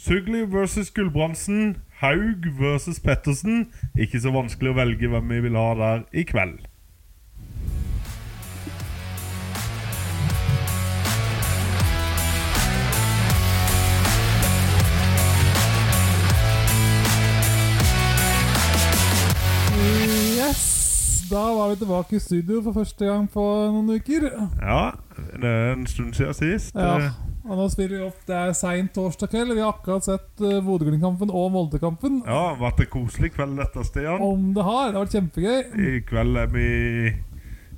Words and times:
Sugli 0.00 0.52
versus 0.52 0.94
Gulbrandsen. 0.94 1.78
Haug 2.00 2.46
versus 2.58 3.00
Pettersen. 3.00 3.72
Ikke 3.98 4.20
så 4.22 4.30
vanskelig 4.30 4.70
å 4.70 4.76
velge 4.78 5.08
hvem 5.10 5.32
vi 5.32 5.40
vil 5.42 5.56
ha 5.58 5.72
der 5.74 6.04
i 6.14 6.22
kveld. 6.22 6.60
Yes! 20.38 21.26
Da 21.26 21.42
var 21.58 21.72
vi 21.72 21.80
tilbake 21.82 22.16
i 22.16 22.22
studio 22.22 22.62
for 22.62 22.84
første 22.84 23.10
gang 23.10 23.26
på 23.26 23.42
noen 23.74 23.98
uker. 23.98 24.30
Ja, 24.62 24.92
det 25.34 25.50
er 25.50 25.72
en 25.74 25.88
stund 25.90 26.14
siden 26.14 26.38
sist. 26.38 26.78
Ja. 26.78 27.10
Og 27.48 27.56
nå 27.56 27.66
spiller 27.72 27.96
vi 27.96 28.04
opp 28.04 28.26
Det 28.28 28.36
er 28.36 28.50
seint 28.56 28.92
torsdag 28.96 29.30
kveld. 29.32 29.54
Vi 29.56 29.62
har 29.64 29.72
akkurat 29.72 30.04
sett 30.04 30.42
uh, 30.44 30.58
Bodø-Glimt-kampen 30.64 31.32
og 31.32 31.48
Molde-kampen. 31.54 32.20
Ja, 32.28 32.52
Vært 32.60 32.82
en 32.84 32.90
koselig 32.92 33.32
kveld 33.36 33.56
dette, 33.60 33.86
Stian. 33.88 34.20
Om 34.24 34.52
det 34.56 34.66
har. 34.66 34.90
Det 34.90 34.98
har 34.98 35.06
vært 35.06 35.16
kjempegøy. 35.16 35.58
I 35.88 36.02
kveld 36.08 36.42
er 36.42 36.52
vi 36.52 36.68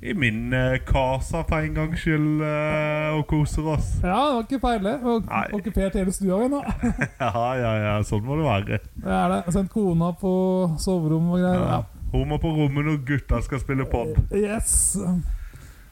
i 0.01 0.13
min 0.17 0.53
eh, 0.57 0.79
casa 0.81 1.43
for 1.45 1.61
en 1.61 1.75
gangs 1.75 2.01
skyld 2.01 2.41
uh, 2.41 3.19
og 3.19 3.27
koser 3.29 3.67
oss. 3.69 3.91
Ja, 4.01 4.15
det 4.17 4.33
var 4.33 4.45
ikke 4.47 4.59
feil, 4.63 4.87
det. 4.87 4.95
Har 5.03 5.53
okkupert 5.53 5.97
hele 5.99 6.15
stua 6.15 6.39
ennå. 6.47 6.61
nå. 6.63 6.93
Ja, 7.21 7.43
ja, 7.59 7.73
ja, 7.85 7.91
sånn 8.07 8.25
må 8.25 8.39
det 8.39 8.47
være. 8.47 8.79
Det 8.97 9.13
er 9.19 9.35
det. 9.35 9.41
Sendt 9.53 9.69
kona 9.75 10.09
på 10.17 10.33
soverommet 10.81 11.37
og 11.37 11.43
greier. 11.43 11.61
Ja. 11.61 11.77
Ja. 11.77 12.07
Hun 12.11 12.27
må 12.27 12.41
på 12.43 12.49
rommet 12.51 12.89
når 12.89 12.97
gutta 13.07 13.39
skal 13.45 13.61
spille 13.61 13.85
pod. 13.87 14.17
Yes. 14.35 14.97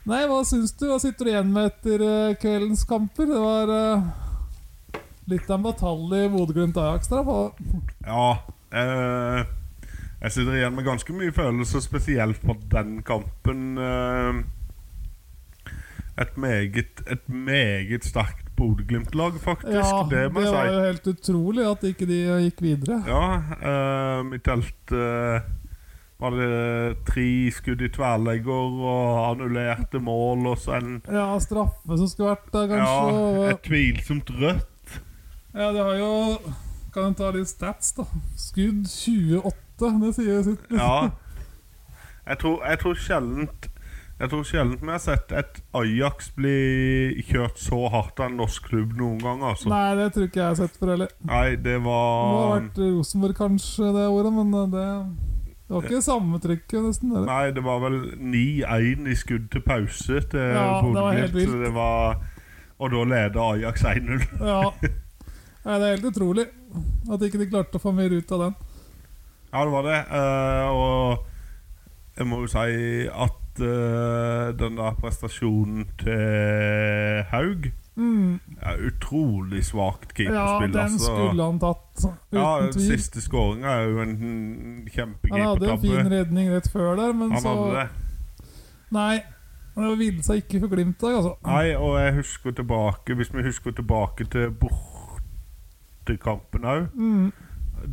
Nei, 0.10 0.24
hva 0.26 0.40
syns 0.48 0.74
du? 0.80 0.88
Hva 0.90 0.98
sitter 1.02 1.28
du 1.28 1.32
igjen 1.34 1.54
med 1.54 1.70
etter 1.70 2.02
eh, 2.02 2.38
kveldens 2.42 2.82
kamper? 2.90 3.30
Det 3.30 3.42
var 3.44 3.70
uh, 3.70 4.08
litt 5.30 5.50
av 5.50 5.60
en 5.60 5.68
batalje 5.68 6.26
i 6.26 6.32
Bodø-Glimt-Ajax 6.34 7.12
der. 7.12 7.30
Ja. 8.08 8.30
Eh, 8.70 9.42
jeg 10.20 10.34
sitter 10.36 10.58
igjen 10.58 10.76
med 10.76 10.88
ganske 10.88 11.14
mye 11.16 11.34
følelser, 11.36 11.84
spesielt 11.86 12.42
på 12.42 12.58
den 12.74 13.00
kampen. 13.08 13.78
Eh, 13.78 14.42
et 16.20 16.36
meget 16.36 17.04
Et 17.08 17.30
meget 17.30 18.04
sterkt 18.04 18.50
Bodø-Glimt-lag, 18.58 19.38
faktisk. 19.40 19.78
Ja, 19.78 20.04
det 20.10 20.26
det 20.26 20.34
var 20.36 20.50
si. 20.50 20.74
jo 20.74 20.82
helt 20.84 21.08
utrolig 21.08 21.66
at 21.70 21.84
ikke 21.84 22.06
de 22.10 22.20
eh, 22.26 22.44
gikk 22.50 22.62
videre. 22.62 22.98
Ja, 23.08 23.24
uh, 23.64 24.26
mitt 24.28 24.44
telte 24.44 25.00
eh, 25.00 25.48
Var 26.20 26.36
det 26.36 26.98
tre 27.08 27.28
skudd 27.56 27.80
i 27.86 27.88
tverrlegger 27.96 28.52
og 28.84 29.20
annullerte 29.30 30.02
mål, 30.04 30.50
og 30.52 30.58
så 30.60 30.76
en 30.76 30.98
Ja, 31.08 31.30
straffe 31.40 31.96
som 32.02 32.10
skulle 32.12 32.34
vært 32.34 32.50
der, 32.52 32.68
kanskje. 32.74 33.14
Ja, 33.16 33.46
et 33.54 33.64
tvilsomt 33.64 34.34
rødt. 34.36 34.98
Ja, 35.54 35.72
det 35.74 35.82
har 35.82 35.96
jo 35.98 36.12
Kan 36.94 37.12
en 37.12 37.16
ta 37.16 37.30
litt 37.32 37.48
stats, 37.48 37.94
da. 37.96 38.04
Skudd 38.36 38.84
28, 38.90 39.96
det 40.04 40.14
sier 40.18 40.32
jo 40.34 40.44
sitt. 40.50 40.64
Ja. 40.74 41.10
Jeg 42.30 42.38
tror, 42.42 42.60
jeg 42.68 42.80
tror 42.82 42.98
sjeldent 43.00 43.70
Jeg 44.20 44.30
tror 44.34 44.44
sjelden 44.46 44.82
vi 44.84 44.92
har 44.92 45.00
sett 45.02 45.32
et 45.32 45.62
Ajax 45.80 46.34
bli 46.36 47.24
kjørt 47.30 47.62
så 47.62 47.80
hardt 47.94 48.20
av 48.20 48.28
en 48.28 48.38
norsk 48.42 48.68
klubb 48.68 48.98
noen 49.00 49.22
gang. 49.24 49.46
Altså. 49.54 49.70
Nei, 49.72 49.96
det 49.96 50.10
tror 50.14 50.28
ikke 50.28 50.42
jeg 50.42 50.50
har 50.50 50.60
sett 50.60 50.76
før 50.76 50.92
heller. 50.98 51.14
Nei, 51.24 51.56
det 51.56 51.78
var... 51.86 52.12
Det 52.20 52.34
må 52.34 52.42
ha 52.44 52.50
vært 52.58 52.82
Rosenborg 52.84 53.38
kanskje 53.40 53.94
det 53.96 54.08
året, 54.12 54.36
men 54.36 54.52
eh, 54.60 54.68
det, 54.76 54.88
det 55.70 55.76
var 55.76 55.84
ikke 55.86 56.02
samme 56.02 56.40
trykket, 56.42 56.80
nesten. 56.82 57.12
Eller? 57.14 57.28
Nei, 57.30 57.52
det 57.54 57.62
var 57.62 57.80
vel 57.84 57.98
9-1 58.18 59.06
i 59.06 59.16
skudd 59.20 59.52
til 59.54 59.62
pause 59.62 60.22
til 60.32 60.40
Ja, 60.42 60.80
det 60.82 60.96
var 60.96 61.14
helt 61.14 61.36
vilt. 61.38 61.54
det 61.62 61.74
var- 61.76 62.24
Og 62.80 62.90
da 62.92 63.04
leder 63.04 63.40
Ajax 63.54 63.84
1-0. 63.86 64.24
Ja. 64.50 64.72
Nei, 65.66 65.76
det 65.78 65.86
er 65.86 65.94
helt 65.94 66.10
utrolig 66.10 66.46
at 67.12 67.22
ikke 67.22 67.38
de 67.42 67.50
klarte 67.52 67.78
å 67.78 67.84
få 67.84 67.92
mer 67.94 68.10
ut 68.16 68.32
av 68.32 68.40
den. 68.48 68.56
Ja, 69.54 69.64
det 69.66 69.72
var 69.74 69.86
det. 69.86 70.00
Uh, 70.10 70.70
og 70.74 71.26
jeg 72.18 72.28
må 72.30 72.40
jo 72.42 72.48
si 72.48 73.08
at 73.10 73.62
uh, 73.62 74.50
den 74.58 74.78
der 74.80 74.98
prestasjonen 75.02 75.86
til 76.02 77.24
Haug 77.30 77.70
Mm. 77.98 78.40
Ja, 78.62 78.76
utrolig 78.88 79.64
svakt 79.66 80.20
Ja, 80.20 80.60
den 80.62 80.76
altså. 80.76 81.06
skulle 81.10 81.44
han 81.44 81.60
tatt, 81.60 81.98
uten 81.98 82.14
Ja, 82.32 82.60
den 82.62 82.72
tvil. 82.72 82.88
siste 82.94 83.22
skåringa 83.22 83.68
er 83.68 83.84
jo 83.90 84.02
en 84.02 84.18
Han 85.32 85.42
hadde 85.42 85.72
en 85.72 85.80
fin 85.82 86.10
redning 86.12 86.50
rett 86.54 86.70
før 86.72 86.96
der, 86.96 87.14
men 87.14 87.32
Han 87.32 87.42
så 87.42 87.48
hadde 87.56 87.76
det. 87.76 87.88
Nei. 88.92 89.20
Det 89.76 89.98
ville 90.00 90.24
seg 90.24 90.36
ikke 90.44 90.60
for 90.60 90.68
Glimt 90.76 91.02
der, 91.02 91.16
altså. 91.18 91.36
Nei, 91.46 91.76
og 91.76 92.00
jeg 92.00 92.14
husker 92.16 92.52
tilbake 92.52 93.14
Hvis 93.16 93.34
vi 93.34 93.42
husker 93.44 93.72
tilbake 93.72 94.24
til 94.32 94.52
bortekampen 94.52 96.62
òg, 96.66 96.88
Mm, 96.96 97.32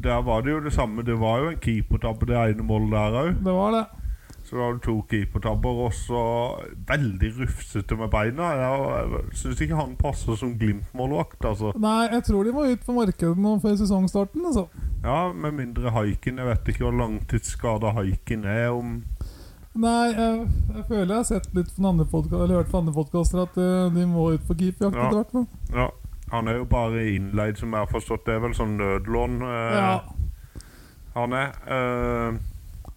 der 0.02 0.22
var 0.22 0.40
det 0.42 0.50
jo 0.50 0.60
det 0.60 0.72
samme. 0.72 1.02
Det 1.02 1.20
var 1.20 1.38
jo 1.38 1.48
en 1.50 1.56
keepertabbe, 1.62 2.26
det 2.26 2.36
ene 2.36 2.62
målet 2.62 2.90
der 2.90 3.10
òg. 3.22 3.28
det 3.44 3.52
var 3.54 3.70
det. 3.70 3.86
Så 4.46 4.54
da 4.54 4.62
har 4.62 4.76
du 4.76 4.78
to 4.84 4.92
keepertabber, 5.10 5.78
og 5.88 5.94
så 5.98 6.20
veldig 6.86 7.30
rufsete 7.40 7.96
med 7.98 8.10
beina. 8.12 8.52
Jeg 8.60 9.24
syns 9.34 9.60
ikke 9.64 9.74
han 9.80 9.96
passer 9.98 10.36
som 10.38 10.52
Glimt-målvakt, 10.60 11.42
altså. 11.50 11.72
Nei, 11.82 12.04
jeg 12.12 12.22
tror 12.28 12.44
de 12.46 12.52
må 12.54 12.62
ut 12.70 12.84
på 12.86 12.94
markedet 12.94 13.36
nå 13.42 13.56
før 13.64 13.74
sesongstarten, 13.80 14.46
altså. 14.46 14.68
Ja, 15.02 15.32
med 15.34 15.56
mindre 15.58 15.90
haiken. 15.90 16.38
Jeg 16.38 16.46
vet 16.52 16.70
ikke 16.70 16.86
hvor 16.86 16.94
langtidsskada 17.00 17.90
haiken 17.98 18.44
er. 18.46 18.70
Om 18.70 19.02
Nei, 19.76 20.06
jeg, 20.14 20.48
jeg 20.72 20.84
føler 20.88 21.10
jeg 21.10 21.16
har 21.18 21.26
sett 21.28 21.50
litt 21.58 21.68
fra 21.76 21.90
andre 21.90 22.06
podcast, 22.08 22.38
eller 22.40 22.62
hørt 22.62 22.70
fra 22.72 22.78
andre 22.80 22.94
podkaster 22.96 23.42
at 23.42 23.58
eh, 23.60 23.90
de 23.92 24.06
må 24.08 24.30
ut 24.32 24.46
på 24.48 24.54
keeperjakt 24.56 24.96
Ja. 24.96 25.08
etter 25.10 25.18
hvert. 25.20 25.74
Ja, 25.74 25.88
han 26.32 26.48
er 26.48 26.62
jo 26.62 26.64
bare 26.70 27.02
innleid, 27.12 27.58
som 27.60 27.74
jeg 27.74 27.82
har 27.84 27.90
forstått. 27.90 28.24
Det 28.24 28.38
er 28.38 28.44
vel 28.46 28.54
sånn 28.56 28.78
nødlån 28.80 29.36
eh, 29.42 29.74
Ja. 29.76 29.98
han 31.18 31.32
er. 31.36 31.52
Eh, 31.66 32.38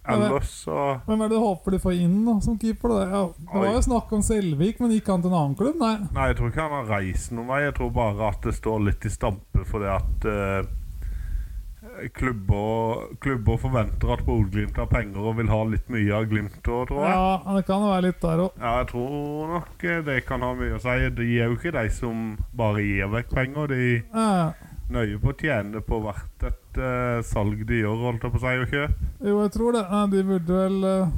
ellers 0.08 0.48
så 0.64 0.76
Hvem 1.06 1.20
er 1.22 1.28
det 1.28 1.36
du 1.36 1.42
håper 1.44 1.70
de 1.76 1.78
får 1.82 1.92
inn 2.00 2.16
da, 2.26 2.38
som 2.40 2.56
keeper? 2.58 2.88
Da? 2.94 3.00
Ja, 3.10 3.22
det 3.52 3.60
var 3.60 3.74
jo 3.76 3.82
snakk 3.84 4.12
om 4.16 4.22
Selvik, 4.24 4.80
men 4.80 4.90
gikk 4.96 5.08
han 5.12 5.22
til 5.22 5.30
en 5.30 5.38
annen 5.42 5.56
klubb? 5.58 5.76
Nei. 5.80 5.96
Nei, 6.16 6.26
jeg 6.32 6.38
tror 6.40 6.50
ikke 6.52 6.64
han 6.66 6.76
har 6.78 6.92
reist 6.96 7.32
noen 7.36 7.48
vei. 7.52 7.60
Jeg 7.66 7.76
tror 7.78 7.90
bare 8.00 8.28
at 8.32 8.40
det 8.48 8.54
står 8.56 8.84
litt 8.88 9.04
i 9.04 9.12
stampe 9.12 9.64
fordi 9.68 9.90
at 9.92 10.28
eh, 10.30 10.70
klubber, 12.16 13.04
klubber 13.20 13.56
forventer 13.60 14.12
at 14.14 14.24
Bodø-Glimt 14.26 14.76
har 14.78 14.88
penger 14.90 15.20
og 15.30 15.36
vil 15.40 15.50
ha 15.52 15.60
litt 15.68 15.88
mye 15.92 16.14
av 16.16 16.26
Glimt 16.30 16.60
òg, 16.64 16.86
tror 16.90 17.04
jeg. 17.04 17.14
Ja, 17.20 17.54
det 17.58 17.64
kan 17.68 17.84
jo 17.84 17.90
være 17.92 18.06
litt 18.08 18.20
der 18.24 18.42
òg. 18.46 18.58
Ja, 18.60 18.72
jeg 18.80 18.90
tror 18.92 19.54
nok 19.56 19.84
eh, 19.84 20.02
det 20.06 20.18
kan 20.28 20.44
ha 20.46 20.52
mye 20.58 20.76
å 20.78 20.82
si. 20.82 20.96
De 21.20 21.28
er 21.36 21.50
jo 21.50 21.58
ikke 21.58 21.74
de 21.76 21.86
som 21.94 22.24
bare 22.56 22.84
gir 22.86 23.10
vekk 23.12 23.32
penger. 23.36 23.72
De 23.74 23.82
Ja, 24.00 24.26
er 24.50 24.69
nøye 24.94 25.18
på 25.22 25.32
å 25.32 25.36
tjene 25.38 25.82
på 25.86 25.98
hvert 26.04 26.46
et 26.48 26.80
uh, 26.80 27.20
salg 27.26 27.62
de 27.68 27.82
gjør, 27.82 28.06
holdt 28.06 28.26
jeg 28.26 28.34
på 28.34 28.40
å 28.40 28.44
si, 28.44 28.54
og 28.62 28.74
kjøp. 28.74 29.04
jo, 29.26 29.36
jeg 29.44 29.52
tror 29.56 29.76
det. 29.76 29.84
Nei, 29.90 30.02
de 30.14 30.24
burde 30.30 30.62
vel 30.62 30.80
uh, 30.86 31.12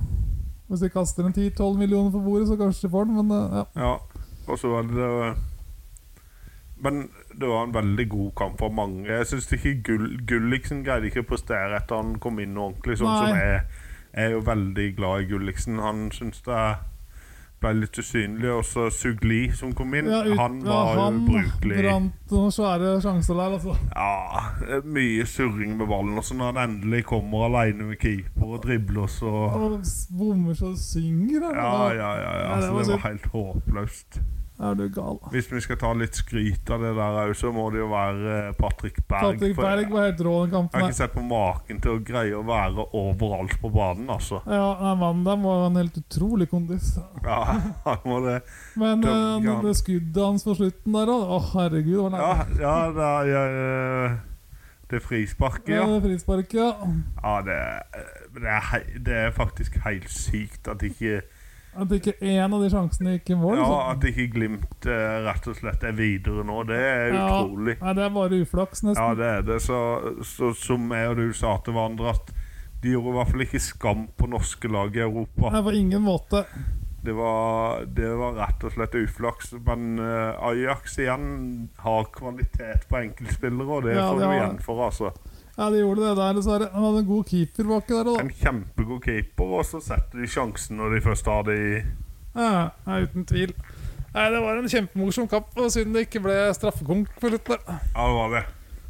Hvis 0.69 0.85
de 0.85 0.93
kaster 0.93 1.29
en 1.29 1.35
10-12 1.35 1.81
millioner 1.81 2.13
på 2.15 2.23
bordet, 2.25 2.49
så 2.51 2.59
kanskje 2.61 2.87
de 2.87 2.93
får 2.93 3.09
den, 3.09 3.19
men 3.21 3.33
uh, 3.33 3.63
ja. 3.63 3.65
Ja, 3.77 4.23
og 4.49 4.59
så 4.59 4.73
var 4.73 4.89
det 4.91 5.11
Men 6.83 7.05
det 7.39 7.49
var 7.49 7.67
en 7.67 7.75
veldig 7.75 8.09
god 8.11 8.31
kamp 8.37 8.59
for 8.61 8.75
mange. 8.75 9.07
Jeg 9.09 9.27
syns 9.31 9.53
ikke 9.57 9.77
Gull, 9.87 10.09
Gulliksen 10.29 10.83
greide 10.85 11.09
ikke 11.09 11.23
å 11.25 11.31
prestere 11.31 11.79
etter 11.79 12.01
han 12.01 12.17
kom 12.21 12.41
inn 12.43 12.59
ordentlig, 12.59 12.99
sånn 13.01 13.13
som 13.13 13.31
Nei. 13.31 13.39
jeg. 13.39 13.63
Jeg 14.13 14.29
er 14.29 14.35
jo 14.35 14.43
veldig 14.45 14.89
glad 14.99 15.23
i 15.23 15.29
Gulliksen. 15.31 15.79
Han 15.81 16.11
syns 16.13 16.43
det 16.45 16.59
ble 17.63 17.73
litt 17.81 17.99
usynlig. 18.03 18.51
Og 18.53 18.65
så 18.69 18.89
Sugli, 18.93 19.41
som 19.57 19.73
kom 19.79 19.95
inn, 19.95 20.11
ja, 20.11 20.21
ut- 20.27 20.37
han 20.39 20.59
ja, 20.67 20.81
han 20.99 21.21
ubrukelig. 21.23 21.79
brant 21.81 22.33
noen 22.33 22.53
svære 22.55 22.93
sjanser 23.05 23.39
der, 23.41 23.57
altså. 23.59 23.77
Ja, 23.95 24.81
mye 24.85 25.27
surring 25.27 25.77
med 25.79 25.87
ballen. 25.91 26.19
Og 26.19 26.25
så 26.25 26.35
når 26.37 26.53
han 26.53 26.71
endelig 26.71 27.05
kommer 27.09 27.47
alene 27.49 27.89
med 27.93 27.99
keeper 28.03 28.57
og 28.59 28.63
dribler, 28.67 29.07
så 29.07 29.33
bommer 30.19 30.55
så 30.59 30.75
synger. 30.77 31.49
eller? 31.51 31.57
Ja, 31.63 31.89
ja, 31.95 32.13
ja. 32.21 32.33
ja. 32.43 32.55
Altså, 32.55 32.69
det 32.79 32.87
var 32.93 32.97
var 32.99 33.09
helt 33.11 33.27
håpløst. 33.33 34.21
Er 34.63 34.77
du 34.79 34.85
gal? 34.95 35.17
Hvis 35.33 35.49
vi 35.51 35.59
skal 35.65 35.77
ta 35.81 35.89
litt 35.99 36.15
skryt 36.15 36.71
av 36.71 36.85
det 36.85 36.93
der 36.95 37.17
òg, 37.25 37.33
så 37.35 37.51
må 37.51 37.65
det 37.75 37.81
jo 37.81 37.89
være 37.91 38.35
eh, 38.49 38.51
Patrick 38.55 39.01
Berg. 39.11 39.33
Patrick 39.35 39.57
Berg 39.59 39.89
var 39.91 40.05
helt 40.07 40.21
rå 40.23 40.35
den 40.45 40.47
Jeg 40.47 40.53
kampen. 40.55 40.77
har 40.79 40.85
her. 40.85 40.93
ikke 40.93 40.99
sett 41.01 41.17
på 41.17 41.25
maken 41.27 41.81
til 41.83 41.91
å 41.97 42.03
greie 42.07 42.37
å 42.39 42.45
være 42.47 42.85
overalt 43.01 43.57
på 43.63 43.73
banen, 43.75 44.07
altså. 44.15 44.39
Ja, 44.47 44.69
nei, 44.85 44.93
mannen 45.03 45.25
der 45.27 45.41
var 45.43 45.67
en 45.67 45.81
helt 45.83 45.99
utrolig 45.99 46.47
kondis. 46.53 46.93
Ja, 47.27 47.41
han 47.89 47.99
må 48.07 48.21
det. 48.29 48.39
Men 48.79 49.03
Døm- 49.03 49.49
eh, 49.51 49.63
det 49.67 49.75
skuddet 49.83 50.23
hans 50.23 50.47
på 50.47 50.55
slutten 50.61 50.93
der 51.01 51.11
òg 51.17 51.27
Å, 51.37 51.41
herregud. 51.57 51.99
Det 51.99 52.13
var 52.13 52.23
Ja, 52.23 52.33
ja 52.63 52.77
det 52.95 53.11
er 53.11 53.33
ja, 53.33 53.45
eh, 54.07 54.17
Det 54.93 55.03
frisparket, 55.03 55.75
Ja, 55.75 55.83
ja. 55.89 55.93
det 55.99 56.03
frisparket, 56.07 56.55
ja. 56.55 56.73
ja 57.25 57.37
det, 57.47 57.61
det, 58.39 58.47
er, 58.47 58.83
det 59.07 59.15
er 59.27 59.31
faktisk 59.35 59.79
helt 59.87 60.11
sykt 60.13 60.69
at 60.69 60.83
ikke 60.87 61.23
At 61.75 61.89
ikke 61.97 62.13
én 62.21 62.53
av 62.53 62.61
de 62.61 62.69
sjansene 62.69 63.15
gikk 63.17 63.31
i 63.33 63.37
mål. 63.41 63.57
Ja, 63.57 63.77
at 63.95 64.03
ikke 64.05 64.27
Glimt 64.35 64.87
eh, 64.87 65.15
rett 65.25 65.47
og 65.49 65.57
slett 65.57 65.85
er 65.89 65.95
videre 65.97 66.45
nå. 66.45 66.59
Det 66.69 66.77
er 66.77 67.15
Ja. 67.15 67.23
utrolig. 67.41 67.79
Nei, 67.81 67.95
det 67.97 68.05
er 68.05 68.11
bare 68.11 68.41
uflaks, 68.45 68.83
nesten. 68.85 69.01
Ja, 69.01 69.15
det 69.15 69.31
er 69.39 69.43
det. 69.43 69.57
Så, 69.65 69.79
så 70.23 70.53
som 70.55 70.91
jeg 70.93 71.09
og 71.09 71.17
du 71.17 71.33
sa 71.33 71.57
til 71.65 71.73
hverandre, 71.73 72.13
at 72.13 72.33
de 72.83 72.93
gjorde 72.93 73.09
i 73.09 73.17
hvert 73.17 73.31
fall 73.33 73.41
ikke 73.47 73.61
skam 73.63 74.07
på 74.19 74.29
norske 74.29 74.69
lag 74.69 74.95
i 74.97 75.01
Europa. 75.01 75.51
Nei, 75.55 75.63
på 75.63 75.73
ingen 75.79 76.03
måte. 76.05 76.45
Det 77.03 77.15
var, 77.17 77.85
det 77.89 78.11
var 78.21 78.37
rett 78.37 78.63
og 78.69 78.73
slett 78.77 78.95
uflaks. 78.95 79.53
Men 79.67 79.99
eh, 79.99 80.45
Ajax 80.45 80.99
igjen 80.99 81.71
har 81.83 82.05
kvalitet 82.15 82.85
på 82.91 83.01
enkeltspillere, 83.01 83.67
og 83.79 83.83
det 83.89 83.97
Ja, 83.97 84.11
får 84.13 84.21
du 84.21 84.29
igjen 84.37 84.61
for, 84.63 84.85
altså. 84.91 85.11
Ja, 85.57 85.69
de 85.69 85.83
gjorde 85.83 86.01
det 86.07 86.15
der, 86.17 86.33
dessverre. 86.39 86.71
Han 86.73 86.87
hadde 86.87 87.03
en 87.03 87.11
god 87.11 87.29
keeper 87.29 87.69
baki 87.69 87.93
der 87.93 88.09
da. 88.09 88.15
En 88.23 88.33
kjempegod 88.33 89.03
keeper, 89.05 89.53
og 89.59 89.67
så 89.69 89.83
setter 89.85 90.23
de 90.23 90.31
sjansen 90.33 90.81
når 90.81 90.97
de 90.97 91.03
først 91.05 91.29
har 91.29 91.53
i 91.53 91.63
Ja, 92.33 92.71
uten 92.89 93.27
tvil. 93.29 93.53
Nei, 94.13 94.25
Det 94.33 94.41
var 94.45 94.57
en 94.61 94.69
kjempemorsom 94.69 95.29
kamp, 95.29 95.53
og 95.57 95.71
synd 95.73 95.95
det 95.97 96.07
ikke 96.07 96.21
ble 96.25 96.35
straffekonk 96.57 97.13
på 97.21 97.33
slutten. 97.33 97.63
Ja, 97.69 98.09
det 98.09 98.17
var 98.17 98.35
det. 98.39 98.43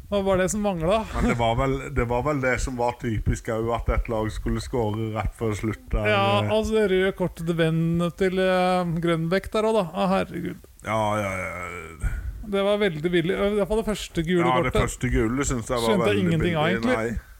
Det 0.03 0.17
var 0.19 0.25
bare 0.27 0.43
det 0.43 0.49
som 0.51 0.61
mangla. 0.61 0.97
Men 1.15 1.29
det 1.31 1.37
var 1.39 1.55
vel 1.57 1.71
det, 1.95 2.03
var 2.07 2.23
vel 2.27 2.41
det 2.43 2.57
som 2.61 2.75
var 2.77 2.95
typisk 3.01 3.47
òg, 3.49 3.69
at 3.73 3.87
et 3.95 4.09
lag 4.11 4.27
skulle 4.31 4.61
skåre 4.61 5.07
rett 5.15 5.31
før 5.39 5.55
slutt. 5.57 5.85
Der. 5.91 6.09
Ja, 6.11 6.25
altså 6.47 6.75
det 6.75 6.83
røde 6.91 7.13
kortet 7.17 7.47
til 7.47 7.57
vennen 7.57 8.11
til 8.19 8.37
uh, 8.39 8.83
Grønbekk 9.03 9.49
der 9.55 9.67
òg, 9.67 9.79
da. 9.79 9.85
Å, 9.89 10.09
herregud. 10.13 10.67
ja, 10.85 10.99
ja, 11.23 11.31
ja. 11.39 12.13
Det 12.43 12.63
var 12.63 12.77
veldig 12.81 13.11
billig. 13.11 13.35
I 13.35 13.53
hvert 13.57 13.69
fall 13.69 13.79
det 13.79 13.87
første 13.87 14.23
gule 14.27 14.43
ja 14.47 14.57
det 14.65 14.73
første 14.75 15.09
gule 15.13 15.45
synes 15.47 15.69
jeg 15.69 15.79
var 15.79 15.87
Skjønte 15.93 16.09
veldig 16.09 16.25
ingenting 16.25 16.57
av, 16.59 16.67
egentlig. 16.73 16.97
Nei. 16.97 17.31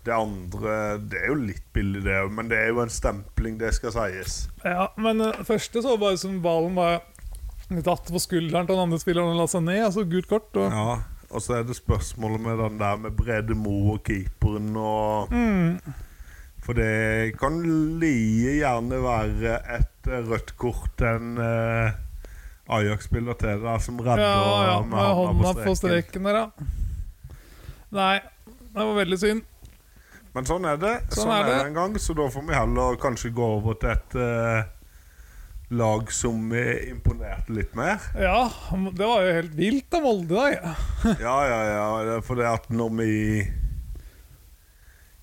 Det 0.00 0.14
andre 0.16 0.74
Det 1.12 1.18
er 1.20 1.28
jo 1.28 1.38
litt 1.42 1.64
billig, 1.76 2.00
det 2.06 2.16
òg, 2.22 2.32
men 2.32 2.48
det 2.48 2.56
er 2.56 2.70
jo 2.72 2.80
en 2.80 2.92
stempling, 2.92 3.58
det 3.60 3.74
skal 3.76 3.92
sies. 3.92 4.42
Ja, 4.64 4.88
men 4.96 5.20
uh, 5.20 5.42
første 5.44 5.82
så 5.84 5.96
bare 6.00 6.16
som 6.20 6.40
ballen 6.44 6.78
var 6.78 7.02
tatt 7.84 8.08
på 8.10 8.18
skulderen 8.22 8.66
til 8.66 8.74
den 8.74 8.84
andre 8.86 8.98
spilleren 9.02 9.34
og 9.34 9.42
la 9.42 9.48
seg 9.50 9.66
ned. 9.66 9.82
Altså 9.90 10.06
gult 10.08 10.30
kort. 10.30 10.48
Og, 10.56 10.72
Ja, 10.72 11.02
og 11.30 11.44
så 11.44 11.60
er 11.60 11.66
det 11.68 11.76
spørsmålet 11.78 12.42
med 12.42 12.58
den 12.58 12.78
der 12.80 12.96
med 13.04 13.14
Brede 13.18 13.54
Mo 13.54 13.92
og 13.92 14.00
keeperen 14.08 14.72
og 14.76 15.30
mm, 15.30 15.76
For 16.64 16.76
det 16.76 17.36
kan 17.38 17.60
like 18.00 18.56
gjerne 18.58 18.98
være 19.04 19.60
et 19.76 20.10
eh, 20.10 20.24
rødt 20.26 20.56
kort 20.60 21.04
enn 21.06 21.38
eh, 21.40 21.94
Ajax-spiller 22.78 23.38
til 23.40 23.62
der 23.64 23.78
som 23.82 24.00
redder 24.00 24.22
ja, 24.22 24.50
ja, 24.68 24.80
med 24.82 24.94
med 24.94 25.14
hånda 25.20 25.54
på 25.64 25.74
streken. 25.78 26.28
der, 26.28 26.40
ja. 26.40 26.50
Nei, 27.90 28.16
det 28.70 28.84
var 28.84 28.98
veldig 29.00 29.18
synd. 29.18 29.46
Men 30.34 30.46
sånn 30.46 30.66
er 30.70 30.76
det. 30.78 30.92
Sånn 31.10 31.24
Sånn, 31.24 31.32
er 31.34 31.48
det 31.48 31.56
en 31.64 31.78
gang, 31.78 31.96
så 31.98 32.14
da 32.14 32.28
får 32.30 32.44
vi 32.46 32.54
heller 32.54 33.00
kanskje 33.02 33.32
gå 33.34 33.48
over 33.56 33.78
til 33.82 33.90
et 33.96 34.14
uh, 34.14 34.60
lag 35.74 36.12
som 36.14 36.44
vi 36.50 36.62
imponerte 36.90 37.54
litt 37.54 37.74
mer. 37.78 37.98
Ja, 38.18 38.50
det 38.94 39.06
var 39.06 39.26
jo 39.26 39.34
helt 39.40 39.56
vilt 39.58 39.94
av 39.98 40.06
Molde 40.06 40.46
i 40.52 40.54
dag. 40.54 40.78
Ja, 41.26 41.36
ja, 41.46 41.60
ja. 41.74 42.20
For 42.26 42.38
det 42.38 42.46
at 42.50 42.70
når 42.70 42.94
vi 42.98 43.12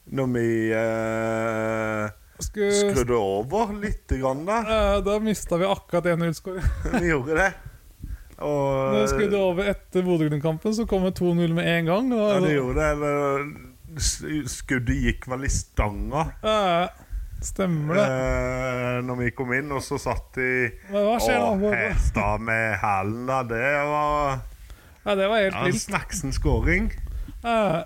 Når 0.08 0.28
vi 0.32 0.48
eh, 0.72 2.06
Skulle, 2.40 2.92
skrudde 2.94 3.16
over 3.18 3.72
litt 3.82 4.12
grann 4.20 4.44
der 4.46 4.68
eh, 4.70 4.98
da 5.06 5.16
mista 5.24 5.58
vi 5.58 5.66
akkurat 5.66 6.06
1-0-skåring. 6.14 6.68
Vi 7.02 7.08
gjorde 7.10 7.38
det. 7.40 7.48
Og 8.38 8.94
Når 8.94 9.00
vi 9.02 9.08
skrudde 9.10 9.40
over 9.42 9.70
etter 9.72 10.04
Bodø-Glimt-kampen, 10.06 10.76
så 10.78 10.86
kom 10.86 11.08
det 11.08 11.16
2-0 11.18 11.56
med 11.58 11.66
en 11.72 11.88
gang. 11.90 12.12
Og... 12.14 12.28
Ja, 12.36 12.40
det 12.44 12.54
gjorde 12.54 12.78
det. 12.78 12.92
Eller, 12.94 13.48
Skuddet 13.98 15.00
gikk 15.02 15.26
vel 15.32 15.48
i 15.48 15.50
stanga 15.50 16.28
Eh, 16.46 16.90
stemmer 17.42 17.98
det. 17.98 18.04
eh, 18.06 18.98
når 19.08 19.18
vi 19.24 19.32
kom 19.34 19.54
inn, 19.58 19.72
og 19.74 19.82
så 19.82 19.98
satt 20.02 20.38
de 20.38 20.70
og 20.94 21.18
hesta 21.74 22.36
med 22.38 22.78
hælen 22.84 23.26
der. 23.32 23.50
Det 23.50 23.74
var 23.90 24.38
Ja, 25.08 25.16
det 25.16 25.30
var 25.32 25.42
helt 25.42 25.56
ja, 25.56 25.64
vilt. 25.66 25.82
snacksen 25.82 26.34
scoring. 26.36 26.92
Eh, 27.42 27.82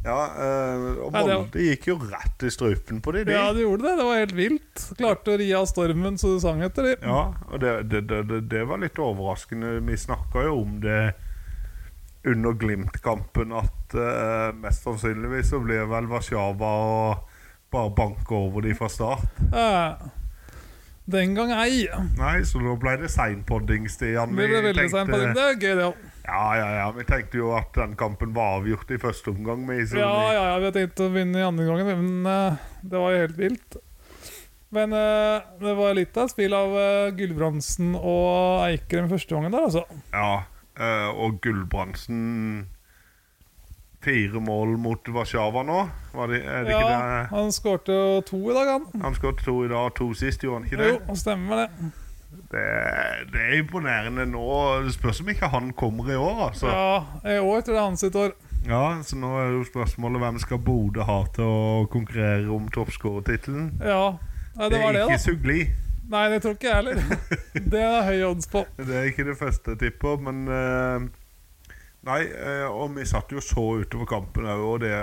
Ja, 0.00 0.20
eh, 0.32 0.84
og 1.04 1.12
Molde 1.12 1.60
gikk 1.60 1.90
jo 1.90 1.96
rett 2.00 2.44
i 2.46 2.50
strupen 2.52 3.02
på 3.04 3.12
de, 3.12 3.24
de. 3.28 3.34
ja, 3.36 3.50
de 3.52 3.66
gjorde 3.66 3.84
det. 3.84 3.96
Det 3.98 4.06
var 4.08 4.20
helt 4.22 4.36
vilt. 4.36 4.84
Klarte 4.96 5.34
å 5.34 5.40
ri 5.40 5.48
av 5.56 5.66
stormen 5.68 6.16
så 6.20 6.34
det 6.34 6.44
sang 6.44 6.62
etter 6.64 6.88
dem. 6.88 7.02
Ja, 7.04 7.24
og 7.50 7.60
det, 7.60 7.74
det, 7.92 8.06
det, 8.08 8.40
det, 8.48 8.62
var 8.70 8.80
litt 8.80 9.00
overraskende. 9.00 9.76
Vi 9.84 9.98
snakka 10.00 10.46
jo 10.48 10.62
om 10.62 10.78
det 10.84 11.02
under 12.28 12.56
Glimt-kampen, 12.60 13.52
at 13.56 13.96
uh, 13.96 14.50
mest 14.60 14.84
sannsynligvis 14.84 15.52
så 15.52 15.60
blir 15.64 15.86
vel 15.88 16.08
Warszawa 16.08 16.72
å 16.84 16.96
bare 17.72 17.92
banke 17.96 18.34
over 18.36 18.64
de 18.64 18.74
fra 18.76 18.90
start. 18.92 19.28
Ja. 19.52 19.96
den 21.10 21.34
gang 21.34 21.52
ei. 21.56 21.88
Nei, 22.18 22.40
så 22.46 22.60
da 22.62 22.76
ble 22.80 22.96
det 23.00 23.12
seinpodding, 23.12 23.88
Stian. 23.90 24.36
Det 24.36 24.48
ble 24.48 24.64
veldig 24.68 24.88
det. 24.92 25.20
Det 25.36 25.44
er 25.44 25.56
gøy, 25.56 25.74
det 25.76 25.86
òg. 25.90 26.09
Ja, 26.24 26.56
ja, 26.56 26.68
ja. 26.78 26.86
Vi 26.96 27.04
tenkte 27.08 27.40
jo 27.40 27.52
at 27.56 27.72
den 27.76 27.96
kampen 27.98 28.34
var 28.36 28.60
avgjort 28.60 28.90
i 28.92 28.98
første 29.00 29.32
omgang. 29.32 29.62
Med 29.66 29.86
så 29.90 30.00
Ja, 30.00 30.10
ja, 30.32 30.42
ja, 30.52 30.58
vi 30.60 30.68
har 30.68 30.76
tenkt 30.76 31.02
å 31.02 31.10
vinne 31.12 31.40
i 31.40 31.46
andre 31.46 31.68
omgang 31.68 32.02
men 32.02 32.26
uh, 32.28 32.58
det 32.82 33.00
var 33.00 33.14
jo 33.14 33.22
helt 33.24 33.38
vilt. 33.38 33.78
Men 34.70 34.94
uh, 34.94 35.40
det 35.62 35.76
var 35.78 35.96
litt 35.98 36.20
av 36.20 36.30
spill 36.30 36.54
av 36.54 36.76
uh, 36.76 37.10
Gulbrandsen 37.16 37.96
og 37.98 38.66
Eikrem 38.68 39.08
i 39.08 39.14
første 39.16 39.36
gangen 39.36 39.56
der, 39.56 39.68
altså. 39.70 39.86
ja 40.14 40.32
og 40.80 41.34
Gulbrandsen 41.44 42.20
Fire 44.00 44.40
mål 44.40 44.78
mot 44.80 45.08
Warszawa 45.12 45.62
nå. 45.68 45.80
Var 46.14 46.30
det, 46.32 46.38
er 46.40 46.64
det 46.64 46.72
ikke 46.72 46.86
Ja, 46.86 47.00
det? 47.04 47.24
han 47.34 47.50
skårte 47.52 47.96
to 48.30 48.38
i 48.48 48.54
dag, 48.56 48.70
han. 48.70 49.02
Han 49.02 49.16
skårte 49.18 49.44
to 49.44 49.58
i 49.66 49.68
dag, 49.68 49.90
to 49.98 50.06
sist, 50.16 50.40
gjorde 50.40 50.62
han 50.62 50.68
ikke 50.70 50.80
det? 50.80 50.88
Jo, 50.94 51.16
stemmer 51.20 51.60
det. 51.60 51.90
Det, 52.50 52.62
det 53.32 53.42
er 53.42 53.58
imponerende 53.60 54.24
nå. 54.26 54.46
Det 54.86 54.94
spørs 54.94 55.20
om 55.22 55.28
ikke 55.32 55.50
han 55.52 55.72
kommer 55.78 56.10
i 56.10 56.16
år, 56.18 56.46
altså. 56.48 56.70
Ja, 56.70 57.36
i 57.36 57.38
år 57.38 57.60
jeg 57.60 57.68
det 57.70 57.80
hans 57.80 58.02
sitt 58.06 58.16
år. 58.18 58.34
Ja, 58.66 58.82
så 59.06 59.16
nå 59.16 59.30
er 59.40 59.54
jo 59.54 59.62
spørsmålet 59.64 60.20
hvem 60.20 60.40
skal 60.42 60.58
Bodø 60.62 61.04
ha 61.08 61.20
til 61.34 61.46
å 61.46 61.86
konkurrere 61.92 62.50
om 62.52 62.66
toppskårertittelen? 62.74 63.70
Ja, 63.80 64.18
Nei, 64.58 64.68
det 64.68 64.82
er 64.82 64.92
det, 64.92 65.04
ikke. 65.06 65.22
Sugli. 65.22 65.60
Nei, 66.10 66.24
det 66.32 66.40
tror 66.42 66.56
ikke 66.58 66.68
jeg 66.68 66.78
heller. 66.80 67.00
Det 67.72 67.80
er 67.86 68.02
høy 68.08 68.24
odds 68.32 68.50
på. 68.50 68.64
Det 68.82 68.96
er 68.98 69.08
ikke 69.12 69.28
det 69.30 69.36
første 69.38 69.76
jeg 69.76 69.80
tipper, 69.84 70.18
men 70.26 70.42
eh, 70.50 71.06
Nei, 72.08 72.20
eh, 72.26 72.66
og 72.66 72.96
vi 72.96 73.06
satt 73.06 73.30
jo 73.32 73.42
så 73.44 73.62
utover 73.84 74.08
kampen 74.10 74.48
òg, 74.50 74.64
og 74.72 74.80
det 74.82 74.94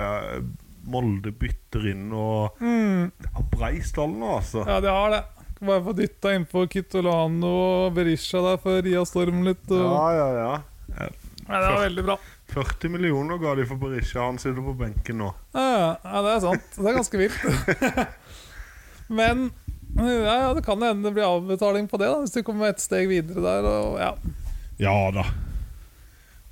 Molde 0.88 1.32
bytter 1.36 1.90
inn 1.90 2.06
og 2.16 2.60
Mm. 2.62 3.10
Det 3.18 3.28
er 3.32 3.48
brei 3.52 3.74
stall 3.84 4.14
nå, 4.16 4.36
altså. 4.38 4.62
Ja, 4.68 4.78
det 4.84 4.92
har 4.92 5.10
det. 5.16 5.22
Bare 5.58 5.82
få 5.84 5.92
dytta 5.98 6.34
innpå 6.36 6.66
Kitolano 6.70 7.52
og 7.58 7.94
Berisha 7.96 8.42
der 8.44 8.58
for 8.62 8.78
å 8.78 8.82
ri 8.84 8.94
av 8.98 9.06
stormen 9.10 9.46
litt. 9.48 9.64
Og... 9.70 9.80
Ja, 9.82 10.04
ja, 10.14 10.28
ja. 10.36 10.50
ja, 10.94 11.08
det 11.48 11.62
var 11.64 11.80
veldig 11.82 12.04
bra. 12.06 12.18
40 12.54 12.94
millioner 12.94 13.40
ga 13.42 13.54
de 13.58 13.66
for 13.68 13.80
Berisha. 13.80 14.22
Han 14.22 14.38
sitter 14.38 14.62
på 14.64 14.76
benken 14.78 15.18
nå. 15.20 15.32
Ja, 15.56 15.96
ja, 16.02 16.22
det 16.24 16.36
er 16.36 16.44
sant. 16.46 16.68
Det 16.76 16.86
er 16.86 17.00
ganske 17.00 17.20
vilt. 17.20 17.40
Men 19.18 19.50
ja, 19.96 20.36
ja, 20.38 20.54
det 20.54 20.62
kan 20.62 20.82
hende 20.82 21.08
det 21.08 21.16
blir 21.16 21.26
avbetaling 21.26 21.88
på 21.88 21.98
det, 21.98 22.06
da 22.12 22.22
hvis 22.22 22.36
de 22.36 22.44
kommer 22.46 22.70
et 22.70 22.82
steg 22.82 23.08
videre 23.10 23.42
der. 23.42 23.68
Og, 23.68 23.98
ja. 24.00 24.14
Ja 24.78 24.96
da. 25.14 25.26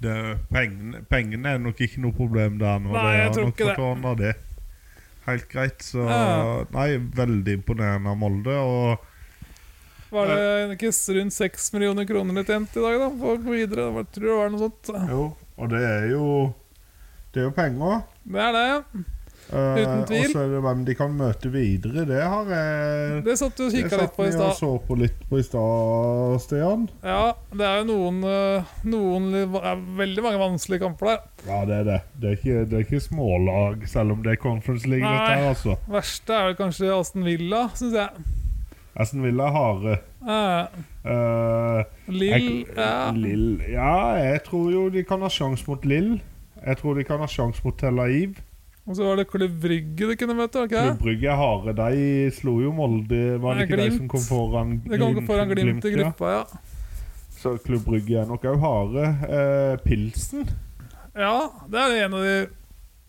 Det, 0.03 0.14
pengene, 0.53 1.00
pengene 1.08 1.55
er 1.55 1.62
nok 1.62 1.79
ikke 1.81 2.03
noe 2.05 2.17
problem 2.17 2.58
der 2.60 2.82
nå. 2.82 2.93
Nei, 2.93 3.13
jeg 3.22 3.32
tror 3.36 3.53
ikke 3.55 4.17
det. 4.20 4.34
Helt 5.26 5.48
greit. 5.50 5.82
Så 5.82 6.04
Ja. 6.06 6.64
Nei, 6.72 6.98
veldig 6.98 7.58
imponerende 7.60 8.12
av 8.12 8.18
Molde. 8.20 8.54
Og 8.54 8.98
Var 10.12 10.26
det 10.30 10.78
ikke 10.78 10.92
rundt 11.18 11.34
6 11.34 11.72
millioner 11.74 12.06
kroner 12.06 12.34
de 12.34 12.44
tjente 12.46 12.78
i 12.78 12.84
dag, 12.84 12.98
da? 13.02 13.08
For 13.18 13.34
å 13.36 13.42
gå 13.42 13.56
videre? 13.56 13.88
Jeg 13.96 14.06
tror 14.14 14.28
det 14.30 14.38
var 14.38 14.50
noe 14.54 14.62
sånt. 14.62 15.10
jo, 15.10 15.36
og 15.58 15.68
det 15.70 15.82
er 15.82 16.08
jo 16.10 16.54
Det 17.34 17.42
er 17.42 17.48
jo 17.50 17.50
penger. 17.50 18.02
Det 18.24 18.40
er 18.40 18.52
det. 18.52 19.04
Eh, 19.46 19.76
Uten 19.79 20.00
tvil. 20.08 20.24
Og 20.26 20.32
så 20.32 20.41
er 20.43 20.48
det 20.50 20.60
hvem 20.65 20.81
de 20.88 20.94
kan 20.98 21.12
møte 21.15 21.50
videre. 21.55 22.03
Det 22.08 22.19
har 22.22 22.48
jeg 22.50 23.20
Det 23.29 23.36
satt 23.38 23.55
du 23.56 23.65
og 23.69 23.74
kikka 23.76 24.00
litt 24.00 24.17
på 24.17 24.24
i 24.26 24.32
stad. 24.34 24.55
så 24.58 24.70
på 24.88 24.96
litt 24.98 25.20
på 25.31 25.38
i 25.38 25.44
stad, 25.46 26.41
Stian. 26.43 26.88
Ja, 27.06 27.32
det 27.55 27.69
er 27.69 27.76
jo 27.82 27.84
noen, 27.93 28.19
øh, 28.26 28.72
noen 28.91 29.29
er 29.38 29.76
veldig 30.00 30.24
mange 30.26 30.41
vanskelige 30.43 30.82
kamper 30.82 31.12
der. 31.12 31.20
Ja, 31.46 31.60
det 31.69 31.76
er 31.81 31.84
det. 31.93 32.00
Det 32.20 32.29
er 32.32 32.36
ikke, 32.41 32.65
det 32.70 32.81
er 32.81 32.84
ikke 32.88 33.00
smålag, 33.06 33.86
selv 33.88 34.17
om 34.17 34.22
det 34.26 34.32
er 34.34 34.43
Conference 34.43 34.88
League. 34.91 35.06
Nei. 35.06 35.15
Dette 35.31 35.53
altså. 35.55 35.76
Verste 35.94 36.34
er 36.34 36.48
vel 36.50 36.58
kanskje 36.58 36.91
Aston 36.98 37.24
Villa, 37.24 37.69
syns 37.79 37.94
jeg. 37.94 38.26
Aston 38.96 39.22
Villa 39.22 39.46
er 39.46 39.56
harde. 39.60 39.98
Eh, 40.26 40.82
Eh, 41.06 41.84
Lill 42.10 42.67
ja. 42.74 43.12
Lill 43.15 43.60
Ja, 43.70 44.17
jeg 44.19 44.41
tror 44.43 44.72
jo 44.72 44.88
de 44.91 45.05
kan 45.06 45.20
ha 45.22 45.29
sjanse 45.31 45.62
mot 45.69 45.84
Lill. 45.86 46.17
Jeg 46.67 46.79
tror 46.81 46.96
de 46.98 47.05
kan 47.06 47.20
ha 47.22 47.29
sjanse 47.31 47.62
mot 47.62 47.76
Tel 47.79 48.00
Aviv. 48.03 48.41
Og 48.86 48.94
så 48.94 49.02
var 49.02 49.19
det 49.19 49.26
Klubb 49.26 49.55
Brygge 49.62 50.08
de 50.12 50.16
kunne 50.19 50.36
møte, 50.38 50.62
det 50.62 50.70
det? 50.70 50.82
Klubb 50.84 51.00
Brygge 51.02 51.31
er 51.32 51.40
harde. 51.40 51.72
De 51.74 52.31
slo 52.36 52.60
jo 52.62 52.70
Molde 52.74 53.22
Var 53.43 53.58
det 53.58 53.66
ikke 53.66 53.74
ikke 53.81 53.88
de 53.90 53.96
som 53.96 54.10
kom 54.12 54.22
foran 54.22 54.76
Det 54.84 55.00
kom 55.00 55.19
foran 55.26 55.50
Glimt 55.50 55.88
i 55.88 55.94
gruppa, 55.96 56.31
ja. 56.36 56.44
Så 57.36 57.56
Klubb 57.64 57.82
Brygge 57.88 58.20
er 58.22 58.31
nok 58.31 58.46
òg 58.46 58.62
harde. 58.62 59.08
Eh, 59.26 59.74
Pilsen, 59.82 60.46
Ja, 61.16 61.50
det 61.70 61.82
er 61.82 62.05
en 62.05 62.14
av 62.14 62.22
de 62.26 62.36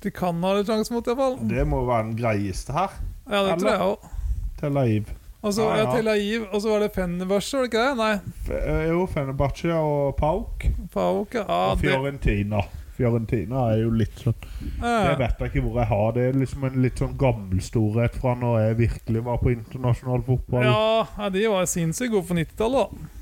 de 0.06 0.12
kan 0.14 0.44
ha 0.46 0.52
litt 0.54 0.68
sjanse 0.70 0.94
mot, 0.94 1.08
iallfall. 1.10 1.40
det 1.50 1.64
må 1.66 1.80
være 1.88 2.12
den 2.12 2.18
greieste 2.20 2.74
her. 2.76 2.92
Ja, 3.26 3.40
det 3.48 3.56
tror 3.58 3.72
jeg 3.72 3.88
òg. 3.88 4.12
Tel 4.60 4.78
Aviv. 4.78 5.10
Og 5.42 5.54
så 5.54 5.66
Ja, 5.74 5.86
ja. 5.98 6.46
Og 6.52 6.62
så 6.62 6.70
var 6.70 6.80
det 6.86 6.92
Fenerbahçe, 6.94 7.58
var 7.58 7.66
det 7.66 7.72
ikke 7.72 7.86
det? 7.88 7.98
Nei, 7.98 8.14
F 8.46 8.52
eh, 8.52 8.84
jo, 8.92 9.08
Fenerbahçe 9.10 9.74
og 9.74 10.16
Pauk. 10.18 10.68
Pauk. 10.94 11.34
Ja, 11.34 11.72
og 11.72 11.82
det, 11.82 12.64
Fiorentina. 12.98 13.68
Er 13.74 13.84
jo 13.84 13.92
litt 13.94 14.18
sånn 14.24 14.36
Det 14.42 14.88
Eh, 14.88 15.18
vet 15.22 15.44
ikke 15.48 15.64
hvor 15.64 15.80
jeg 15.80 15.90
har. 15.92 16.12
Det 16.18 16.26
er 16.28 16.40
liksom 16.42 16.66
en 16.68 16.82
litt 16.84 17.00
sånn 17.02 17.16
gammel 17.20 17.62
storhet 17.64 18.18
fra 18.18 18.34
når 18.36 18.60
jeg 18.64 18.80
virkelig 18.82 19.24
var 19.30 19.40
på 19.44 19.54
internasjonal 19.54 20.26
fotball. 20.28 20.68
ja, 20.68 21.30
de 21.34 21.48
var 21.54 21.70
sinnssykt 21.70 22.12
gode 22.12 22.28
på 22.28 22.38
90-tallet, 22.42 22.92
da. 22.92 23.14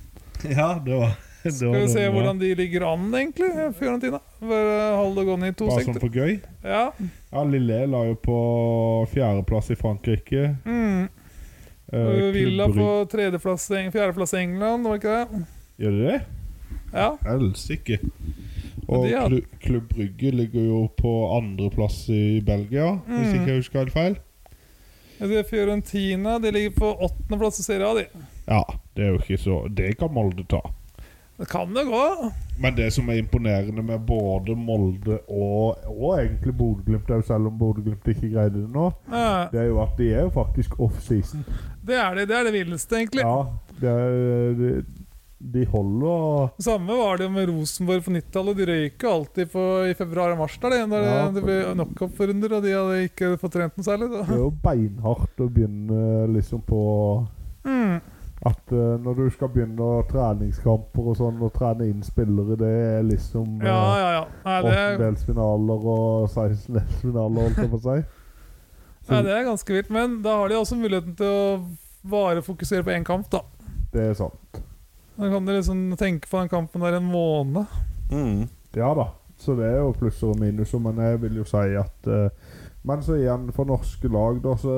Ja, 0.55 0.69
det 0.85 0.99
var 0.99 1.15
det 1.45 1.51
Skal 1.53 1.75
vi 1.75 1.81
det 1.83 1.89
se 1.93 2.03
hvordan 2.09 2.39
de 2.41 2.47
ligger 2.57 2.87
an, 2.89 3.03
egentlig, 3.13 3.51
Fiorentina. 3.77 4.19
Hold 4.41 5.19
det 5.19 5.25
gående 5.27 5.51
i 5.51 5.53
to 5.53 5.67
Bare 5.69 5.83
sånn 5.85 5.99
for 6.01 6.09
gøy. 6.09 6.39
Ja. 6.65 6.87
Ja, 7.29 7.43
Lille 7.45 7.83
la 7.85 8.01
jo 8.07 8.15
på 8.17 8.37
fjerdeplass 9.11 9.69
i 9.69 9.77
Frankrike. 9.77 10.55
Mm. 10.65 11.05
Eh, 11.93 12.31
Villa 12.33 12.65
på 12.73 12.87
tredjeplass, 13.11 13.67
fjerdeplass 13.69 14.33
i 14.33 14.41
England, 14.41 14.89
var 14.89 14.97
ikke 14.97 15.19
det? 15.21 15.43
Gjør 15.85 15.99
de 15.99 16.07
det? 16.09 16.17
Ja. 16.95 17.11
Helsike. 17.27 17.99
Og 18.87 19.05
de 19.07 19.13
har- 19.15 19.39
Klubb 19.63 19.89
Brygge 19.93 20.31
ligger 20.31 20.61
jo 20.67 20.87
på 21.01 21.11
andreplass 21.37 22.09
i 22.09 22.39
Belgia, 22.45 22.91
hvis 23.07 23.27
Mm. 23.33 23.33
ikke 23.39 23.47
jeg 23.47 23.55
husker 23.63 23.79
helt 23.79 23.93
feil. 23.93 24.17
Jeg 25.19 25.31
er 25.31 25.43
Fiorentina 25.43 26.37
de 26.39 26.51
ligger 26.51 26.71
på 26.75 26.89
åttendeplass 27.01 27.59
i 27.59 27.63
Serie 27.63 27.85
A. 27.87 27.93
De. 27.95 28.05
Ja, 28.47 28.61
det 28.95 29.03
er 29.05 29.09
jo 29.13 29.17
ikke 29.23 29.37
så 29.39 29.73
Det 29.73 29.97
kan 29.97 30.11
Molde 30.13 30.43
ta. 30.47 30.59
Det 31.37 31.47
kan 31.49 31.67
det 31.73 31.85
gå. 31.85 32.31
Men 32.59 32.75
det 32.75 32.93
som 32.93 33.09
er 33.09 33.17
imponerende 33.19 33.83
med 33.83 33.99
både 34.07 34.55
Molde 34.55 35.17
og, 35.27 35.77
og 35.87 36.19
egentlig 36.19 36.53
Bodø-Glimt, 36.57 37.07
selv 37.27 37.47
om 37.47 37.57
Bodø-Glimt 37.59 38.07
ikke 38.07 38.29
greide 38.33 38.61
det 38.61 38.69
nå, 38.71 38.91
ja. 39.11 39.47
det 39.51 39.59
er 39.59 39.65
jo 39.67 39.81
at 39.81 39.97
de 39.97 40.13
er 40.13 40.21
jo 40.21 40.29
faktisk 40.29 40.79
off-season. 40.79 41.43
Det 41.85 41.95
er 41.95 42.13
det, 42.15 42.27
det 42.29 42.37
er 42.37 42.43
det 42.43 42.53
villeste, 42.53 42.95
egentlig. 42.95 43.21
Ja, 43.21 43.43
det 43.81 43.89
er, 43.89 44.53
de, 44.53 44.85
de 45.37 45.65
holder 45.67 46.49
Samme 46.63 46.95
var 46.95 47.17
det 47.19 47.25
jo 47.27 47.31
med 47.35 47.49
Rosenborg 47.49 48.03
på 48.05 48.11
90-tallet. 48.15 48.57
De 48.57 48.65
røyk 48.69 49.03
jo 49.03 49.11
alltid 49.11 49.51
på, 49.51 49.63
i 49.89 49.93
februar 49.99 50.31
og 50.31 50.39
mars. 50.39 50.57
der 50.61 50.69
det, 50.69 50.79
Ja. 51.03 51.29
det, 51.35 51.43
ble 51.43 51.57
knockout-runder, 51.75 52.55
og 52.55 52.63
de 52.63 52.71
hadde 52.73 52.99
ikke 53.09 53.37
fått 53.41 53.53
trent 53.57 53.77
noe 53.77 53.83
særlig. 53.85 54.09
Det 54.13 54.21
er 54.29 54.39
jo 54.39 54.49
beinhardt 54.63 55.39
å 55.43 55.49
begynne 55.51 56.27
liksom 56.33 56.61
på 56.65 56.81
Mm. 57.65 57.99
At 58.45 58.71
uh, 58.71 58.97
når 59.01 59.15
du 59.17 59.29
skal 59.33 59.49
begynne 59.49 59.85
treningskamper 60.11 61.07
og 61.09 61.15
sånn, 61.17 61.39
og 61.41 61.53
trene 61.55 61.87
inn 61.89 62.03
spillere, 62.05 62.57
det 62.59 62.67
er 62.69 63.01
liksom 63.07 63.55
Ja, 63.63 63.79
ja, 63.97 64.09
ja. 64.19 64.25
Nei, 64.45 64.57
det, 64.61 64.73
er- 64.75 64.97
åttendelsfinaler 64.99 65.87
og 65.95 66.27
16-delsfinaler, 66.29 67.41
holdt 67.47 67.57
jeg 67.63 67.71
på 67.71 67.79
å 67.79 67.85
si. 67.87 67.97
Så 69.07 69.11
nei, 69.15 69.21
det 69.25 69.33
er 69.33 69.47
ganske 69.47 69.73
vilt. 69.73 69.89
Men 69.89 70.19
da 70.21 70.35
har 70.43 70.49
de 70.53 70.59
også 70.59 70.77
muligheten 70.77 71.15
til 71.17 71.25
å 71.25 71.65
bare 72.05 72.43
fokusere 72.45 72.85
på 72.85 72.93
én 72.93 73.03
kamp, 73.07 73.25
da. 73.33 73.41
det 73.95 74.09
er 74.11 74.13
sant. 74.19 74.61
Da 75.15 75.29
kan 75.31 75.45
du 75.45 75.53
liksom 75.53 75.97
tenke 75.97 76.27
på 76.27 76.39
den 76.39 76.49
kampen 76.51 76.81
der 76.83 76.97
en 76.99 77.11
måned. 77.11 77.65
Ja 78.75 78.93
da. 78.95 79.09
Så 79.37 79.55
det 79.55 79.67
er 79.67 79.81
jo 79.81 79.95
plusser 79.95 80.31
og 80.31 80.39
minuser, 80.39 80.79
men 80.79 80.99
jeg 80.99 81.19
vil 81.25 81.41
jo 81.41 81.45
si 81.47 81.75
at 81.79 82.07
uh, 82.07 82.29
Men 82.85 83.03
så 83.03 83.17
igjen, 83.17 83.49
for 83.55 83.67
norske 83.67 84.07
lag, 84.11 84.37
da, 84.43 84.53
så 84.61 84.75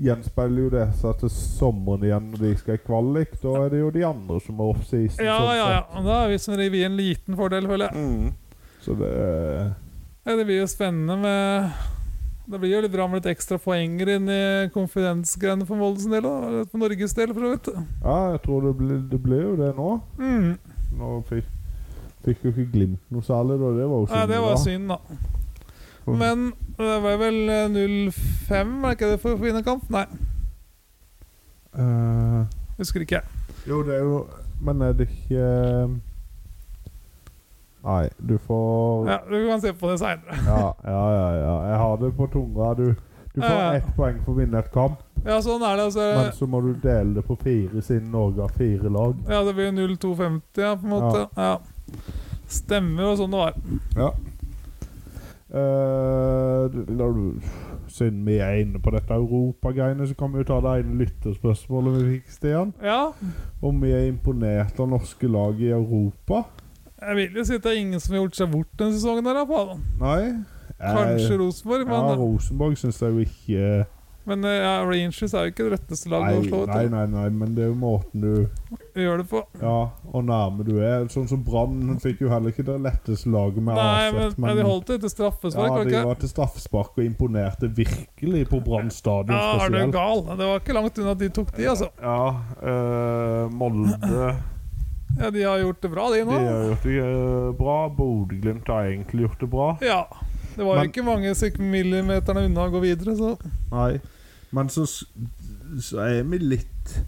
gjenspeiler 0.00 0.60
jo 0.62 0.70
det 0.70 0.84
seg 1.00 1.16
til 1.22 1.32
sommeren 1.32 2.04
igjen 2.04 2.28
når 2.30 2.42
de 2.44 2.50
skal 2.60 2.76
i 2.76 2.82
kvalik. 2.84 3.32
Da 3.42 3.54
er 3.64 3.72
det 3.72 3.80
jo 3.80 3.88
de 3.94 4.04
andre 4.06 4.36
som 4.44 4.60
er 4.60 4.70
off-season. 4.70 5.24
Ja, 5.26 5.38
sånn 5.40 5.56
ja, 5.58 5.68
ja. 5.74 6.04
Da 6.06 6.18
er 6.20 6.30
vi 6.30 6.38
som 6.44 6.54
regel 6.60 6.78
i 6.78 6.84
en 6.86 6.98
liten 7.00 7.38
fordel, 7.40 7.66
føler 7.70 7.90
jeg. 7.90 8.34
Så 8.84 8.94
det 9.00 9.10
uh, 9.10 9.72
Ja, 10.28 10.36
det 10.36 10.44
blir 10.46 10.60
jo 10.60 10.68
spennende 10.70 11.16
med 11.18 11.72
Det 12.50 12.58
blir 12.58 12.72
jo 12.72 12.80
litt 12.82 12.90
bra 12.92 13.04
med 13.06 13.20
litt 13.20 13.30
ekstra 13.30 13.58
poenger 13.62 14.08
inn 14.16 14.26
i 14.32 14.40
konfidensgreiene 14.74 15.66
for 15.68 15.78
Moldes 15.78 16.08
del, 16.10 16.24
da. 16.26 16.64
For 16.72 16.80
Norges 16.82 17.14
del, 17.14 17.30
for 17.36 17.46
så 17.46 17.50
vidt. 17.54 17.68
Ja, 18.02 18.16
jeg 18.34 18.40
tror 18.46 18.64
det 18.66 18.72
blir, 18.80 18.96
det 19.12 19.20
ble 19.22 19.38
jo 19.44 19.52
det 19.60 19.68
nå. 19.76 19.90
Mm. 20.18 20.48
Nå 20.98 21.10
fikk, 21.28 21.46
fikk 22.26 22.42
jo 22.48 22.50
ikke 22.54 22.66
Glimt 22.72 23.04
noe 23.14 23.22
særlig, 23.22 23.60
da. 23.62 23.70
Det 23.78 23.86
var 23.86 24.02
jo 24.02 24.08
Nei, 24.08 24.16
synd. 24.18 24.32
det 24.32 24.40
var 24.42 24.56
da. 24.56 24.64
synd, 24.64 24.90
da. 24.90 24.98
Men 26.10 26.42
det 26.80 26.96
var 27.04 27.18
vel 27.20 27.38
eh, 27.54 27.68
0-5, 27.70 28.10
er 28.50 28.88
det 28.88 28.96
ikke 28.96 29.10
det, 29.12 29.20
for 29.22 29.36
å 29.36 29.42
vinne 29.44 29.62
kamp? 29.66 29.86
Nei, 29.94 30.06
Uh, 31.70 32.42
husker 32.80 33.04
ikke. 33.04 33.20
jo, 33.68 33.76
det 33.86 33.94
er 33.94 34.00
jo 34.02 34.16
Men 34.66 34.80
er 34.82 34.92
det 34.98 35.04
ikke 35.06 35.44
Nei, 37.84 38.08
du 38.20 38.34
får 38.38 39.06
Ja, 39.08 39.18
Du 39.30 39.48
kan 39.48 39.60
se 39.60 39.72
på 39.72 39.88
det 39.90 39.98
seinere. 40.00 40.36
Ja, 40.46 40.74
ja, 40.84 41.04
ja. 41.14 41.28
ja. 41.40 41.54
Jeg 41.70 41.78
har 41.78 41.96
det 41.96 42.10
på 42.16 42.26
tunga. 42.32 42.74
Du, 42.74 42.94
du 43.34 43.40
får 43.40 43.48
Ja. 43.56 43.72
ett 43.78 43.86
poeng 43.96 44.18
for 44.24 44.32
å 44.34 44.36
vinne 44.36 44.58
et 44.58 44.72
kamp, 44.72 44.98
Ja, 45.24 45.38
sånn 45.40 45.62
er 45.62 45.76
det. 45.76 45.84
Altså, 45.90 46.04
men 46.16 46.32
så 46.32 46.46
må 46.48 46.60
du 46.64 46.72
dele 46.80 47.14
det 47.14 47.24
på 47.26 47.36
fire, 47.40 47.82
siden 47.82 48.10
Norge 48.10 48.40
har 48.40 48.48
fire 48.56 48.88
lag. 48.90 49.14
ja, 49.28 49.42
det 49.44 49.54
blir 49.54 49.72
0-2-50, 49.72 50.62
ja, 50.62 50.74
på 50.76 50.84
en 50.84 50.90
måte. 50.90 51.26
Ja. 51.36 51.58
Stemmer 52.48 53.02
jo 53.02 53.16
sånn 53.16 53.30
det 53.30 53.38
var. 53.38 53.54
Ja. 53.96 54.10
Uh, 55.50 56.68
du- 56.70 57.40
siden 57.90 58.24
vi 58.24 58.36
er 58.38 58.60
inne 58.62 58.78
på 58.78 58.90
dette 58.94 59.10
europagreiene, 59.14 60.06
så 60.06 60.14
kan 60.16 60.30
vi 60.32 60.38
jo 60.38 60.44
ta 60.44 60.60
det 60.60 60.84
ene 60.84 60.98
lytterspørsmålet 61.04 61.96
vi 61.96 62.12
fikk, 62.20 62.28
Stian. 62.30 62.72
Ja, 62.82 63.12
Om 63.62 63.80
vi 63.82 63.90
er 63.92 64.06
imponert 64.12 64.78
av 64.80 64.88
norske 64.88 65.26
lag 65.28 65.58
i 65.60 65.70
Europa? 65.74 66.44
Jeg 67.00 67.16
vil 67.16 67.38
jo 67.40 67.44
si 67.44 67.54
at 67.54 67.64
det 67.64 67.72
er 67.72 67.80
ingen 67.80 68.00
som 68.00 68.14
har 68.14 68.24
gjort 68.24 68.40
seg 68.40 68.50
bort 68.52 68.74
denne 68.78 68.96
sesongen. 68.96 69.26
her, 69.26 69.40
da, 69.40 69.44
på. 69.48 69.78
Nei. 70.00 70.22
Kanskje 70.80 71.38
Rosenborg, 71.40 71.86
men 71.88 71.96
Ja, 71.96 72.14
Rosenborg 72.16 72.76
syns 72.80 73.02
jeg 73.02 73.12
jo 73.12 73.24
ikke 73.26 73.86
men 74.30 74.44
eh, 74.44 74.50
ja, 74.50 74.84
Rangers 74.84 75.32
er 75.34 75.46
jo 75.46 75.50
ikke 75.50 75.64
det 75.66 75.72
retteste 75.78 76.10
nei, 76.12 76.34
å 76.36 76.42
slå 76.44 76.58
ut. 76.66 76.70
nei, 76.70 76.84
nei, 76.92 77.04
nei, 77.08 77.24
men 77.32 77.54
det 77.56 77.64
er 77.64 77.70
jo 77.70 77.76
måten 77.80 78.22
du 78.22 78.76
Gjør 79.00 79.22
det 79.22 79.26
på. 79.30 79.40
Ja, 79.62 79.76
og 80.10 80.24
nærme 80.26 80.64
du 80.66 80.74
er. 80.82 81.06
Sånn 81.12 81.28
som 81.30 81.40
Brann 81.46 81.96
fikk 82.02 82.24
jo 82.24 82.30
heller 82.32 82.52
ikke 82.52 82.66
det 82.66 82.76
letteste 82.84 83.30
laget 83.32 83.62
med 83.64 83.78
Nei, 83.78 84.10
men, 84.16 84.34
men, 84.36 84.58
de 84.58 84.66
holdt 84.66 84.90
det 84.90 84.98
til 85.04 85.12
straffespark, 85.12 85.76
ja, 85.78 85.84
de 85.88 86.04
var 86.10 86.20
til 86.20 86.32
straffespark 86.32 86.98
og 86.98 87.06
imponerte 87.06 87.70
virkelig 87.80 88.44
på 88.50 88.60
Brann 88.66 88.90
stadion 88.92 89.34
Ja, 89.34 89.56
er 89.56 89.70
du 89.72 89.78
spesielt. 89.78 89.94
gal? 89.96 90.24
Det 90.34 90.50
var 90.50 90.62
ikke 90.64 90.76
langt 90.76 91.00
unna 91.00 91.14
at 91.16 91.22
de 91.22 91.30
tok 91.40 91.54
de, 91.56 91.68
altså. 91.70 91.90
Ja, 92.02 92.20
øh, 92.60 93.54
Molde 93.56 94.34
Ja, 95.20 95.30
De 95.30 95.42
har 95.44 95.58
gjort 95.58 95.80
det 95.82 95.90
bra, 95.92 96.08
de 96.14 96.24
nå. 96.24 96.38
De 96.38 96.48
har 96.48 96.64
gjort 96.70 96.82
det 96.88 96.98
eh, 97.04 97.52
bra. 97.58 97.76
Bodø-Glimt 97.96 98.66
har 98.72 98.88
egentlig 98.90 99.26
gjort 99.28 99.40
det 99.40 99.50
bra. 99.52 99.68
Ja. 99.84 100.02
Det 100.56 100.64
var 100.66 100.76
Men- 100.80 100.88
ikke 100.90 101.04
mange 101.06 101.34
millimeterne 101.58 102.44
unna 102.48 102.66
å 102.66 102.70
gå 102.72 102.80
videre, 102.82 103.14
så 103.16 103.36
Nei, 103.70 104.00
men 104.50 104.68
så, 104.68 104.84
så 105.78 106.00
er 106.02 106.22
vi 106.24 106.38
litt 106.38 107.04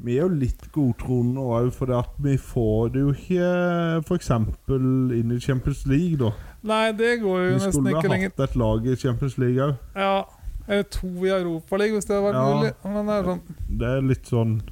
Vi 0.00 0.14
er 0.16 0.22
jo 0.22 0.28
litt 0.28 0.70
godtroende 0.72 1.42
òg, 1.42 1.72
for 1.74 1.90
at 1.98 2.14
vi 2.22 2.36
får 2.38 2.92
det 2.94 3.00
jo 3.02 3.12
ikke 3.12 4.02
f.eks. 4.06 4.30
inn 4.30 5.32
i 5.34 5.40
Champions 5.40 5.84
League, 5.86 6.16
da. 6.16 6.30
Nei, 6.62 6.92
det 6.92 7.20
går 7.20 7.38
jo 7.42 7.48
Vi 7.50 7.58
nesten 7.66 7.86
ikke 7.90 8.08
lenger. 8.08 8.28
Vi 8.28 8.30
skulle 8.30 8.46
hatt 8.46 8.50
et 8.50 8.56
lag 8.56 8.86
i 8.86 8.96
Champions 8.96 9.38
League 9.38 9.60
òg. 9.68 9.74
Ja, 9.96 10.24
Eller 10.68 10.82
to 10.84 11.08
i 11.24 11.30
Europaligaen, 11.32 11.94
hvis 11.98 12.04
det 12.06 12.14
hadde 12.16 12.28
vært 12.28 12.34
Ja. 12.34 12.54
mulig. 12.54 12.72
Men 12.84 13.06
det 13.06 13.14
er 13.14 13.22
sånn 13.24 13.40
Det 13.78 13.88
er 13.88 14.00
litt 14.02 14.26
sånn 14.26 14.62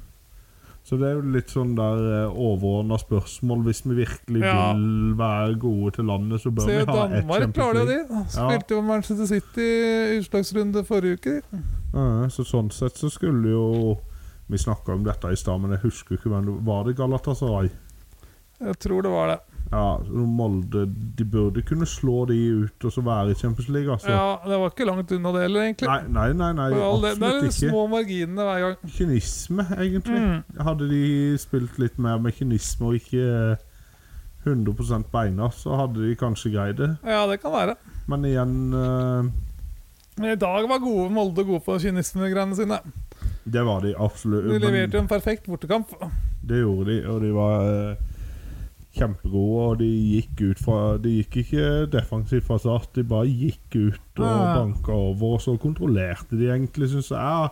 Så 0.87 0.95
det 0.95 1.03
er 1.09 1.17
jo 1.17 1.23
litt 1.33 1.49
sånn 1.51 1.73
der 1.75 2.29
overordna 2.31 2.95
spørsmål. 3.01 3.65
Hvis 3.65 3.81
vi 3.83 3.97
virkelig 4.05 4.39
Ja. 4.45 4.71
vil 4.73 5.15
være 5.19 5.57
gode 5.59 5.91
til 5.97 6.05
landet, 6.07 6.39
så 6.39 6.49
bør 6.55 6.63
Se 6.63 6.67
vi 6.71 6.77
ha 6.77 6.81
ett 6.81 6.87
Danmark 6.87 7.41
Champions 7.41 7.57
klarer 7.57 7.79
jo 7.81 7.85
de. 7.85 8.23
Spilte 8.31 8.69
jo 8.77 8.81
Manchester 8.81 9.25
City 9.27 9.67
utslagsrunde 10.21 10.85
forrige 10.87 11.17
uke. 11.19 11.41
Ja, 11.93 12.27
så 12.31 12.45
sånn 12.47 12.71
sett 12.71 12.95
så 12.95 13.09
skulle 13.11 13.49
jo 13.51 13.97
Vi 14.49 14.55
snakka 14.57 14.93
om 14.93 15.03
dette 15.03 15.27
i 15.27 15.35
stad, 15.35 15.59
men 15.59 15.71
jeg 15.71 15.81
husker 15.81 16.15
ikke 16.15 16.29
hvem 16.31 16.45
det 16.45 16.65
var. 16.65 16.85
det 16.85 16.95
Galatasaray? 16.95 17.69
Jeg 18.61 18.79
tror 18.79 19.01
det 19.03 19.11
var 19.11 19.27
det. 19.27 19.39
Ja, 19.67 19.99
Molde 20.07 20.85
De 20.87 21.25
burde 21.27 21.61
kunne 21.67 21.85
slå 21.89 22.21
de 22.29 22.37
ut 22.63 22.85
og 22.87 22.93
så 22.93 23.01
være 23.03 23.33
i 23.33 23.35
Champions 23.35 23.69
League, 23.69 23.91
altså. 23.91 24.11
Ja, 24.11 24.37
Det 24.47 24.59
var 24.61 24.71
ikke 24.71 24.87
langt 24.87 25.11
unna 25.11 25.33
det 25.35 25.41
heller, 25.41 25.65
egentlig. 25.67 25.89
Nei, 25.89 26.01
nei, 26.07 26.27
nei, 26.39 26.51
nei 26.55 26.67
absolutt 26.71 26.83
all 26.87 27.01
det 27.03 27.13
er 27.17 27.41
de 27.43 27.51
små 27.51 27.87
marginene 27.91 28.47
hver 28.47 28.63
gang. 28.63 28.91
Kynisme, 28.97 29.65
egentlig. 29.75 30.21
Mm. 30.23 30.61
Hadde 30.69 30.91
de 30.91 31.01
spilt 31.41 31.79
litt 31.81 31.99
mer 31.99 32.21
med 32.23 32.37
kynisme 32.37 32.91
og 32.91 33.01
ikke 33.01 33.57
100% 34.47 35.11
beina, 35.11 35.51
så 35.51 35.75
hadde 35.81 36.05
de 36.05 36.15
kanskje 36.19 36.53
greid 36.53 36.79
det. 36.79 36.93
Ja, 37.03 37.25
det 37.27 37.41
kan 37.43 37.51
være. 37.51 37.75
Men 38.07 38.25
igjen 38.25 38.55
uh... 38.73 39.27
I 40.17 40.33
dag 40.39 40.65
var 40.69 40.79
gode 40.81 41.11
Molde 41.13 41.43
gode 41.45 41.61
på 41.65 41.75
kynismegreiene 41.81 42.55
sine. 42.57 42.79
Det 43.43 43.63
var 43.67 43.83
de 43.83 43.93
absolutt. 43.93 44.47
De 44.47 44.55
men 44.55 44.63
leverte 44.63 44.97
en 44.97 45.09
perfekt 45.09 45.45
bortekamp. 45.45 45.91
det 46.47 46.63
gjorde 46.63 46.89
de, 46.89 46.97
og 47.11 47.21
de 47.21 47.33
var 47.35 47.67
eh, 47.67 48.06
kjempegode. 48.97 49.69
Og 49.69 49.77
de 49.79 49.87
gikk 50.17 50.43
ut 50.51 50.59
fra 50.65 50.97
De 51.01 51.13
gikk 51.21 51.37
ikke 51.45 51.69
defensivt 51.93 52.45
fra 52.49 52.57
start, 52.61 52.89
de 52.97 53.03
bare 53.07 53.27
gikk 53.29 53.75
ut 53.75 54.19
og 54.19 54.25
Ja. 54.25 54.53
banka 54.59 54.91
over. 54.91 55.33
Og 55.37 55.41
så 55.41 55.57
kontrollerte 55.59 56.37
de 56.37 56.49
egentlig, 56.51 56.89
syns 56.91 57.09
jeg. 57.09 57.17
Ja, 57.17 57.49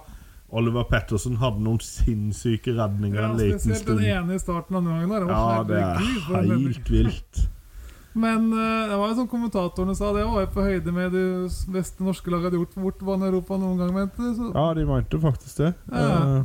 Oliver 0.56 0.84
Petterson 0.88 1.36
hadde 1.42 1.60
noen 1.66 1.80
sinnssyke 1.82 2.75
redninger 2.78 3.20
Ja, 3.20 3.30
en 3.32 3.38
liten 3.38 3.60
stund. 3.60 3.75
spesielt 3.75 4.00
den 4.00 4.06
ene 4.30 4.36
i 4.36 4.40
starten 4.40 4.75
av 4.78 4.84
denne 4.84 5.08
gangen. 5.08 5.10
der. 5.10 5.34
Ja, 5.34 5.64
det 5.64 5.82
er 5.82 6.58
helt 6.58 6.90
vilt. 6.92 7.42
Men 8.16 8.46
uh, 8.54 8.88
det 8.88 8.96
var 8.98 9.10
jo 9.10 9.16
som 9.18 9.28
kommentatorene 9.28 9.94
sa, 9.98 10.14
det 10.16 10.24
var 10.24 10.46
jo 10.46 10.48
på 10.54 10.64
høyde 10.64 10.92
med 10.96 11.12
det 11.12 11.52
beste 11.74 12.00
norske 12.06 12.32
laget 12.32 12.46
hadde 12.48 12.62
gjort 12.62 12.75
på 12.78 12.84
bortebane 12.86 13.25
i 13.28 13.28
Europa 13.34 13.58
noen 13.60 13.78
gang, 13.82 13.92
mente 13.92 14.16
de. 14.22 14.52
Ja, 14.56 14.74
de 14.74 14.86
mente 14.88 15.20
faktisk 15.20 15.58
det. 15.58 15.74
Ja. 15.92 16.38
Eh, 16.38 16.44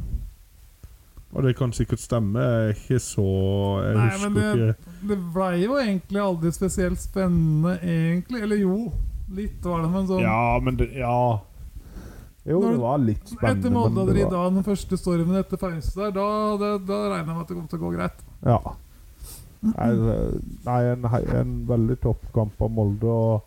Og 1.32 1.42
det 1.46 1.52
kan 1.56 1.70
sikkert 1.72 2.00
stemme. 2.02 2.40
Jeg 2.42 2.70
er 2.70 2.72
ikke 2.74 2.98
så 2.98 3.24
Jeg 3.84 3.94
Nei, 3.96 4.08
husker 4.08 4.30
men 4.30 4.34
det- 4.34 4.74
ikke 4.74 5.08
Det 5.08 5.18
blei 5.34 5.62
jo 5.64 5.76
egentlig 5.78 6.20
aldri 6.20 6.50
spesielt 6.52 6.98
spennende, 7.00 7.76
egentlig. 7.82 8.42
Eller 8.42 8.56
jo, 8.56 8.92
litt 9.30 9.62
var 9.64 9.82
det, 9.82 9.90
men 9.90 10.06
sånn 10.08 10.20
Ja, 10.24 10.58
men 10.60 10.76
det 10.76 10.90
Ja. 10.96 11.38
Jo, 12.46 12.58
Når- 12.60 12.72
det 12.72 12.80
var 12.80 12.98
litt 12.98 13.28
spennende. 13.28 13.58
Etter 13.60 13.70
men 13.70 13.72
Molde 13.94 14.06
det 14.14 14.20
i 14.20 14.24
var- 14.24 14.30
dag, 14.30 14.54
den 14.54 14.64
første 14.64 14.96
stormen 14.98 15.36
etter 15.36 15.56
pause 15.56 15.94
der, 15.94 16.10
da, 16.10 16.56
da, 16.56 16.78
da 16.78 16.94
regner 17.10 17.26
jeg 17.26 17.36
med 17.36 17.40
at 17.40 17.48
det 17.48 17.56
kommer 17.56 17.68
til 17.68 17.78
å 17.78 17.82
gå 17.82 17.96
greit. 17.96 18.24
Ja. 18.44 18.58
Nei, 19.62 20.82
en, 20.92 21.04
en 21.04 21.66
veldig 21.68 21.98
toppkamp 22.00 22.60
av 22.64 22.70
Molde. 22.70 23.04
Og 23.04 23.42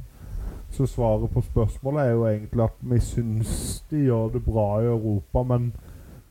så 0.73 0.87
svaret 0.89 1.29
på 1.33 1.41
spørsmålet 1.43 2.05
er 2.07 2.11
jo 2.13 2.23
egentlig 2.29 2.63
at 2.63 2.77
vi 2.81 2.99
syns 2.99 3.81
de 3.89 4.05
gjør 4.07 4.31
det 4.33 4.43
bra 4.45 4.67
i 4.81 4.85
Europa, 4.89 5.43
men, 5.43 5.71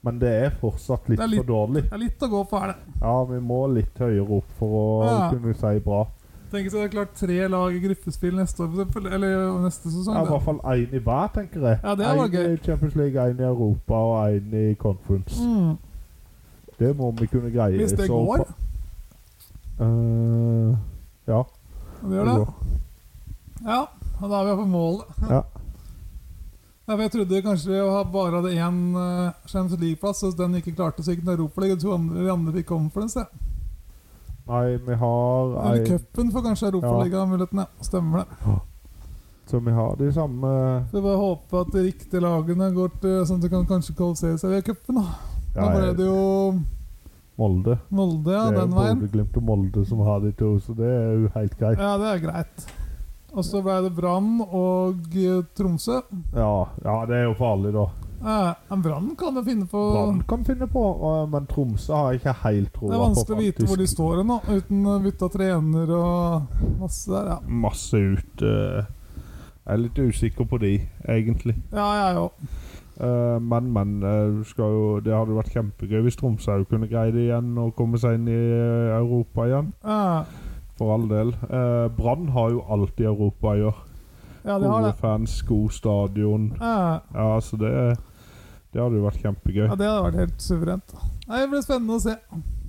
men 0.04 0.18
det 0.18 0.32
er 0.44 0.50
fortsatt 0.60 1.08
litt, 1.08 1.18
Det 1.18 1.24
er 1.24 1.28
litt- 1.28 1.44
for 1.46 1.52
dårlig. 1.52 1.82
Det 1.84 1.92
er 1.92 1.98
litt 1.98 2.18
å 2.20 2.28
gå 2.30 2.48
for, 2.48 2.58
er 2.64 2.66
det. 2.72 2.76
Ja, 3.00 3.24
vi 3.24 3.38
må 3.40 3.60
litt 3.74 3.98
høyere 3.98 4.30
opp 4.38 4.50
for 4.58 4.68
å 4.68 5.06
Ja. 5.06 5.30
kunne 5.30 5.54
si 5.54 5.78
bra. 5.80 6.06
Tenk 6.52 6.66
at 6.66 6.72
det 6.72 6.82
er 6.84 6.88
klart 6.88 7.14
tre 7.16 7.48
lag 7.48 7.72
i 7.74 7.80
gruppespill 7.80 8.34
neste 8.36 8.60
år, 8.60 8.68
for 8.74 8.84
eksempel. 8.84 9.06
Eller 9.12 9.58
neste 9.62 9.88
sesong. 9.88 10.14
Ja, 10.14 10.22
I 10.22 10.26
hvert 10.26 10.42
fall 10.42 10.58
én 10.64 10.92
i 10.92 10.98
hver, 10.98 11.28
tenker 11.32 11.60
jeg. 11.62 11.80
Ja, 11.82 11.94
det 11.94 12.06
er. 12.06 12.24
En 12.44 12.52
i 12.52 12.56
Champions 12.58 12.94
League, 12.94 13.14
én 13.16 13.40
i 13.40 13.42
Europa 13.42 13.94
og 13.94 14.28
én 14.34 14.52
i 14.52 14.74
Conference. 14.74 15.40
Mm. 15.40 15.78
Det 16.78 16.96
må 16.96 17.10
vi 17.18 17.26
kunne 17.26 17.50
greie. 17.50 17.78
Hvis 17.78 17.96
det 17.96 18.06
så 18.06 18.26
går. 18.26 18.46
Eh, 19.80 20.76
ja. 21.28 21.42
Det 22.02 22.10
gjør 22.10 22.24
det. 22.24 22.46
Ja, 23.64 23.86
da 24.20 24.26
er 24.26 24.44
vi 24.56 24.62
på 24.62 24.68
målet. 24.68 25.04
Ja. 25.30 25.42
Ja, 26.88 26.96
for 26.96 27.02
jeg 27.04 27.12
trodde 27.14 27.42
kanskje 27.44 27.70
vi 27.70 27.80
bare 28.12 28.40
hadde 28.40 28.52
én 28.58 28.78
Champions 29.46 29.80
League-plass, 29.80 30.22
og 30.26 30.36
den 30.36 30.54
ikke 30.58 30.74
klarte 30.74 31.02
så 31.04 31.14
gikk 31.14 31.24
den 31.24 31.36
Europaligaen. 31.36 31.78
To 31.80 31.92
andre, 31.94 32.24
de 32.24 32.32
andre 32.32 32.52
fikk 32.56 32.66
conference. 32.72 33.22
Ja. 33.22 33.48
Nei, 34.48 34.76
vi 34.82 34.94
har 34.98 35.52
Eller 35.62 35.84
en- 35.84 35.86
cupen 35.86 36.32
får 36.34 36.42
kanskje 36.48 36.72
Europaliga-mulighetene. 36.72 37.66
Stemmer 37.80 38.24
det. 38.24 38.58
Så 39.46 39.60
vi 39.60 39.70
har 39.70 39.96
de 39.96 40.12
samme 40.12 40.50
Så 40.90 41.02
bare 41.02 41.16
håper 41.16 41.60
at 41.60 41.72
de 41.72 41.82
riktige 41.84 42.20
lagene 42.20 42.72
går 42.74 42.88
til 43.00 43.24
sånn 43.26 43.36
at 43.36 43.42
de 43.42 43.48
kan 43.48 43.66
kanskje 43.66 43.94
kvalifisere 43.94 44.38
seg 44.38 44.50
via 44.50 44.62
cupen. 44.62 44.94
da. 44.94 45.04
ja, 45.54 45.60
Nå 45.62 45.70
ble 45.78 45.94
det 45.96 46.06
jo 46.06 46.60
Molde. 47.38 47.78
Molde, 47.90 48.30
ja, 48.32 48.50
det 48.50 48.58
er 48.58 48.60
den 48.60 48.70
jo 48.70 48.76
veien. 48.80 48.98
Bodø-Glimt 49.00 49.36
og 49.36 49.42
Molde 49.42 49.86
som 49.86 49.98
har 50.00 50.20
de 50.20 50.32
to, 50.32 50.58
så 50.60 50.74
det 50.76 50.86
er 50.86 51.12
jo 51.22 51.28
helt 51.34 51.58
greit. 51.58 51.78
Ja, 51.78 51.96
det 51.98 52.06
er 52.10 52.18
greit. 52.26 52.66
Og 53.32 53.44
så 53.46 53.62
ble 53.64 53.78
det 53.86 53.92
Brann 53.96 54.40
og 54.44 55.16
eh, 55.16 55.42
Tromsø. 55.56 56.02
Ja, 56.36 56.54
ja 56.84 56.96
det 57.08 57.20
er 57.20 57.28
jo 57.30 57.36
farlig, 57.38 57.72
da. 57.74 57.86
Eh, 58.22 58.74
Brann 58.84 59.14
kan 59.18 59.38
jo 59.38 59.42
finne 59.46 59.66
på 59.66 59.82
Brann 59.94 60.20
kan 60.30 60.44
finne 60.46 60.68
på, 60.70 60.82
men 61.32 61.46
Tromsø 61.50 61.94
har 61.96 62.12
jeg 62.12 62.20
ikke 62.20 62.34
helt 62.44 62.72
troa 62.76 62.90
Det 62.92 62.98
er 62.98 63.04
vanskelig 63.06 63.36
å 63.36 63.40
vite 63.40 63.68
hvor 63.70 63.80
de 63.80 63.88
står 63.90 64.20
ennå, 64.22 64.40
uten 64.50 64.90
bytta 65.06 65.30
trener 65.32 65.94
og 65.96 66.66
masse 66.82 67.08
der. 67.10 67.32
Ja, 67.32 67.38
Masse 67.64 68.02
ut. 68.02 68.44
eh, 68.44 68.84
jeg 69.62 69.76
er 69.76 69.82
litt 69.84 69.98
usikker 69.98 70.46
på 70.50 70.58
de, 70.58 70.76
egentlig. 71.08 71.56
ja 71.72 71.88
jeg 72.02 72.22
òg. 72.26 72.46
Uh, 73.02 73.40
men, 73.40 73.72
men. 73.72 74.02
Uh, 74.02 74.44
jo, 74.58 75.00
det 75.00 75.14
hadde 75.14 75.34
vært 75.34 75.54
kjempegøy 75.54 76.02
hvis 76.04 76.18
Tromsø 76.20 76.58
kunne 76.68 76.90
greie 76.90 77.14
det 77.14 77.24
igjen 77.26 77.54
og 77.58 77.72
komme 77.78 77.98
seg 77.98 78.18
inn 78.18 78.28
i 78.30 78.40
Europa 78.98 79.46
igjen. 79.48 79.72
Eh, 79.82 80.34
For 80.78 80.92
all 80.94 81.08
del. 81.08 81.34
Eh, 81.50 81.88
Brann 81.96 82.28
har 82.34 82.50
jo 82.54 82.62
alt 82.72 83.00
i 83.00 83.04
Europa 83.04 83.52
å 83.52 83.58
gjøre. 83.60 83.74
ja, 84.44 84.58
de 84.58 84.66
har 84.66 84.80
Gode 84.80 84.86
det. 84.92 84.96
fans, 85.00 85.42
god 85.46 85.70
stadion. 85.72 86.52
Eh, 86.60 87.00
Ja, 87.14 87.40
så 87.40 87.56
det, 87.60 87.72
det 88.72 88.80
hadde 88.82 88.96
jo 88.98 89.04
vært 89.08 89.20
kjempegøy. 89.22 89.66
ja, 89.68 89.74
det 89.76 89.86
hadde 89.86 90.06
vært 90.08 90.20
helt 90.22 90.40
suverent. 90.42 90.94
Nei, 91.28 91.40
Det 91.44 91.50
blir 91.50 91.62
spennende 91.62 91.98
å 91.98 92.00
se. 92.02 92.16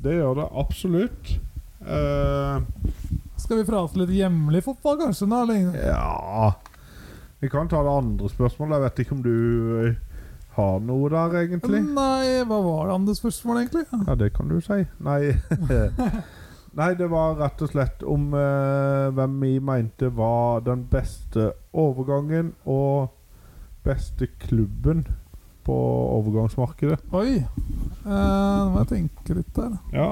Det 0.04 0.14
gjør 0.20 0.36
det 0.42 0.50
absolutt. 0.64 1.34
Eh, 1.84 2.60
Skal 3.38 3.58
vi 3.58 3.64
prate 3.68 3.98
litt 4.00 4.10
hjemlig 4.16 4.62
fotball, 4.64 4.98
kanskje? 5.02 5.28
nå, 5.28 5.42
eller? 5.44 5.74
ja 5.88 6.54
Vi 7.42 7.50
kan 7.50 7.68
ta 7.68 7.82
det 7.84 7.92
andre 7.92 8.30
spørsmålet. 8.30 8.78
Jeg 8.78 8.84
vet 8.86 9.00
ikke 9.04 9.16
om 9.18 9.24
du 9.24 9.88
eh, 9.88 9.96
har 10.56 10.80
noe 10.80 11.10
der, 11.10 11.34
egentlig? 11.48 11.82
Nei, 11.96 12.44
hva 12.48 12.60
var 12.64 12.88
det 12.88 12.94
andre 13.00 13.16
spørsmål, 13.16 13.58
egentlig? 13.64 13.86
Ja, 14.08 14.16
det 14.16 14.30
kan 14.36 14.48
du 14.48 14.60
si. 14.62 14.84
Nei 15.04 15.34
Nei, 16.74 16.94
det 16.98 17.06
var 17.12 17.36
rett 17.38 17.60
og 17.62 17.70
slett 17.70 18.01
om 18.10 18.32
eh, 18.34 19.10
hvem 19.13 19.36
vi 19.44 19.51
mente 19.62 20.10
var 20.18 20.63
den 20.65 20.88
beste 20.89 21.51
overgangen 21.70 22.56
og 22.65 23.12
beste 23.86 24.26
klubben 24.41 25.04
på 25.63 25.76
overgangsmarkedet. 26.17 26.98
Oi. 27.13 27.43
Eh, 27.43 28.08
nå 28.08 28.71
må 28.74 28.82
jeg 28.82 28.89
tenke 28.89 29.38
litt 29.38 29.54
der. 29.56 29.78
Ja. 29.93 30.10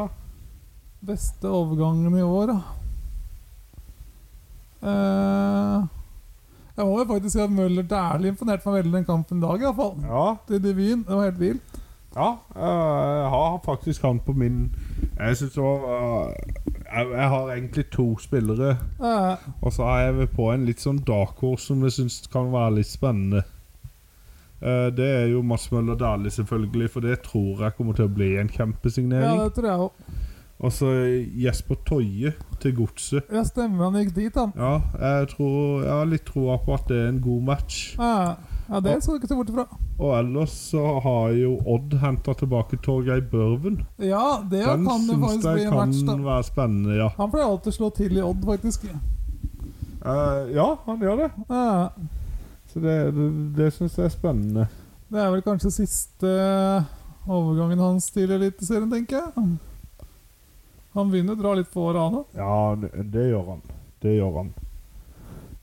Beste 1.01 1.49
overgangen 1.49 2.13
i 2.19 2.21
år, 2.21 2.53
da. 2.53 2.59
Eh, 4.81 5.89
jeg 6.77 6.87
må 6.87 7.01
jo 7.01 7.09
faktisk 7.09 7.35
si 7.35 7.41
at 7.43 7.53
Møller 7.53 7.85
Dæhlie 7.89 8.35
imponerte 8.35 8.69
meg 8.69 8.83
veldig 8.83 8.99
den 8.99 9.09
kampen 9.09 9.41
i 9.41 9.47
dag, 9.47 9.65
iallfall. 9.65 9.95
Ja, 10.05 10.27
Til 10.47 10.61
debuten. 10.63 11.07
Det 11.09 11.17
var 11.17 11.27
helt 11.31 11.41
vilt. 11.41 11.80
Ja 12.15 12.29
eh, 12.55 13.17
jeg 13.21 13.29
har 13.31 13.61
faktisk 13.65 14.03
han 14.03 14.19
på 14.19 14.33
min 14.35 14.75
Jeg 15.17 15.37
syns 15.37 15.53
det 15.55 15.63
jeg, 16.91 17.07
jeg 17.11 17.27
har 17.29 17.51
egentlig 17.53 17.85
to 17.93 18.17
spillere. 18.19 18.77
Ja. 18.99 19.35
Og 19.61 19.73
så 19.73 19.83
er 19.83 19.99
jeg 20.09 20.29
på 20.35 20.49
en 20.51 20.65
litt 20.67 20.81
sånn 20.83 20.99
dark 21.07 21.39
horse 21.39 21.69
som 21.71 21.83
jeg 21.87 21.95
syns 21.95 22.17
kan 22.31 22.51
være 22.51 22.81
litt 22.81 22.89
spennende. 22.89 23.45
Eh, 24.61 24.89
det 24.93 25.07
er 25.07 25.29
jo 25.31 25.41
Mads 25.41 25.69
Møller 25.71 25.95
Dæhlie, 25.95 26.33
selvfølgelig, 26.35 26.89
for 26.89 27.05
det 27.05 27.21
tror 27.25 27.63
jeg 27.63 27.77
kommer 27.77 27.97
til 27.97 28.09
å 28.09 28.13
bli 28.13 28.35
en 28.41 28.51
kjempesignering. 28.51 29.39
ja, 29.39 29.47
det 29.47 29.55
tror 29.55 29.69
jeg 29.69 29.87
òg. 29.87 30.19
Og 30.61 30.69
så 30.71 30.85
Jesper 31.41 31.75
Toje 31.89 32.33
til 32.61 32.75
Godset. 32.77 33.25
Ja, 33.33 33.41
stemmer 33.47 33.87
han 33.89 33.95
gikk 33.97 34.11
dit, 34.13 34.35
han. 34.37 34.51
Ja, 34.55 34.75
jeg 35.01 35.29
tror 35.31 35.81
Jeg 35.81 35.89
har 35.95 36.05
litt 36.11 36.25
troa 36.27 36.57
på 36.61 36.75
at 36.75 36.83
det 36.91 36.99
er 37.01 37.07
en 37.09 37.21
god 37.23 37.41
match. 37.47 37.79
Ja, 37.97 38.35
ja, 38.69 38.79
det 38.85 38.93
skal 39.03 39.15
du 39.15 39.19
ikke 39.19 39.27
se 39.31 39.35
bort 39.39 39.49
ifra. 39.49 39.65
Og 40.01 40.11
ellers 40.19 40.53
så 40.69 40.83
har 41.03 41.31
jo 41.35 41.55
Odd 41.69 41.95
henta 42.03 42.33
tilbake 42.37 42.77
Torgeir 42.85 43.21
Børven. 43.31 43.81
Ja, 43.99 44.37
det 44.49 44.61
Den 44.65 44.85
kan 44.85 45.07
det 45.09 45.17
faktisk 45.23 45.49
bli 45.49 45.63
en 45.65 45.73
kan 45.73 45.81
match, 45.89 46.03
da. 46.07 46.15
være 46.29 46.43
spennende, 46.43 46.95
ja. 47.01 47.09
Han 47.17 47.33
pleier 47.33 47.49
alltid 47.49 47.73
å 47.73 47.77
slå 47.79 47.89
til 47.97 48.17
i 48.17 48.21
Odd, 48.21 48.45
faktisk. 48.45 48.85
Uh, 50.05 50.45
ja, 50.55 50.67
han 50.85 51.01
gjør 51.03 51.19
det. 51.25 51.31
Eh, 51.49 51.89
Så 52.73 52.79
det, 52.79 52.95
det, 53.17 53.27
det 53.57 53.73
syns 53.75 53.97
jeg 53.97 54.05
er 54.07 54.13
spennende. 54.13 54.67
det 55.11 55.19
er 55.19 55.29
vel 55.33 55.41
kanskje 55.43 55.71
siste 55.75 56.29
overgangen 57.27 57.79
hans 57.83 58.07
til 58.15 58.31
Eliteserien, 58.31 58.89
tenker 58.93 59.19
jeg. 59.25 59.49
Han 60.95 61.11
begynner 61.11 61.37
å 61.37 61.39
dra 61.39 61.53
litt 61.55 61.71
på 61.71 61.85
året, 61.87 62.01
han 62.01 62.19
òg. 62.19 62.35
Ja, 62.35 62.75
det 62.81 63.05
det 63.13 63.29
gjør 63.29 63.45
han. 63.53 63.61
Det 64.03 64.15
gjør 64.17 64.33
han. 64.41 64.51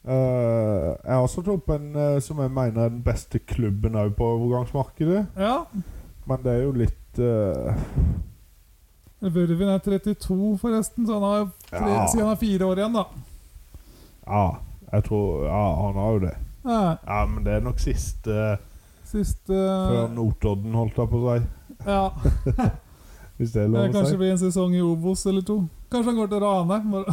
Uh, 0.08 0.94
jeg 1.04 1.12
har 1.12 1.20
også 1.26 1.42
tatt 1.42 1.52
opp 1.52 1.68
en 1.74 1.88
eh, 2.00 2.14
som 2.24 2.38
jeg 2.40 2.52
mener 2.54 2.86
er 2.86 2.92
den 2.94 3.02
beste 3.04 3.42
klubben 3.44 3.98
òg 3.98 4.14
på 4.16 4.24
overgangsmarkedet. 4.38 5.26
Ja. 5.36 5.58
Men 6.28 6.44
det 6.46 6.54
er 6.54 6.62
jo 6.64 6.72
litt 6.80 7.20
uh... 7.20 7.76
Børvin 9.20 9.68
er 9.68 9.82
32, 9.82 10.54
forresten, 10.62 11.04
så 11.06 11.18
han 11.18 11.26
har 11.26 11.46
tre, 11.68 11.90
Ja. 11.90 12.06
siden 12.06 12.24
han 12.24 12.32
er 12.36 12.40
fire 12.40 12.70
år 12.70 12.80
igjen, 12.80 12.96
da. 12.96 13.04
Ja, 14.28 14.44
jeg 14.92 15.04
tror 15.08 15.44
Ja, 15.48 15.62
han 15.82 16.00
har 16.00 16.10
jo 16.12 16.18
det. 16.24 16.34
Ja, 16.64 16.80
Ja, 17.06 17.20
men 17.26 17.44
det 17.44 17.52
er 17.58 17.64
nok 17.64 17.80
siste 17.82 18.58
siste 19.08 19.56
før 19.56 20.08
Notodden, 20.12 20.74
holdt 20.76 20.98
jeg 21.00 21.08
på 21.08 21.20
å 21.20 21.36
si. 21.36 21.46
Ja. 21.88 22.10
Hvis 23.38 23.52
det 23.54 23.62
er 23.64 23.68
lov 23.70 23.84
å 23.86 23.92
kanskje 23.94 24.14
si. 24.14 24.20
blir 24.20 24.32
en 24.34 24.40
sesong 24.40 24.72
i 24.74 24.80
Obos 24.82 25.26
eller 25.30 25.44
to. 25.46 25.60
Kanskje 25.92 26.10
han 26.10 26.18
går 26.18 26.30
til 26.32 26.42
Rane. 26.42 27.04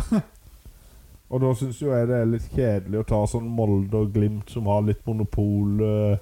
Og 1.32 1.42
da 1.42 1.52
syns 1.58 1.80
jo 1.82 1.90
jeg 1.90 2.08
det 2.10 2.18
er 2.22 2.30
litt 2.30 2.48
kjedelig 2.54 3.02
å 3.02 3.08
ta 3.10 3.20
sånn 3.30 3.48
Molde 3.50 3.98
og 4.04 4.12
Glimt 4.14 4.50
som 4.54 4.68
har 4.70 4.84
litt 4.86 5.02
monopol. 5.08 5.80
eh. 5.82 6.18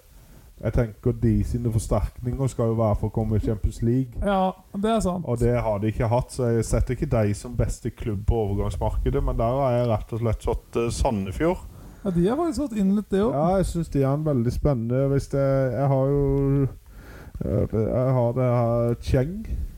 Jeg 0.64 0.74
tenker 0.78 1.16
de 1.20 1.32
sine 1.44 1.72
forsterkninger 1.74 2.48
skal 2.48 2.70
jo 2.72 2.76
være 2.80 2.96
for 3.02 3.10
å 3.10 3.14
komme 3.16 3.36
i 3.36 3.44
Champions 3.44 3.82
League. 3.84 4.16
Ja, 4.24 4.54
det 4.80 4.94
er 4.94 5.02
sant. 5.04 5.26
Og 5.28 5.42
det 5.42 5.58
har 5.66 5.82
de 5.84 5.90
ikke 5.92 6.08
hatt, 6.08 6.32
så 6.32 6.54
jeg 6.54 6.64
setter 6.64 6.96
ikke 6.96 7.10
de 7.12 7.34
som 7.36 7.58
beste 7.58 7.92
klubb 7.92 8.22
på 8.30 8.38
overgangsmarkedet. 8.46 9.24
Men 9.28 9.36
der 9.42 9.58
har 9.60 9.76
jeg 9.76 9.90
rett 9.92 10.14
og 10.16 10.24
slett 10.24 10.48
satt 10.48 10.80
eh, 10.80 10.88
Sandefjord. 10.96 11.66
Ja, 12.06 12.12
De 12.16 12.24
har 12.30 12.40
faktisk 12.40 12.62
fått 12.64 12.80
inn 12.80 12.96
litt, 12.96 13.10
det 13.12 13.26
òg. 13.26 13.36
Ja, 13.36 13.60
jeg 13.60 13.68
syns 13.74 13.92
de 13.92 14.06
er 14.06 14.10
en 14.14 14.26
veldig 14.26 14.52
spennende 14.52 15.06
Hvis 15.14 15.30
det 15.32 15.44
Jeg 15.72 15.86
har 15.88 16.10
jo 16.12 16.24
eh, 16.64 17.76
Jeg 17.80 18.16
har 18.18 18.34
det 18.40 18.50
her 18.54 18.98
Cheng. 19.04 19.38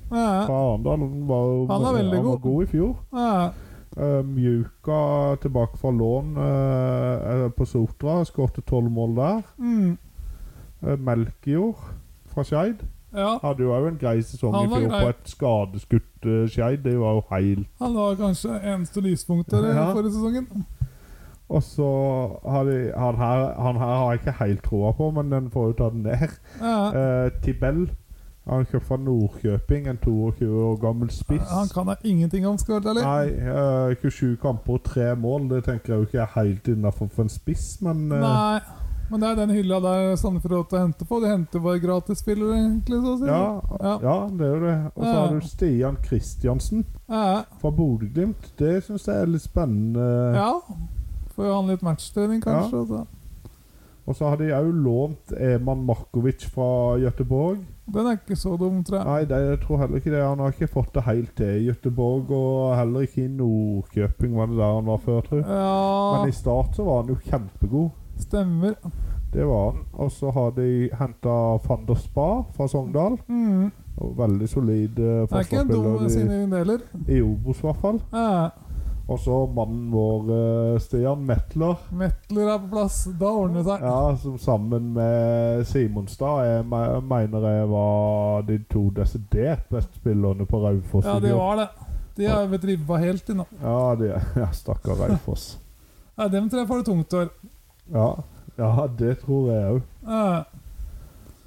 Fra 0.09 0.57
Arendal. 0.71 0.99
Han 0.99 1.27
var 1.27 1.73
Han 1.73 1.85
er 1.85 1.97
veldig 1.97 2.17
han 2.17 2.25
var 2.25 2.31
god. 2.31 2.41
god 2.41 2.63
i 2.63 2.65
fjor. 2.65 2.95
Ja. 3.13 3.49
Uh, 3.97 4.25
Mjuka 4.27 5.35
tilbake 5.41 5.77
fra 5.77 5.91
lån 5.91 6.37
uh, 6.37 7.51
på 7.51 7.65
Sotra. 7.65 8.23
Skåret 8.25 8.59
tolv 8.67 8.91
mål 8.91 9.15
der. 9.15 9.41
Mm. 9.57 9.97
Uh, 10.83 10.99
Melkejord 10.99 11.79
fra 12.27 12.43
Skeid 12.43 12.83
ja. 13.15 13.37
hadde 13.43 13.63
jo 13.63 13.71
òg 13.71 13.87
en 13.87 13.97
grei 13.99 14.19
sesong 14.21 14.55
i 14.59 14.67
fjor 14.73 14.89
på 14.91 15.11
et 15.13 15.29
skadeskutt 15.31 16.25
uh, 16.27 16.43
Skeid. 16.51 16.83
Det 16.83 16.97
var 16.99 17.15
jo 17.15 17.23
helt 17.31 17.67
Han 17.79 17.95
var 17.95 18.15
kanskje 18.19 18.59
eneste 18.73 19.01
lyspunktet 19.01 19.63
i 19.63 19.71
Ja. 19.71 19.93
forrige 19.93 20.11
sesongen. 20.11 20.65
Og 21.49 21.63
så 21.63 21.89
har 22.49 22.63
de 22.63 22.91
han 22.97 23.15
her, 23.15 23.61
han 23.61 23.75
her 23.77 23.95
har 23.95 24.11
jeg 24.11 24.19
ikke 24.19 24.43
helt 24.43 24.63
troa 24.63 24.91
på, 24.97 25.11
men 25.11 25.31
den 25.31 25.51
får 25.51 25.67
jo 25.67 25.73
ta 25.73 25.89
den 25.89 26.01
ned. 26.03 26.33
Ja. 26.61 27.25
Uh, 27.25 27.31
Tibel 27.43 27.91
Han 28.47 28.65
kjøpt 28.69 28.85
fra 28.85 28.97
Nordkjøping, 29.01 29.87
en 29.89 29.97
22 29.97 30.49
år 30.69 30.75
gammel 30.81 31.09
spiss. 31.09 31.49
Han 31.49 31.67
kan 31.73 31.87
jeg 31.87 32.11
ingenting 32.11 32.45
om, 32.47 32.57
skal 32.61 32.77
jeg. 32.83 32.93
Nei, 33.01 33.27
eh, 33.27 33.95
27 34.01 34.35
kamper 34.41 34.73
og 34.77 34.83
3 34.83 35.15
mål. 35.17 35.47
Det 35.49 35.63
tenker 35.65 35.93
jeg 35.93 35.97
jo 35.97 36.05
ikke 36.09 36.21
er 36.21 36.33
helt 36.35 36.67
innafor 36.67 37.09
for 37.09 37.23
en 37.25 37.29
spiss, 37.33 37.81
men 37.81 38.11
eh, 38.11 38.19
Nei, 38.21 38.59
men 39.09 39.21
det 39.21 39.29
er 39.31 39.35
den 39.35 39.49
hylla 39.55 39.79
der 39.81 40.15
Sandefjord 40.15 40.71
råd 40.73 40.93
til 40.99 41.05
på. 41.09 41.19
De 41.23 41.27
henter 41.31 41.59
bare 41.59 41.79
gratisspillere, 41.79 42.53
egentlig. 42.59 43.01
si. 43.19 43.25
ja, 43.25 43.61
Ja. 43.81 43.97
ja, 44.01 44.15
det 44.37 44.41
er 44.47 44.53
jo 44.53 44.61
det. 44.67 44.77
Og 44.95 45.03
så 45.03 45.09
Ja. 45.13 45.19
har 45.25 45.33
du 45.33 45.41
Stian 45.47 45.97
Kristiansen 46.03 46.85
Ja, 47.09 47.41
fra 47.61 47.69
Bodø-Glimt. 47.71 48.51
Det 48.59 48.83
syns 48.83 49.05
jeg 49.07 49.21
er 49.21 49.25
litt 49.25 49.41
spennende. 49.41 50.33
ja. 50.35 50.51
Får 51.35 51.45
jo 51.45 51.53
han 51.61 51.67
litt 51.67 51.81
matchtrening, 51.83 52.41
kanskje. 52.41 52.79
altså. 52.79 53.05
Og 54.05 54.13
så 54.15 54.27
har 54.29 54.37
de 54.37 54.51
òg 54.53 54.67
lånt 54.85 55.31
Eman 55.41 55.79
Markovic 55.87 56.43
fra 56.53 56.67
Gøteborg. 57.01 57.63
Den 57.93 58.05
er 58.09 58.17
ikke 58.19 58.35
så 58.37 58.53
dum, 58.57 58.83
tror 58.85 58.99
jeg. 58.99 59.05
Nei, 59.07 59.23
det, 59.29 59.39
jeg 59.49 59.59
tror 59.63 59.79
heller 59.81 59.97
ikke 60.01 60.11
det. 60.13 60.21
Han 60.21 60.39
har 60.43 60.53
ikke 60.53 60.69
fått 60.73 60.91
det 60.93 61.03
helt 61.07 61.31
til 61.37 61.55
i 61.61 61.65
Gøteborg, 61.69 62.29
og 62.33 62.75
heller 62.77 63.05
ikke 63.07 63.23
i 63.25 63.31
Nordkjøping, 63.33 64.35
var 64.37 64.51
det 64.51 64.57
der 64.61 64.75
han 64.77 64.85
var 64.91 65.01
før, 65.05 65.21
tror 65.25 65.41
jeg. 65.41 65.47
Ja, 65.49 66.19
Men 66.19 66.29
i 66.29 66.37
start 66.37 66.77
så 66.77 66.85
var 66.85 67.01
han 67.01 67.09
jo 67.13 67.17
kjempegod. 67.25 67.89
stemmer. 68.17 68.73
Det 69.33 69.43
var 69.47 69.71
han. 69.71 69.81
Og 69.93 70.11
så 70.11 70.29
har 70.31 70.53
de 70.55 70.89
henta 70.99 71.57
Fander 71.65 71.97
Spa 71.99 72.27
fra 72.55 72.67
Sogndal. 72.71 73.17
Mm. 73.27 73.71
Veldig 74.17 74.47
solid 74.49 74.99
uh, 74.99 75.05
Det 75.23 75.31
er 75.31 75.39
ikke 75.45 75.59
en 75.61 75.67
dum 75.69 75.83
forsvarsspiller 75.83 76.09
signering, 76.09 76.53
heller. 76.55 76.79
i 77.07 77.21
Obos, 77.21 77.59
i 77.59 77.65
hvert 77.67 77.81
fall. 77.81 77.99
Ja. 78.13 78.49
Og 79.07 79.19
så 79.21 79.35
mannen 79.53 79.91
vår, 79.93 80.29
eh, 80.33 80.79
Stian 80.81 81.25
Metler. 81.27 81.75
Metler 81.93 82.47
er 82.55 82.61
på 82.63 82.69
plass. 82.71 83.03
Da 83.19 83.29
ordner 83.29 83.61
det 83.61 83.65
seg. 83.67 83.83
Ja, 83.85 84.15
som 84.17 84.37
sammen 84.41 84.87
med 84.95 85.67
Simonstad 85.69 86.45
jeg 86.47 86.65
me- 86.65 87.01
mener 87.05 87.45
jeg 87.45 87.67
var 87.69 88.41
de 88.47 88.57
to 88.71 88.89
desidert 88.89 89.67
beste 89.69 89.99
spillerne 90.01 90.47
på 90.49 90.57
Raufoss. 90.63 91.05
Ja, 91.05 91.19
det 91.19 91.35
var 91.37 91.55
det. 91.61 91.67
De 92.17 92.25
har 92.31 92.47
blitt 92.47 92.65
ribba 92.65 92.97
helt 92.97 93.29
inn 93.29 93.37
nå. 93.43 93.45
Ja, 93.61 93.95
de, 93.99 94.09
ja 94.41 94.49
stakkar 94.51 94.97
Raufoss. 95.03 95.57
Ja, 96.17 96.27
dem 96.27 96.49
tror 96.49 96.63
jeg 96.63 96.67
får 96.71 96.81
det 96.81 96.85
tungt 96.89 97.13
i 97.13 97.21
år. 97.21 97.29
Ja, 97.93 98.09
ja, 98.57 98.87
det 98.87 99.19
tror 99.21 99.51
jeg 99.51 99.73
òg. 99.75 99.81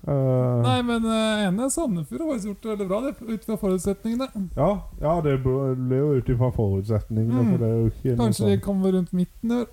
Ja. 0.08 0.60
Nei, 0.64 0.76
men 0.88 1.04
uh, 1.04 1.42
ene 1.44 1.66
Sandefjord 1.70 2.22
har 2.22 2.30
faktisk 2.30 2.48
gjort 2.48 2.62
det 2.62 2.70
veldig 2.70 2.86
bra, 2.88 3.00
det, 3.04 3.34
ut 3.34 3.44
fra 3.44 3.56
forutsetningene. 3.60 4.28
ja, 4.56 4.68
ja, 5.02 5.16
det 5.26 5.34
ble 5.44 5.98
jo 5.98 6.14
ut 6.16 6.30
ifra 6.32 6.48
forutsetningene. 6.56 7.42
Mm. 7.44 7.50
For 7.52 8.14
Kanskje 8.22 8.46
de 8.46 8.54
sånn 8.56 8.64
kommer 8.64 8.96
rundt 8.96 9.12
midten 9.12 9.52
i 9.52 9.58
år. 9.60 9.68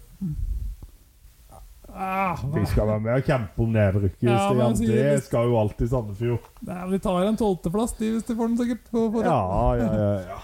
Ah, 1.96 2.36
Vi 2.52 2.66
skal 2.68 2.90
være 2.90 3.00
med 3.06 3.14
og 3.22 3.24
kjempe 3.30 3.64
om 3.64 3.70
nedrykket, 3.72 4.26
Ja, 4.28 4.40
Stian. 4.50 4.74
Det 4.82 5.04
de 5.14 5.22
skal 5.24 5.48
jo 5.48 5.56
alltid 5.62 5.90
Sandefjord. 5.94 6.50
nei, 6.68 6.82
de 6.92 7.00
tar 7.00 7.24
en 7.30 7.38
tolvteplass, 7.40 7.96
de, 8.02 8.12
hvis 8.18 8.28
de 8.28 8.36
får 8.36 8.52
den 8.52 8.58
sikkert. 8.60 8.84
På, 8.92 9.06
på 9.14 9.24
Ja, 9.24 9.40
ja, 9.80 9.88
ja, 9.96 10.20
ja. 10.34 10.42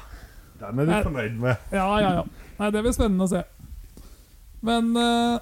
Den 0.62 0.80
er 0.80 0.86
du 0.86 1.10
fornøyd 1.10 1.36
med. 1.42 1.56
ja, 1.76 1.90
ja, 2.00 2.14
ja. 2.22 2.24
Nei, 2.62 2.72
det 2.72 2.86
blir 2.86 2.96
spennende 2.96 3.28
å 3.28 3.32
se. 3.34 3.44
Men 4.62 4.96
eh, 4.96 5.42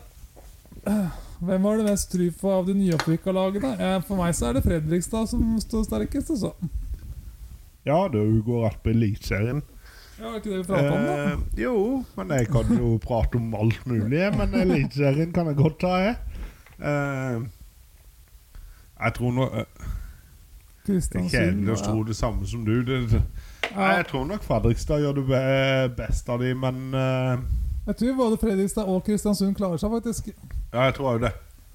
hvem 1.39 1.65
har 1.65 1.77
det 1.79 1.87
mest 1.87 2.11
tru 2.11 2.25
på 2.35 2.51
av 2.51 2.65
de 2.67 2.73
nyopprykka 2.75 3.31
lagene? 3.35 3.73
Eh, 3.79 3.97
for 4.07 4.19
meg 4.19 4.33
så 4.35 4.49
er 4.49 4.57
det 4.57 4.63
Fredrikstad 4.65 5.29
som 5.31 5.43
står 5.63 5.85
sterkest. 5.87 6.31
Altså. 6.35 6.53
Ja, 7.87 8.07
det 8.11 8.23
går 8.45 8.65
rett 8.67 8.81
på 8.83 8.91
Eliteserien. 8.91 9.61
Ja, 10.19 10.25
var 10.33 10.41
ikke 10.41 10.49
det 10.51 10.57
vi 10.57 10.63
prata 10.67 10.89
om, 10.91 11.05
da? 11.05 11.13
Eh, 11.29 11.45
jo, 11.63 11.75
men 12.17 12.33
jeg 12.35 12.49
kan 12.51 12.73
jo 12.75 12.97
prate 13.03 13.39
om 13.39 13.53
alt 13.55 13.85
mulig. 13.87 14.25
Men 14.35 14.53
Eliteserien 14.63 15.31
kan 15.35 15.47
jeg 15.47 15.55
godt 15.61 15.79
ta, 15.79 15.93
jeg. 16.03 16.17
Eh, 16.79 17.47
jeg 18.99 19.15
tror 19.15 19.31
nå 19.35 19.47
eh, 19.47 19.63
Det 19.63 20.91
er 20.91 20.99
Kristiansund. 20.99 21.31
kjedelig 21.31 21.71
å 21.75 21.79
tro 21.85 22.03
det 22.03 22.15
samme 22.19 22.47
som 22.51 22.65
du. 22.67 22.75
Det, 22.83 22.99
det, 23.13 23.23
Nei, 23.69 23.89
jeg 23.99 24.05
tror 24.09 24.27
nok 24.27 24.43
Fredrikstad 24.43 25.03
gjør 25.03 25.19
det 25.19 25.25
be 25.29 25.41
best 25.99 26.29
av 26.33 26.39
de, 26.43 26.51
men 26.57 26.79
eh, 26.97 27.43
jeg 27.89 27.95
tror 27.99 28.15
både 28.19 28.37
Fredrikstad 28.41 28.89
og 28.91 29.03
Kristiansund 29.07 29.55
klarer 29.57 29.79
seg, 29.81 29.91
faktisk. 29.95 30.31
Ja, 30.73 30.83
jeg 30.89 30.93
tror 30.97 31.15
òg 31.15 31.21
det. 31.23 31.31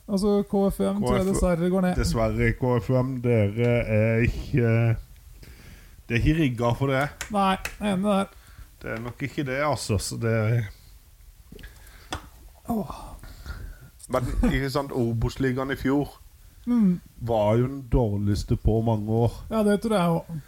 Altså 0.09 0.35
KFM 0.51 1.01
tror 1.03 1.17
jeg 1.17 1.27
dessverre 1.31 1.71
går 1.73 1.81
ned. 1.87 1.95
Dessverre, 1.97 2.51
KFM, 2.61 3.15
dere 3.25 3.71
er 3.89 4.25
ikke 4.27 4.97
Det 6.09 6.19
er 6.19 6.21
ikke 6.21 6.37
rigga 6.43 6.73
for 6.77 6.93
det. 6.93 7.07
Nei, 7.33 7.55
jeg 7.81 7.89
er 7.89 7.95
enig 7.97 8.05
der. 8.11 8.33
Det 8.83 8.91
er 8.93 9.01
nok 9.01 9.23
ikke 9.25 9.45
det, 9.49 9.61
altså. 9.65 9.97
Så 9.99 10.19
det 10.21 10.35
Åh. 12.69 12.95
Men 14.13 14.29
ikke 14.53 14.71
sant, 14.73 14.93
Obos-ligaen 14.93 15.73
i 15.73 15.81
fjor 15.81 16.21
Mm. 16.67 17.01
var 17.21 17.57
jo 17.61 17.67
den 17.67 17.83
dårligste 17.93 18.57
på 18.57 18.79
mange 18.81 19.13
år. 19.13 19.33
Ja, 19.51 19.59
det 19.63 19.83
tror 19.83 19.93
jeg 19.97 20.09
òg. 20.09 20.39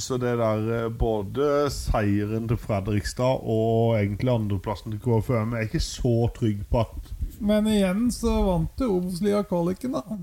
Så 0.00 0.16
det 0.16 0.38
der 0.38 0.84
eh, 0.86 0.90
Både 0.98 1.68
seieren 1.70 2.46
til 2.48 2.56
Fredrikstad 2.56 3.42
og 3.44 3.98
egentlig 3.98 4.32
andreplassen 4.32 4.94
til 4.94 5.00
KFM 5.04 5.52
er 5.52 5.56
jeg 5.60 5.68
ikke 5.68 5.80
så 5.84 6.14
trygg 6.38 6.62
på 6.70 6.80
at 6.80 7.10
Men 7.42 7.66
igjen 7.66 8.06
så 8.14 8.36
vant 8.46 8.78
jo 8.84 8.92
Obos-lia 9.00 9.42
kvaliken, 9.50 9.96
da. 9.98 10.18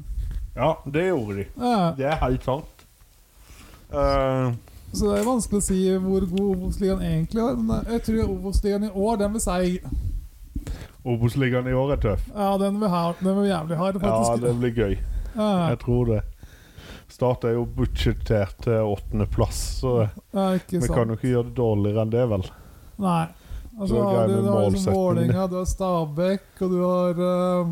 Ja, 0.56 0.70
det 0.88 1.08
gjorde 1.10 1.36
de. 1.42 1.46
Ja, 1.60 1.94
Det 1.98 2.06
er 2.08 2.20
helt 2.24 2.44
sant. 2.48 2.86
Uh, 3.92 4.54
så 4.94 5.10
det 5.12 5.20
er 5.20 5.26
vanskelig 5.28 5.60
å 5.60 5.66
si 5.66 5.80
hvor 6.02 6.26
god 6.30 6.46
Obos-ligaen 6.54 7.04
egentlig 7.06 7.44
er. 7.44 7.58
Men 7.60 7.90
jeg 7.92 8.06
tror 8.08 8.32
Obos-ligaen 8.38 8.88
i 8.88 8.92
år, 8.94 9.20
den 9.22 9.36
vil 9.36 9.44
si 9.44 9.80
Obos-ligaen 11.10 11.68
i 11.70 11.76
år 11.78 11.94
er 11.96 12.02
tøff. 12.04 12.26
Ja, 12.36 12.50
den 12.62 12.80
vil, 12.82 12.90
ha, 12.92 13.04
den 13.20 13.38
vil 13.40 13.50
jævlig 13.50 13.78
hard, 13.80 14.00
Ja, 14.02 14.10
faktisk. 14.10 14.44
det 14.46 14.56
blir 14.60 14.74
gøy. 14.76 14.98
Ja, 15.36 15.50
Jeg 15.70 15.80
tror 15.84 16.06
det. 16.14 16.22
Start 17.10 17.44
er 17.50 17.56
jo 17.58 17.66
budsjettert 17.66 18.60
til 18.64 18.86
åttendeplass, 18.94 19.60
så 19.82 19.94
ja, 20.06 20.50
vi 20.70 20.80
sant. 20.82 20.94
kan 20.94 21.10
jo 21.10 21.16
ikke 21.18 21.32
gjøre 21.32 21.48
det 21.50 21.56
dårligere 21.58 22.04
enn 22.06 22.12
det, 22.14 22.26
vel. 22.30 22.44
Nei. 23.02 23.24
Og 23.80 23.88
du 23.88 23.96
er 23.96 24.04
har 24.04 24.28
du, 24.28 24.38
du 24.44 24.50
har 24.52 24.72
liksom. 24.74 24.94
Vålerenga, 24.94 25.48
du 25.48 25.56
har 25.56 25.68
Stabæk, 25.70 26.48
og 26.60 26.74
du 26.74 26.80
har 26.84 27.22
uh, 27.24 27.70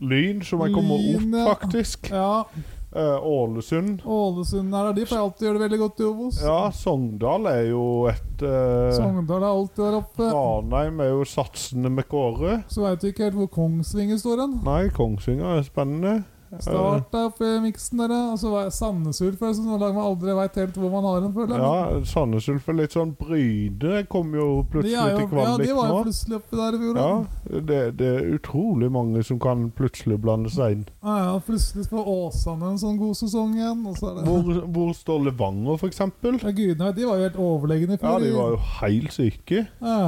Lyn, 0.00 0.40
som 0.42 0.64
jeg 0.64 0.72
kommer 0.74 1.02
Lyn, 1.02 1.34
opp, 1.42 1.60
faktisk. 1.60 2.08
Ja, 2.12 2.44
Uh, 2.92 3.16
Ålesund. 3.24 4.02
Ålesund 4.04 4.74
her. 4.74 4.90
De 4.92 5.04
pleier 5.08 5.22
alltid 5.22 5.46
å 5.46 5.48
gjøre 5.48 5.56
det 5.56 5.62
veldig 5.62 5.78
godt 5.80 6.00
i 6.02 6.04
Obos. 6.04 6.40
Ja, 6.44 6.58
Sogndal 6.76 7.48
er 7.48 7.62
jo 7.70 7.84
et 8.10 8.44
uh, 8.44 8.90
Sogndal 8.92 9.38
er 9.38 9.48
alltid 9.48 9.80
der 9.80 9.96
oppe. 9.96 10.26
Ranheim 10.28 11.00
er 11.00 11.08
jo 11.14 11.22
satsende 11.24 11.88
med 11.88 12.04
Kåre. 12.10 12.58
Så 12.68 12.84
veit 12.84 13.00
du 13.00 13.08
ikke 13.08 13.30
helt 13.30 13.38
hvor 13.38 13.48
Kongsvinger 13.54 14.20
står 14.20 14.44
hen. 14.44 14.58
Nei, 14.68 14.82
Kongsvinger 14.92 15.54
er 15.54 15.64
spennende. 15.64 16.18
Start 16.60 17.14
er 17.16 17.28
oppe 17.30 17.46
i 17.48 17.60
miksen 17.64 18.00
der, 18.02 18.12
og 18.12 18.38
så 18.40 18.50
var 18.52 18.66
Sandnes 18.74 19.20
Ulf, 19.24 19.40
er 19.40 19.54
sånn 19.56 19.70
lag 19.80 19.94
man 19.96 20.04
aldri 20.10 20.34
veit 20.36 20.58
helt 20.60 20.76
hvor 20.76 20.90
man 20.92 21.06
har 21.08 21.22
den, 21.24 21.32
føler 21.32 21.54
jeg. 21.56 21.62
Ja, 21.64 22.02
Sandnes 22.10 22.48
Ulf 22.52 22.68
er 22.68 22.76
litt 22.76 22.96
sånn 22.96 23.14
Bryne 23.16 24.02
kom 24.12 24.34
jo 24.36 24.48
plutselig 24.68 24.92
jo, 24.92 25.22
til 25.22 25.40
ja, 25.40 25.54
de 25.62 25.70
var 25.78 25.88
jo 25.88 25.96
nå. 25.96 26.02
plutselig 26.08 26.38
oppi 26.40 26.60
der 26.60 26.76
i 26.76 26.82
fjor. 26.82 27.00
Ja, 27.00 27.62
det, 27.70 27.80
det 28.02 28.10
er 28.18 28.28
utrolig 28.36 28.92
mange 28.92 29.24
som 29.24 29.40
kan 29.42 29.64
plutselig 29.78 30.20
blande 30.20 30.52
seg 30.52 30.76
inn. 30.76 30.84
Ja, 31.00 31.16
ja, 31.30 31.32
plutselig 31.46 31.88
får 31.88 32.12
Åsane 32.18 32.74
en 32.74 32.78
sånn 32.84 33.00
god 33.00 33.16
sesong 33.22 33.56
igjen. 33.56 33.82
Og 33.88 33.96
så 33.96 34.12
det 34.18 34.28
Hvor, 34.28 34.62
hvor 34.76 34.94
står 34.98 35.26
Levanger, 35.30 35.80
for 35.80 35.88
eksempel? 35.88 36.36
ja, 36.42 36.52
Gudene 36.52 36.92
de 36.92 37.08
var 37.08 37.18
jo 37.20 37.28
helt 37.30 37.42
overlegne 37.48 37.96
i 37.96 38.00
Ja, 38.02 38.14
de 38.20 38.36
var 38.36 38.54
jo 38.54 38.62
helt 38.82 39.16
syke. 39.16 39.66
Ja. 39.80 40.04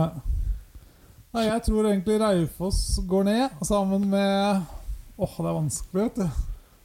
Nei, 1.34 1.48
jeg 1.48 1.62
tror 1.66 1.88
egentlig 1.88 2.20
Raufoss 2.22 3.00
går 3.10 3.24
ned, 3.26 3.60
sammen 3.66 4.04
med 4.12 4.60
Åh, 5.18 5.34
det 5.38 5.46
er 5.50 5.58
vanskelig, 5.60 6.02
vet 6.08 6.16
du. 6.16 6.28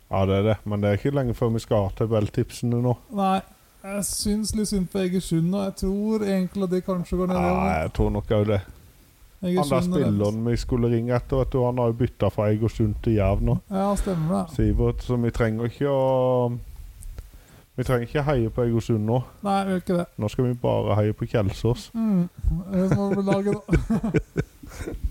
Ja, 0.10 0.26
det 0.26 0.36
er 0.40 0.44
det, 0.50 0.58
men 0.66 0.82
det 0.82 0.90
er 0.90 0.98
ikke 1.00 1.14
lenge 1.16 1.34
før 1.38 1.50
vi 1.54 1.60
skal 1.64 1.88
ha 1.88 1.90
tabelltipsene 1.98 2.80
nå. 2.82 2.96
Nei, 3.18 3.40
jeg 3.84 4.04
syns 4.06 4.56
litt 4.58 4.68
synd 4.72 4.90
på 4.92 5.00
Egersund, 5.04 5.54
og 5.56 5.64
jeg 5.68 5.76
tror 5.84 6.26
egentlig 6.26 6.64
at 6.68 6.74
de 6.74 6.82
kanskje 6.86 7.18
går 7.22 7.28
ned. 7.32 7.40
Ja, 7.46 7.66
jeg 7.84 7.94
tror 7.98 8.10
nok 8.14 8.30
òg 8.40 8.46
det. 8.50 8.62
Han 9.42 9.54
der 9.56 9.76
er- 9.78 9.82
spilleren 9.86 10.42
vi 10.50 10.56
skulle 10.60 10.90
ringe 10.92 11.14
etter, 11.16 11.38
vet 11.38 11.52
du, 11.54 11.62
han 11.64 11.78
har 11.78 11.88
jo 11.94 11.94
bytta 12.02 12.28
fra 12.30 12.50
Egersund 12.52 12.96
til 13.04 13.14
Jerv 13.16 13.42
nå. 13.42 13.60
Ja, 13.72 13.96
stemmer 13.96 14.34
det. 14.48 14.56
Sivert, 14.58 15.02
så 15.06 15.16
vi 15.22 15.32
trenger 15.32 15.70
ikke 15.70 15.88
å 15.88 16.58
Vi 17.80 17.84
trenger 17.88 18.08
ikke 18.10 18.24
heie 18.28 18.50
på 18.52 18.66
Egersund 18.66 19.06
nå. 19.08 19.22
Nei, 19.42 19.64
vi 19.64 19.72
gjør 19.72 19.78
ikke 19.86 19.98
det. 20.02 20.06
Nå 20.20 20.28
skal 20.30 20.46
vi 20.50 20.54
bare 20.60 20.96
heie 21.00 21.14
på 21.16 21.26
Kjelsås. 21.32 21.86
Mm. 21.96 22.28
Det 22.74 22.98
må 22.98 23.22
lage. 23.24 23.54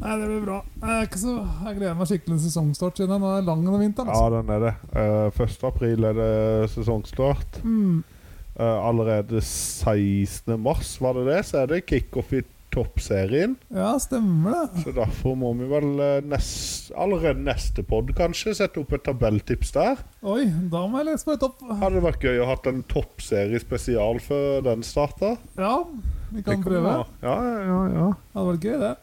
Nei, 0.00 0.14
det 0.16 0.28
blir 0.30 0.44
bra. 0.46 0.60
Jeg, 0.80 1.10
så, 1.20 1.34
jeg 1.66 1.76
gleder 1.76 1.98
meg 1.98 2.08
skikkelig 2.08 2.38
til 2.38 2.46
sesongstart 2.46 3.00
siden 3.00 3.12
den 3.18 3.26
er 3.28 3.42
lang 3.44 3.64
denne 3.66 3.80
vinteren. 3.82 4.08
Ja, 4.08 4.22
Altså. 4.22 4.38
den 4.40 4.54
er 4.54 4.62
det. 4.64 4.72
Eh, 4.96 5.42
1. 5.44 5.58
april 5.68 6.06
er 6.08 6.16
det 6.16 6.70
sesongstart. 6.72 7.60
Mm. 7.64 7.98
Eh, 8.60 8.78
allerede 8.88 9.42
16. 9.44 10.56
mars, 10.60 10.94
var 11.04 11.18
det 11.20 11.26
det, 11.28 11.42
så 11.50 11.62
er 11.62 11.70
det 11.74 11.82
kickoff 11.88 12.32
i 12.32 12.40
toppserien. 12.70 13.56
Ja, 13.74 13.90
stemmer 13.98 14.54
det. 14.54 14.82
Så 14.84 14.92
derfor 14.94 15.34
må 15.36 15.50
vi 15.58 15.66
vel 15.68 15.88
eh, 16.00 16.20
nest, 16.30 16.92
allerede 16.94 17.42
neste 17.44 17.82
pod 17.86 18.12
kanskje 18.16 18.54
sette 18.56 18.80
opp 18.80 18.94
et 18.94 19.04
tabelltips 19.08 19.72
der. 19.74 20.00
Oi, 20.22 20.44
da 20.70 20.84
må 20.86 21.00
jeg 21.02 21.10
lese 21.10 21.26
på 21.28 21.34
et 21.36 21.44
opp. 21.48 21.60
Hadde 21.66 21.96
det 21.98 22.04
vært 22.06 22.24
gøy 22.28 22.40
å 22.40 22.48
ha 22.48 22.56
en 22.70 22.82
toppserie 22.88 23.60
spesial 23.60 24.22
før 24.24 24.62
den 24.70 24.86
starta. 24.86 25.34
Ja, 25.58 25.76
vi 26.30 26.44
kan 26.46 26.62
prøve. 26.64 27.00
Ja, 27.26 27.36
ja, 27.44 27.80
ja. 27.90 28.08
Det 28.14 28.38
hadde 28.38 28.50
vært 28.54 28.68
gøy, 28.70 28.78
det. 28.86 28.96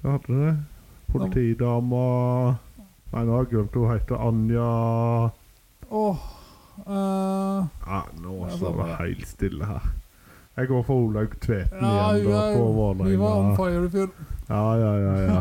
Det 0.00 0.10
hadde 0.10 0.40
det. 0.40 0.56
Politidama 1.10 2.04
Nei, 3.10 3.24
nå 3.26 3.32
har 3.34 3.42
jeg 3.42 3.50
glemt 3.50 3.74
hva 3.74 3.86
hun 3.86 3.96
heter. 3.96 4.20
Anja 4.22 4.66
Åh, 5.90 6.20
uh, 6.86 7.64
Ja, 7.86 8.02
nå 8.22 8.36
står 8.54 8.76
det 8.78 8.98
helt 9.00 9.26
stille 9.26 9.66
her. 9.66 9.88
Jeg 10.56 10.68
går 10.70 10.84
for 10.86 11.08
Olaug 11.08 11.34
Tveten 11.42 11.82
ja, 11.82 12.12
igjen, 12.14 12.30
da, 12.30 12.44
på 12.54 12.92
vi 13.02 13.16
var 13.18 13.40
on 13.40 13.56
fire 13.56 13.82
i 13.86 13.90
fjor. 13.90 14.12
Ja, 14.48 14.62
ja, 14.78 14.92
ja. 15.00 15.16
ja. 15.26 15.40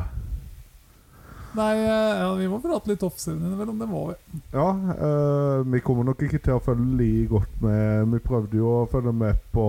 Nei, 1.58 1.78
eh, 1.82 2.20
ja, 2.22 2.34
vi 2.38 2.48
må 2.48 2.60
prate 2.62 2.92
litt 2.92 3.00
toppserien 3.02 3.42
innimellom. 3.42 3.80
Det 3.82 3.88
må 3.90 4.02
vi. 4.12 4.16
Ja, 4.54 4.68
eh, 4.94 5.64
vi 5.66 5.80
kommer 5.82 6.06
nok 6.06 6.22
ikke 6.28 6.38
til 6.46 6.54
å 6.58 6.62
følge 6.62 6.98
like 7.00 7.30
godt 7.32 7.62
med. 7.64 8.12
Vi 8.14 8.20
prøvde 8.28 8.60
jo 8.60 8.68
å 8.84 8.90
følge 8.92 9.14
med 9.18 9.40
på 9.56 9.66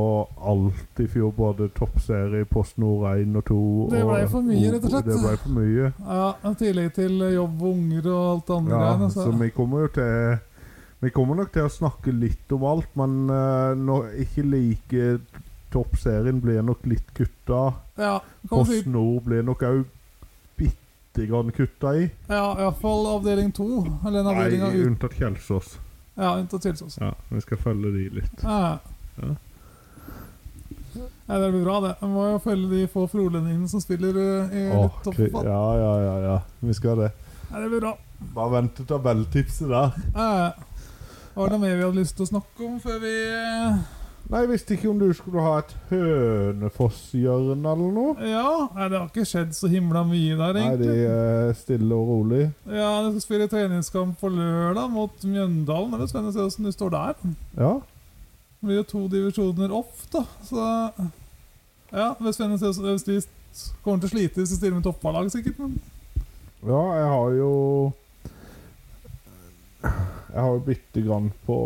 alt 0.53 1.01
i 1.01 1.07
fjor, 1.09 1.33
både 1.37 1.71
toppserie, 1.79 2.45
Post 2.51 2.77
Nord 2.83 3.07
1 3.15 3.37
og 3.41 3.45
2. 3.49 3.61
Det 3.95 4.03
ble 4.11 4.29
for 4.29 4.45
mye, 4.45 4.73
rett 4.75 4.85
og 4.85 4.93
slett. 4.95 5.09
Det 5.09 5.19
ble 5.25 5.37
for 5.41 5.57
mye. 5.57 5.93
Ja, 6.05 6.29
I 6.51 6.55
tillegg 6.61 6.93
til 6.99 7.17
jobb 7.33 7.63
og 7.65 7.71
unger 7.73 8.11
og 8.13 8.23
alt 8.35 8.47
det 8.51 8.57
andre 8.61 8.73
Ja, 8.77 8.83
greiene. 8.91 9.11
så 9.15 9.25
Så. 9.25 9.39
vi 9.41 9.51
kommer 9.51 9.81
jo 9.87 9.89
til 9.97 10.39
Vi 11.01 11.09
kommer 11.17 11.35
nok 11.35 11.51
til 11.53 11.63
å 11.65 11.71
snakke 11.73 12.13
litt 12.13 12.53
om 12.53 12.65
alt, 12.69 12.91
men 12.95 13.31
uh, 13.31 13.73
no, 13.75 14.03
ikke 14.21 14.43
like 14.45 15.21
Toppserien 15.73 16.41
blir 16.43 16.61
nok 16.67 16.85
litt 16.85 17.07
kutta. 17.17 17.73
Ja, 17.97 18.19
Post 18.51 18.87
Nord 18.87 19.25
blir 19.25 19.43
nok 19.47 19.63
òg 19.65 19.85
grann 21.17 21.53
kutta 21.53 21.95
i. 21.97 22.11
ja, 22.29 22.45
iallfall 22.61 23.07
avdeling 23.17 23.53
to. 23.53 23.67
Eller 24.07 24.21
en 24.21 24.27
Nei, 24.31 24.35
avdeling 24.37 24.63
av 24.63 24.75
ut... 24.75 24.87
unntatt 24.87 25.15
Kjelsås. 25.19 25.79
Ja, 26.15 26.35
unntatt 26.39 26.63
Kjelsås. 26.65 26.99
Ja, 27.01 27.13
vi 27.29 27.41
skal 27.41 27.59
følge 27.59 27.91
de 27.97 28.09
litt. 28.21 28.43
Ja. 28.43 28.79
Ja. 29.21 29.35
Nei, 31.27 31.39
det 31.41 31.51
blir 31.53 31.63
bra, 31.65 31.81
det. 31.81 31.95
Vi 32.01 32.07
må 32.11 32.25
jo 32.33 32.39
følge 32.43 32.71
de 32.73 32.87
få 32.91 33.05
frolendingene 33.11 33.69
som 33.71 33.81
spiller 33.83 34.17
eh, 34.19 34.57
i 34.59 34.65
Åh, 34.75 34.97
toppfotball. 35.05 35.47
ja, 35.47 35.61
ja, 35.79 35.93
ja, 36.03 36.15
ja. 36.25 36.39
Vi 36.67 36.75
skal 36.75 36.99
det. 37.05 37.11
Nei, 37.51 37.61
det 37.63 37.69
blir 37.71 37.85
bra. 37.85 37.93
Bare 38.35 38.53
vent 38.57 38.75
til 38.79 38.87
tabelltipset 38.91 39.71
der. 39.71 39.95
Ja. 40.17 40.51
Var 41.37 41.47
det 41.47 41.55
noe 41.55 41.63
mer 41.63 41.77
vi 41.79 41.85
hadde 41.87 42.01
lyst 42.01 42.17
til 42.19 42.27
å 42.27 42.31
snakke 42.33 42.67
om 42.67 42.81
før 42.83 42.99
vi 43.05 43.13
eh, 43.31 43.79
Nei, 44.31 44.41
Jeg 44.45 44.49
visste 44.53 44.75
ikke 44.77 44.91
om 44.93 44.99
du 45.01 45.09
skulle 45.17 45.43
ha 45.43 45.57
et 45.59 45.73
Hønefoss-hjørne 45.91 47.67
eller 47.73 47.95
noe. 47.97 48.13
Ja, 48.31 48.69
nei, 48.77 48.85
det 48.93 48.99
har 49.01 49.09
ikke 49.09 49.25
skjedd 49.27 49.57
så 49.59 49.67
himla 49.73 50.05
mye 50.07 50.37
der, 50.39 50.59
egentlig. 50.61 50.87
Nei, 50.87 50.99
de 51.01 51.07
er 51.11 51.55
stille 51.59 51.97
og 51.97 52.11
rolig. 52.13 52.45
Ja, 52.71 52.91
De 53.03 53.11
skal 53.17 53.25
spille 53.25 53.49
treningskamp 53.51 54.21
på 54.21 54.31
lørdag 54.31 54.87
mot 54.95 55.25
Mjøndalen. 55.27 55.91
Det 55.91 55.99
blir 56.05 56.13
spennende 56.13 56.31
å 56.31 56.37
se 56.37 56.47
åssen 56.47 56.69
de 56.69 56.75
står 56.77 56.93
der. 56.95 57.19
Ja. 57.59 57.73
Det 58.61 58.69
blir 58.69 58.79
jo 58.83 58.87
to 58.93 59.03
divisjoner 59.11 59.75
off, 59.75 60.05
da. 60.15 60.23
Så 60.47 60.59
ja, 61.91 62.13
det 62.15 62.21
blir 62.23 62.37
spennende 62.37 62.61
å 62.61 62.75
se 62.77 62.87
hvis 62.87 63.07
de 63.09 63.19
kommer 63.83 63.99
til 64.05 64.11
å 64.11 64.15
slite 64.15 64.39
hvis 64.45 64.53
de 64.55 64.59
stiller 64.61 64.77
med 64.79 64.87
toppballag, 64.87 65.31
sikkert. 65.35 65.59
Men 65.59 65.75
Ja, 66.71 66.83
jeg 67.01 67.09
har 67.17 67.35
jo 67.41 67.51
Jeg 69.81 70.39
har 70.39 70.53
jo 70.55 70.63
bitte 70.71 71.03
grann 71.03 71.33
på 71.49 71.57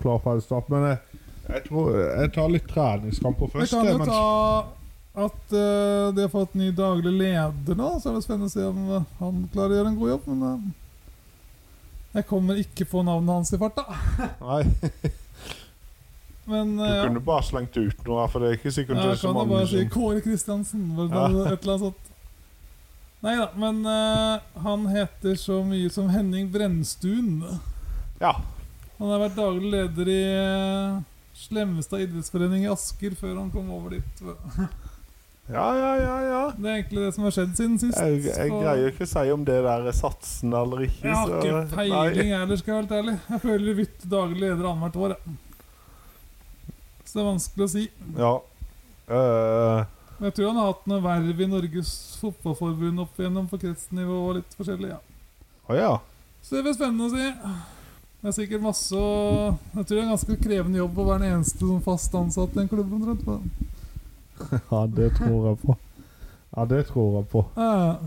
klar 0.00 0.22
ferdig 0.24 0.46
start, 0.46 0.70
men 0.72 0.86
jeg, 0.88 1.20
jeg 1.48 1.66
tror 1.66 1.98
jeg 1.98 2.32
tar 2.34 2.48
litt 2.52 2.66
treningskamper 2.70 3.52
først. 3.52 3.74
først. 3.74 3.76
kan 3.76 3.90
jo 3.90 3.98
jeg, 3.98 4.08
ta 4.08 4.84
at 5.14 5.52
uh, 5.54 6.14
de 6.14 6.24
har 6.24 6.30
fått 6.32 6.56
ny 6.58 6.72
daglig 6.74 7.12
leder 7.14 7.76
nå, 7.78 7.90
så 8.02 8.10
er 8.10 8.16
det 8.16 8.24
spennende 8.24 8.48
å 8.50 8.54
se 8.54 8.64
om 8.66 8.80
eh, 8.96 9.04
han 9.20 9.44
klarer 9.52 9.76
å 9.76 9.78
gjøre 9.78 9.92
en 9.92 9.98
god 10.00 10.10
jobb. 10.10 10.24
Men 10.32 10.40
eh, 10.48 10.64
jeg 12.16 12.26
kommer 12.30 12.58
ikke 12.58 12.86
på 12.90 13.04
navnet 13.06 13.36
hans 13.36 13.54
i 13.54 13.60
farta. 13.60 13.84
Nei, 14.48 14.64
Men 16.50 16.74
du 16.76 16.82
eh, 16.82 16.96
ja. 16.96 17.04
kunne 17.06 17.22
bare 17.24 17.46
slengt 17.46 17.78
ut 17.78 18.02
noe 18.08 18.26
for 18.28 18.42
det 18.42 18.50
er 18.50 18.58
ikke 18.58 18.74
sikkert 18.74 18.98
Ja, 18.98 19.04
det 19.06 19.14
er 19.14 19.20
så 19.22 19.30
kan 19.30 19.32
jo 19.32 19.38
mange 19.38 19.54
bare 19.54 19.70
si 19.70 19.86
Kåre 19.94 20.24
Kristiansen. 20.24 20.82
Ja. 20.98 21.28
Et 21.30 21.62
eller 21.62 21.76
annet 21.76 21.86
sånt. 21.86 22.10
Nei 23.24 23.38
da, 23.38 23.46
men 23.56 23.78
uh, 23.88 24.42
han 24.60 24.82
heter 24.92 25.38
så 25.40 25.62
mye 25.64 25.88
som 25.88 26.10
Henning 26.12 26.50
Brennstuen. 26.52 27.38
Ja. 28.20 28.34
Han 28.98 29.14
har 29.14 29.22
vært 29.22 29.38
daglig 29.38 29.70
leder 29.72 30.10
i 30.12 30.20
uh, 30.36 30.98
Slemmestad 31.34 32.04
idrettsforening 32.04 32.64
i 32.64 32.70
Asker 32.72 33.16
før 33.18 33.40
han 33.40 33.50
kom 33.54 33.70
over 33.74 33.96
dit. 33.98 34.24
Ja, 35.44 35.76
ja, 35.76 35.96
ja, 36.00 36.20
ja. 36.24 36.52
Det 36.56 36.70
er 36.70 36.74
egentlig 36.78 37.02
det 37.04 37.14
som 37.14 37.24
har 37.26 37.32
skjedd 37.36 37.50
siden 37.58 37.74
sist. 37.76 37.98
Jeg, 38.00 38.22
jeg 38.24 38.48
Så- 38.48 38.60
greier 38.62 38.86
ikke 38.88 39.04
å 39.04 39.08
si 39.10 39.32
om 39.34 39.42
det 39.44 39.56
der 39.66 39.88
er 39.90 39.92
satsen 39.92 40.54
eller 40.56 40.86
ikke. 40.86 41.04
Jeg 41.04 41.16
har 41.18 41.34
ikke 41.44 41.74
peiling 41.74 42.30
heller, 42.32 42.56
skal 42.56 42.72
jeg 42.72 42.78
være 42.78 42.86
helt 42.86 42.94
ærlig. 42.96 43.16
Jeg 43.28 43.40
føler 43.42 43.66
vi 43.66 43.74
bytter 43.82 44.08
daglig 44.14 44.40
leder 44.40 44.68
annethvert 44.70 44.96
år. 44.96 45.16
Ja. 45.18 45.34
Så 47.04 47.12
det 47.12 47.20
er 47.20 47.28
vanskelig 47.28 47.66
å 47.66 47.72
si. 47.74 47.84
Ja. 48.16 48.32
Uh... 49.04 49.84
Jeg 50.24 50.32
tror 50.38 50.48
han 50.48 50.62
har 50.62 50.70
hatt 50.72 50.88
noe 50.88 51.04
verv 51.04 51.40
i 51.44 51.50
Norges 51.50 51.92
Fotballforbund 52.22 53.04
opp 53.04 53.20
igjennom 53.20 53.50
på 53.50 53.60
kretsnivå 53.60 54.16
og 54.30 54.36
litt 54.38 54.56
forskjellig. 54.56 54.94
ja. 54.94 55.00
Å 55.68 55.76
ja. 55.76 55.92
Så 56.40 56.56
det 56.56 56.64
blir 56.64 56.76
spennende 56.76 57.10
å 57.10 57.12
si. 57.12 57.28
Det 58.24 58.30
er 58.30 58.36
sikkert 58.38 58.62
masse 58.64 58.96
Jeg 58.96 59.84
tror 59.84 59.90
det 59.90 59.98
er 59.98 60.06
en 60.06 60.12
ganske 60.14 60.36
krevende 60.40 60.78
jobb 60.78 60.96
å 60.96 61.04
være 61.10 61.20
den 61.26 61.34
eneste 61.34 61.60
som 61.60 61.82
fast 61.84 62.14
ansatt 62.16 62.54
i 62.56 62.62
en 62.62 62.70
klubb. 62.70 62.94
Ja, 64.72 64.80
det 64.90 65.10
tror 65.18 65.44
jeg 65.50 65.58
på. 65.60 65.74
Ja, 66.56 66.64
det 66.70 66.80
tror 66.88 67.18
jeg 67.18 67.28
på. 67.30 67.42
Ja, 67.54 67.98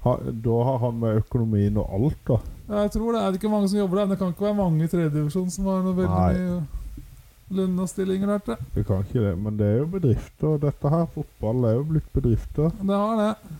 Ha, 0.00 0.14
da 0.32 0.56
har 0.64 0.78
han 0.80 0.96
med 1.02 1.18
økonomien 1.20 1.76
og 1.76 1.90
alt, 1.92 2.16
da. 2.24 2.38
Ja, 2.70 2.86
jeg 2.86 2.92
tror 2.94 3.12
det 3.12 3.20
er 3.20 3.36
ikke 3.36 3.50
mange 3.52 3.68
som 3.68 3.78
jobber 3.82 3.98
der, 4.00 4.06
men 4.06 4.14
det 4.14 4.18
kan 4.22 4.30
ikke 4.32 4.46
være 4.46 4.56
mange 4.56 4.86
i 4.86 4.88
tredjedivisjon 4.88 5.50
som 5.52 5.68
har 5.68 5.82
noe 5.84 5.98
veldig 5.98 6.22
mye 6.24 7.58
lønn 7.58 7.82
og 7.84 7.90
stillinger 7.92 8.32
der. 8.32 8.40
Til. 8.46 8.70
Det 8.78 8.86
kan 8.88 9.04
ikke 9.04 9.26
det, 9.26 9.34
men 9.44 9.58
det 9.60 9.68
er 9.68 9.76
jo 9.82 9.90
bedrifter. 9.92 10.56
Dette 10.64 10.94
her, 10.94 11.04
fotball 11.12 11.68
er 11.68 11.76
jo 11.76 11.84
blitt 11.92 12.08
bedrifter. 12.16 12.72
Det 12.80 13.02
har 13.04 13.20
det. 13.20 13.58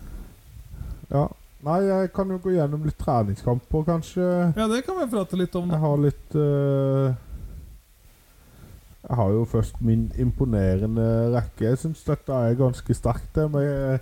Ja. 1.13 1.27
Nei, 1.63 1.81
jeg 1.85 2.13
kan 2.17 2.31
jo 2.33 2.39
gå 2.41 2.55
gjennom 2.55 2.85
litt 2.89 2.97
treningskamper, 2.99 3.83
kanskje. 3.85 4.29
Ja, 4.57 4.67
det 4.71 4.79
kan 4.87 4.97
vi 4.97 5.07
prate 5.13 5.37
litt 5.37 5.55
om. 5.61 5.69
Jeg 5.69 5.79
har 5.83 5.99
litt 6.01 6.37
uh, 6.41 7.11
Jeg 9.05 9.17
har 9.19 9.31
jo 9.35 9.45
først 9.49 9.81
min 9.85 10.07
imponerende 10.21 11.05
rekke. 11.35 11.67
Jeg 11.71 11.79
syns 11.83 12.03
dette 12.07 12.33
er 12.33 12.57
ganske 12.59 12.95
sterkt, 12.97 13.31
det, 13.37 13.47
med 13.53 14.01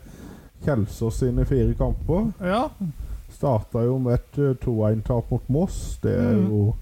Kjelsås 0.66 1.20
sine 1.22 1.44
fire 1.46 1.74
kamper. 1.78 2.30
Ja, 2.42 2.64
Starta 3.38 3.82
jo 3.84 3.98
med 4.02 4.14
et 4.16 4.38
eh, 4.40 4.54
2-1-tap 4.64 5.28
mot 5.30 5.50
Moss. 5.52 5.98
Det 6.02 6.14
er 6.16 6.32
Mm. 6.34 6.46
jo 6.48 6.74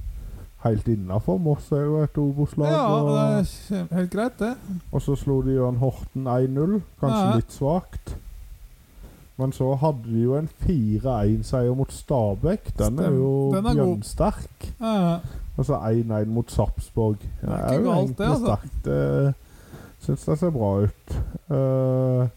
helt 0.62 0.86
innafor. 0.88 1.38
Moss 1.42 1.72
er 1.74 1.82
jo 1.84 1.96
et 2.04 2.16
Obos-lag. 2.18 2.70
ja 2.70 2.84
det 3.08 3.80
er 3.80 3.94
helt 3.98 4.10
greit, 4.12 4.38
det. 4.38 4.52
Og 4.92 5.02
så 5.02 5.16
slo 5.18 5.40
de 5.42 5.56
Jørn 5.56 5.76
Horten 5.82 6.24
1-0. 6.30 6.78
Kanskje 7.00 7.24
Ja. 7.26 7.34
litt 7.34 7.50
svakt. 7.52 8.05
Men 9.38 9.52
så 9.52 9.74
hadde 9.76 9.98
de 10.08 10.22
jo 10.22 10.36
en 10.38 10.48
4-1-seier 10.64 11.74
mot 11.76 11.92
Stabæk. 11.92 12.70
Den 12.78 12.98
er 12.98 13.10
jo 13.10 13.52
den 13.54 13.66
er 13.66 13.74
bjørnsterk. 13.74 14.68
Ja, 14.80 15.18
Og 15.58 15.64
så 15.64 15.76
1-1 15.76 16.24
mot 16.32 16.50
Sarpsborg. 16.52 17.16
Det 17.40 17.48
er 17.48 17.74
jo 17.74 17.82
galt, 17.90 17.98
egentlig 17.98 18.18
det, 18.18 18.30
altså. 18.30 18.56
sterkt. 18.56 18.84
Det 18.84 19.34
syns 20.06 20.24
det 20.24 20.38
ser 20.38 20.50
bra 20.50 20.70
ut. 20.86 21.16
Eh, 21.50 22.28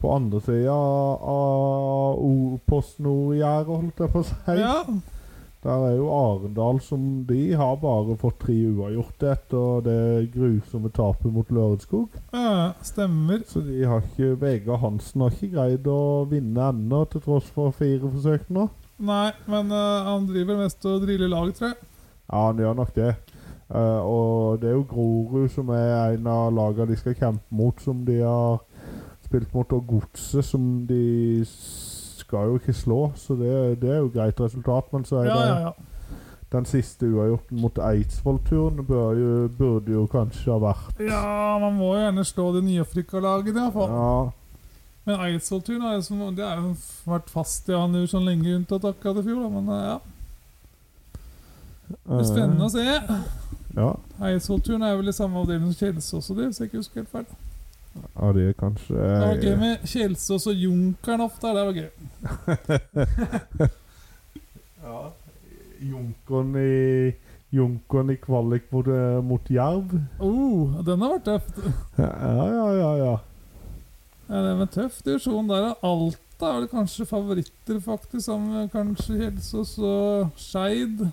på 0.00 0.12
andre 0.16 0.40
sida 0.40 0.72
av 0.72 2.16
O- 2.24 2.58
Post 2.66 3.00
Nord-gjerdet, 3.00 3.66
holdt 3.76 4.00
jeg 4.00 4.10
på 4.14 4.22
å 4.22 4.24
si. 4.24 4.34
ja. 4.56 4.74
Der 5.60 5.82
er 5.90 5.96
jo 5.98 6.06
Arendal 6.08 6.78
som 6.80 7.24
de 7.28 7.52
har 7.52 7.74
bare 7.82 8.14
fått 8.16 8.38
tre 8.46 8.54
uavgjorte 8.70 9.28
etter 9.34 9.82
det 9.84 10.30
grusomme 10.32 10.88
tapet 10.96 11.28
mot 11.34 11.50
Lørenskog. 11.52 12.14
ja, 12.32 12.72
stemmer. 12.80 13.42
Så 13.46 13.60
de 13.66 13.82
har 13.84 14.00
ikke 14.00 14.38
Vegard 14.40 14.80
Hansen 14.80 15.20
har 15.20 15.36
ikke 15.36 15.52
greid 15.52 15.90
å 15.90 16.24
vinne 16.30 16.70
ennå, 16.72 17.02
til 17.12 17.20
tross 17.26 17.50
for 17.52 17.76
fire 17.76 18.08
forsøk 18.08 18.48
nå. 18.48 18.70
Nei, 19.04 19.32
men 19.52 19.68
uh, 19.72 20.08
han 20.08 20.24
driver 20.28 20.62
mest 20.62 20.84
og 20.88 21.04
driller 21.04 21.28
lag, 21.28 21.52
tror 21.56 21.74
jeg. 21.74 21.78
Ja, 22.30 22.40
han 22.46 22.64
gjør 22.64 22.80
nok 22.80 22.96
det. 22.96 23.12
Uh, 23.68 24.00
og 24.00 24.62
det 24.62 24.72
er 24.72 24.78
jo 24.78 24.88
Grorud 24.88 25.52
som 25.52 25.68
er 25.76 26.16
en 26.16 26.26
av 26.26 26.48
lagene 26.56 26.88
de 26.94 26.98
skal 27.00 27.20
kjempe 27.20 27.60
mot, 27.60 27.76
som 27.84 28.00
de 28.08 28.22
har 28.24 28.62
spilt 29.28 29.52
mot, 29.54 29.76
og 29.76 29.92
Godset 29.92 30.48
som 30.48 30.86
de 30.88 31.44
skal 32.30 32.46
jo 32.52 32.58
ikke 32.60 32.72
slå, 32.78 32.98
så 33.18 33.34
det, 33.38 33.54
det 33.82 33.90
er 33.90 34.02
jo 34.04 34.10
greit 34.14 34.38
resultat. 34.40 34.92
Men 34.94 35.04
så 35.08 35.20
er 35.20 35.30
Ja, 35.30 35.38
det 35.40 35.46
ja, 35.48 35.60
ja. 35.68 35.72
den 36.52 36.66
siste 36.66 37.06
uavgjorten 37.10 37.60
mot 37.62 37.78
Eidsvoll-turen 37.78 38.80
burde 38.86 39.92
jo 39.92 40.06
kanskje 40.10 40.50
ha 40.54 40.58
vært 40.62 41.02
Ja, 41.06 41.58
man 41.62 41.76
må 41.78 41.92
jo 41.96 42.00
gjerne 42.04 42.24
slå 42.26 42.48
de 42.56 42.62
nyopprykka-lagene, 42.66 43.66
iallfall. 43.66 43.92
Ja, 43.94 44.14
Men 45.06 45.20
Eidsvoll-turen 45.26 45.82
har 45.86 45.98
jo 45.98 46.30
det 46.38 46.48
vært 47.08 47.30
fast 47.32 47.68
i 47.70 47.74
annen 47.74 48.06
sånn 48.10 48.26
lenge, 48.28 48.56
unntatt 48.60 48.84
akkurat 48.84 49.22
i 49.22 49.26
fjor. 49.26 49.42
da, 49.46 49.52
Men 49.60 49.70
eh, 49.74 49.84
ja, 49.90 50.00
det 51.90 52.00
blir 52.06 52.26
spennende 52.28 52.66
å 52.66 52.72
se. 52.74 52.84
Ja, 53.78 53.92
Eidsvoll-turen 54.26 54.82
er 54.86 54.98
vel 54.98 55.10
i 55.10 55.14
samme 55.16 55.40
avdeling 55.42 55.70
som 55.70 55.78
Kjelsås 55.86 56.30
og 56.30 56.36
det, 56.38 56.50
hvis 56.50 56.60
jeg 56.60 56.70
ikke 56.70 56.82
husker 56.82 57.02
helt 57.04 57.14
feil. 57.14 57.39
Ja 57.94 58.32
det 58.36 58.44
er 58.48 58.54
kanskje 58.58 58.94
Det 58.94 59.26
var 59.26 59.40
gøy 59.44 59.56
med 59.60 59.86
Kjelsås 59.88 60.46
og 60.50 60.54
Junkeren 60.64 61.24
ofte. 61.26 61.54
Det 61.56 61.64
var 61.66 61.74
gøy. 61.80 61.90
Ja. 64.80 65.10
Junkeren 65.80 66.54
i 66.56 67.12
Junkeren 67.52 68.10
i 68.10 68.16
kvalik 68.16 68.70
mot, 68.72 68.86
eh, 68.88 69.18
mot 69.22 69.50
Jerv. 69.50 69.92
Oh, 70.22 70.78
den 70.86 71.02
har 71.02 71.16
vært 71.18 71.26
tøff. 71.26 71.50
Ja, 71.98 72.46
ja, 72.48 72.66
ja. 72.78 72.90
ja. 72.96 73.14
Ja, 74.30 74.42
det 74.46 74.50
en 74.54 74.70
tøff 74.70 75.00
divisjon 75.02 75.48
der. 75.50 75.72
Alta 75.82 76.52
er 76.52 76.60
vel 76.60 76.68
kanskje 76.70 77.06
favoritter, 77.10 77.80
faktisk, 77.82 78.22
sammen 78.28 78.54
med 78.54 78.70
kanskje 78.70 79.18
Kjelsås 79.18 79.74
og 79.82 80.30
Skeid. 80.38 81.08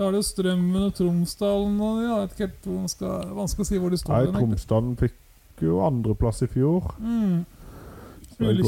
Så 0.00 0.06
er 0.06 0.14
det 0.14 0.20
jo 0.22 0.24
Strømmen 0.24 0.84
og 0.86 0.92
Tromsdalen 0.96 1.72
og 1.84 1.96
Jeg 2.00 2.14
vet 2.14 2.30
ikke 2.32 2.46
helt 2.46 2.62
hvor 2.64 2.76
man 2.80 2.88
skal, 2.88 3.32
vanskelig 3.36 3.64
å 3.66 3.68
si 3.68 3.80
hvor 3.80 3.90
de 3.92 3.96
står. 4.00 4.14
Nei. 4.16 4.28
Tromsdalen 4.32 4.94
fikk 4.96 5.64
jo 5.66 5.80
andreplass 5.84 6.38
i 6.40 6.46
fjor. 6.48 6.86
Mm. 6.96 7.42
Høyt. 8.40 8.62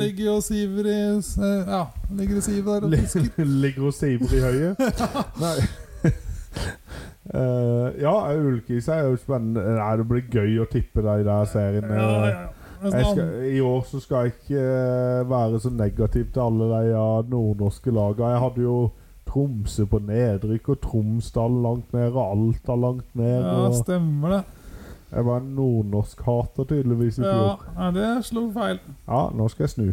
ligger 0.00 0.30
og 0.38 0.46
siver 0.46 0.86
i 0.88 0.94
Ja, 1.68 1.82
ligger 2.16 2.38
og 2.38 2.46
siver 2.46 2.80
der 2.80 2.86
og 2.86 2.94
fisker. 2.94 3.44
Ligger 3.66 3.90
og 3.90 3.92
siver 3.98 4.32
i 4.32 4.40
høyet. 4.40 4.80
Nei. 5.44 5.52
uh, 7.28 7.92
ja, 8.06 8.14
Ullkisa 8.38 8.96
er 9.02 9.10
jo 9.10 9.20
spennende. 9.20 9.66
Nei, 9.82 9.90
Det 10.00 10.08
blir 10.14 10.32
gøy 10.32 10.62
å 10.64 10.68
tippe 10.72 11.04
de 11.04 11.18
der 11.28 11.52
seriene. 11.52 11.92
Ja, 11.92 12.08
ja, 12.08 12.32
ja. 12.32 12.48
Sånn 12.86 12.96
skal, 13.04 13.36
I 13.52 13.60
år 13.60 13.84
så 13.84 14.00
skal 14.00 14.30
jeg 14.30 14.38
ikke 14.38 14.64
eh, 14.64 15.28
være 15.28 15.60
så 15.60 15.68
negativ 15.68 16.30
til 16.32 16.46
alle 16.46 16.72
de 16.72 16.94
ja, 16.94 17.06
nordnorske 17.28 17.92
lagene. 17.92 18.32
Jeg 18.32 18.44
hadde 18.46 18.64
jo 18.64 18.78
Tromsø 19.30 19.86
på 19.86 20.00
nedrykk, 20.02 20.72
og 20.74 20.80
Tromsdal 20.82 21.58
langt 21.64 21.92
ned, 21.94 22.10
og 22.10 22.22
Alta 22.24 22.74
langt 22.74 23.14
ned. 23.14 23.40
Ja, 23.44 23.56
Og 23.68 23.76
stemmer 23.78 24.36
det. 24.36 24.44
jeg 25.10 25.26
var 25.26 25.40
en 25.40 25.54
nordnorsk-hater 25.56 26.64
tydeligvis 26.70 27.18
i 27.18 27.22
Ja, 27.22 27.34
fjor. 27.34 27.66
Ja, 27.76 27.90
det 27.94 28.24
slo 28.26 28.50
feil. 28.54 28.80
Ja, 29.06 29.28
nå 29.34 29.48
skal 29.50 29.64
jeg 29.66 29.74
snu. 29.74 29.90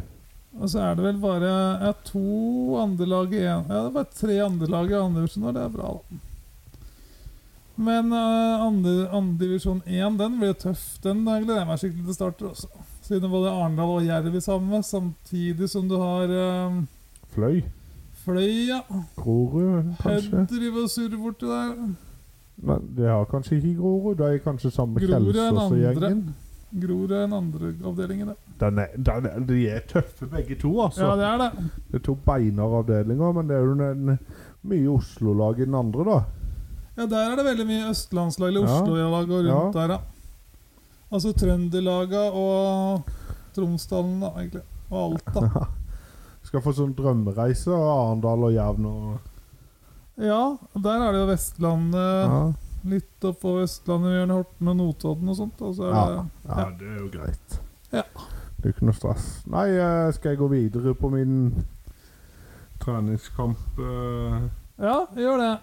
Og 0.58 0.70
så 0.70 0.80
er 0.82 0.96
det 0.98 1.04
vel 1.06 1.20
bare 1.22 1.50
ja, 1.86 1.92
to 2.06 2.78
andrelag 2.82 3.34
igjen. 3.34 3.68
Ja, 3.70 3.84
det 3.84 3.92
er 3.92 3.98
bare 4.00 4.16
tre 4.18 4.40
andrelag 4.42 4.90
i 4.90 4.98
andre 4.98 5.22
divisjon, 5.22 5.46
og 5.46 5.54
det 5.54 5.64
er 5.64 5.76
bra, 5.76 5.92
da. 5.94 6.24
Men 7.78 8.10
uh, 8.10 8.66
andredivisjon 8.66 9.14
andre 9.14 9.46
divisjon 9.46 9.82
1, 9.86 10.18
den 10.18 10.38
blir 10.42 10.54
tøff. 10.58 10.86
Den 11.04 11.20
eh, 11.28 11.44
gleder 11.44 11.60
jeg 11.62 11.70
meg 11.70 11.82
skikkelig 11.84 12.06
til 12.08 12.16
starter 12.18 12.48
også. 12.50 12.70
Siden 13.06 13.30
både 13.32 13.52
Arendal 13.54 13.92
og 14.00 14.08
Jerv 14.08 14.34
er 14.34 14.42
sammen, 14.42 14.84
samtidig 14.84 15.70
som 15.70 15.86
du 15.88 16.00
har 16.02 16.34
uh, 16.34 16.80
Fløy. 17.36 17.62
Fløya. 18.28 18.82
Grorud, 19.16 19.94
kanskje. 20.02 20.44
Driver 20.52 20.84
og 20.84 20.90
surrer 20.92 21.22
borti 21.22 21.48
der. 21.48 21.70
Men 22.68 22.90
det 22.98 23.08
har 23.08 23.24
kanskje 23.32 23.56
ikke 23.62 23.78
Grorud. 23.78 24.18
Det 24.20 24.28
er 24.28 24.44
kanskje 24.44 24.72
samme 24.76 25.00
den. 25.00 25.30
Kjelsås-gjengen. 25.32 26.26
Grorud 26.82 27.12
er 27.16 27.22
den 27.24 27.34
andre 27.38 27.70
avdelingen, 27.88 28.34
ja. 28.34 28.36
Den 28.60 28.82
den 29.06 29.48
De 29.48 29.62
er 29.72 29.86
tøffe 29.88 30.28
begge 30.28 30.58
to, 30.60 30.74
altså. 30.84 31.06
Ja, 31.06 31.16
det 31.16 31.26
er 31.30 31.38
det. 31.38 31.70
Det 31.92 32.02
er 32.02 32.04
to 32.04 32.18
beinharde 32.26 32.82
avdelinger, 32.82 33.32
men 33.32 33.48
det 33.48 33.56
er 33.56 33.64
jo 33.64 33.72
en, 33.72 34.20
mye 34.68 34.90
Oslo-lag 34.98 35.62
i 35.62 35.66
den 35.66 35.80
andre, 35.80 36.04
da. 36.04 36.20
Ja, 36.98 37.06
der 37.06 37.32
er 37.32 37.36
det 37.40 37.46
veldig 37.46 37.68
mye 37.70 37.90
østlandslag 37.94 38.52
eller 38.52 38.68
Oslo-lag 38.68 39.32
og 39.32 39.48
rundt 39.48 39.80
der, 39.80 39.96
ja. 39.96 40.00
Altså 41.12 41.32
Trønderlaga 41.32 42.28
og 42.36 43.08
Tromsdalen, 43.56 44.20
da, 44.20 44.34
egentlig. 44.36 44.68
Og 44.92 45.14
Alta. 45.14 45.66
Skal 46.48 46.64
få 46.64 46.72
sånn 46.78 46.94
drømmereise 46.96 47.74
av 47.76 47.88
Arendal 47.92 48.46
og 48.48 48.54
Jævn 48.56 48.86
og 48.88 49.34
Ja, 50.24 50.42
der 50.74 51.04
er 51.04 51.12
det 51.14 51.20
jo 51.22 51.28
Vestlandet. 51.30 52.32
Ja. 52.32 52.38
Litt 52.88 53.26
oppå 53.28 53.58
Vestlandet, 53.60 54.14
Jørn 54.16 54.32
Horten 54.34 54.72
og 54.72 54.78
Notodden 54.80 55.30
og 55.30 55.36
sånt. 55.38 55.62
Og 55.62 55.76
så 55.78 55.90
er 55.90 55.94
Ja. 55.94 56.06
det, 56.08 56.24
ja, 56.48 56.70
det 56.80 56.88
er 56.88 57.00
jo 57.04 57.10
greit. 57.14 57.58
Ja. 57.92 58.04
Det 58.58 58.66
er 58.66 58.74
ikke 58.74 58.88
noe 58.88 58.98
stress. 58.98 59.26
Nei, 59.46 59.68
eh, 59.78 60.12
skal 60.16 60.32
jeg 60.32 60.40
gå 60.40 60.48
videre 60.50 60.94
på 60.98 61.12
min 61.14 61.36
treningskamp 62.82 63.80
eh, 63.80 64.40
ja, 64.82 64.96
gjør 65.18 65.38
det. 65.44 65.54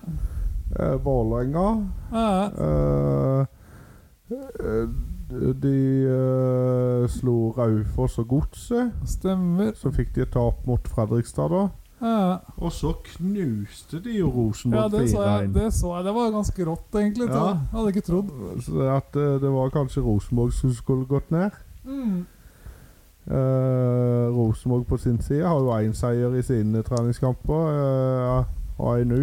eh, 0.78 0.94
Vålerenga. 1.04 1.66
Ja, 2.12 3.46
Uh, 4.24 4.40
eh, 4.60 4.88
de 5.30 5.78
uh, 6.08 7.08
slo 7.08 7.50
Raufoss 7.56 8.18
og 8.18 8.28
Godset. 8.28 8.92
stemmer. 9.06 9.72
Så 9.74 9.90
fikk 9.94 10.14
de 10.14 10.22
et 10.22 10.32
tap 10.32 10.66
mot 10.66 10.88
Fredrikstad, 10.88 11.48
da. 11.48 11.68
Ja, 12.04 12.36
Og 12.56 12.72
så 12.72 12.92
knuste 13.04 14.00
de 14.04 14.18
jo 14.18 14.26
ja 14.28 14.32
Rosenborg 14.34 14.90
det, 14.92 15.10
så 15.10 15.22
jeg, 15.22 15.48
4-1. 15.48 15.54
det 15.54 15.72
så 15.72 15.94
jeg. 15.96 16.04
Det 16.04 16.14
var 16.14 16.30
ganske 16.30 16.66
rått, 16.66 16.94
egentlig. 16.94 17.28
Ja. 17.28 17.46
Jeg 17.46 17.56
hadde 17.72 17.88
ikke 17.88 18.00
trodd. 18.00 18.30
Så 18.60 18.80
at 18.96 19.16
eh, 19.16 19.40
det 19.40 19.52
var 19.52 19.72
kanskje 19.72 20.02
Rosenborg 20.02 20.52
som 20.52 20.74
skulle 20.74 21.06
gått 21.06 21.30
ned. 21.30 21.50
Mm. 21.84 22.26
Uh, 23.24 24.28
Rosenborg 24.36 24.86
på 24.86 24.96
sin 25.00 25.22
side 25.22 25.46
har 25.48 25.56
jo 25.56 25.72
én 25.72 25.94
seier 25.96 26.34
i 26.36 26.42
sine 26.44 26.82
treningskamper, 26.84 27.70
uh, 27.72 28.44
og 28.78 29.00
én 29.00 29.08
nå. 29.08 29.22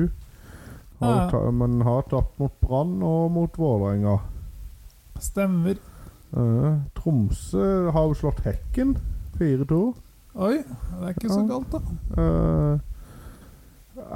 Har 1.01 1.29
Ja. 1.33 1.51
Men 1.51 1.81
har 1.81 2.01
tapt 2.09 2.39
mot 2.39 2.53
Brann 2.61 3.03
og 3.03 3.31
mot 3.31 3.57
Vålerenga. 3.57 4.17
Stemmer. 5.21 5.75
Uh, 6.31 6.77
Tromsø 6.95 7.91
har 7.91 8.07
jo 8.07 8.13
slått 8.13 8.39
Hekken 8.45 8.95
4-2. 9.37 9.81
Oi, 10.35 10.53
det 10.63 11.03
er 11.03 11.09
ikke 11.11 11.29
så 11.29 11.41
galt, 11.49 11.73
da. 11.73 11.81
Uh, 12.15 12.79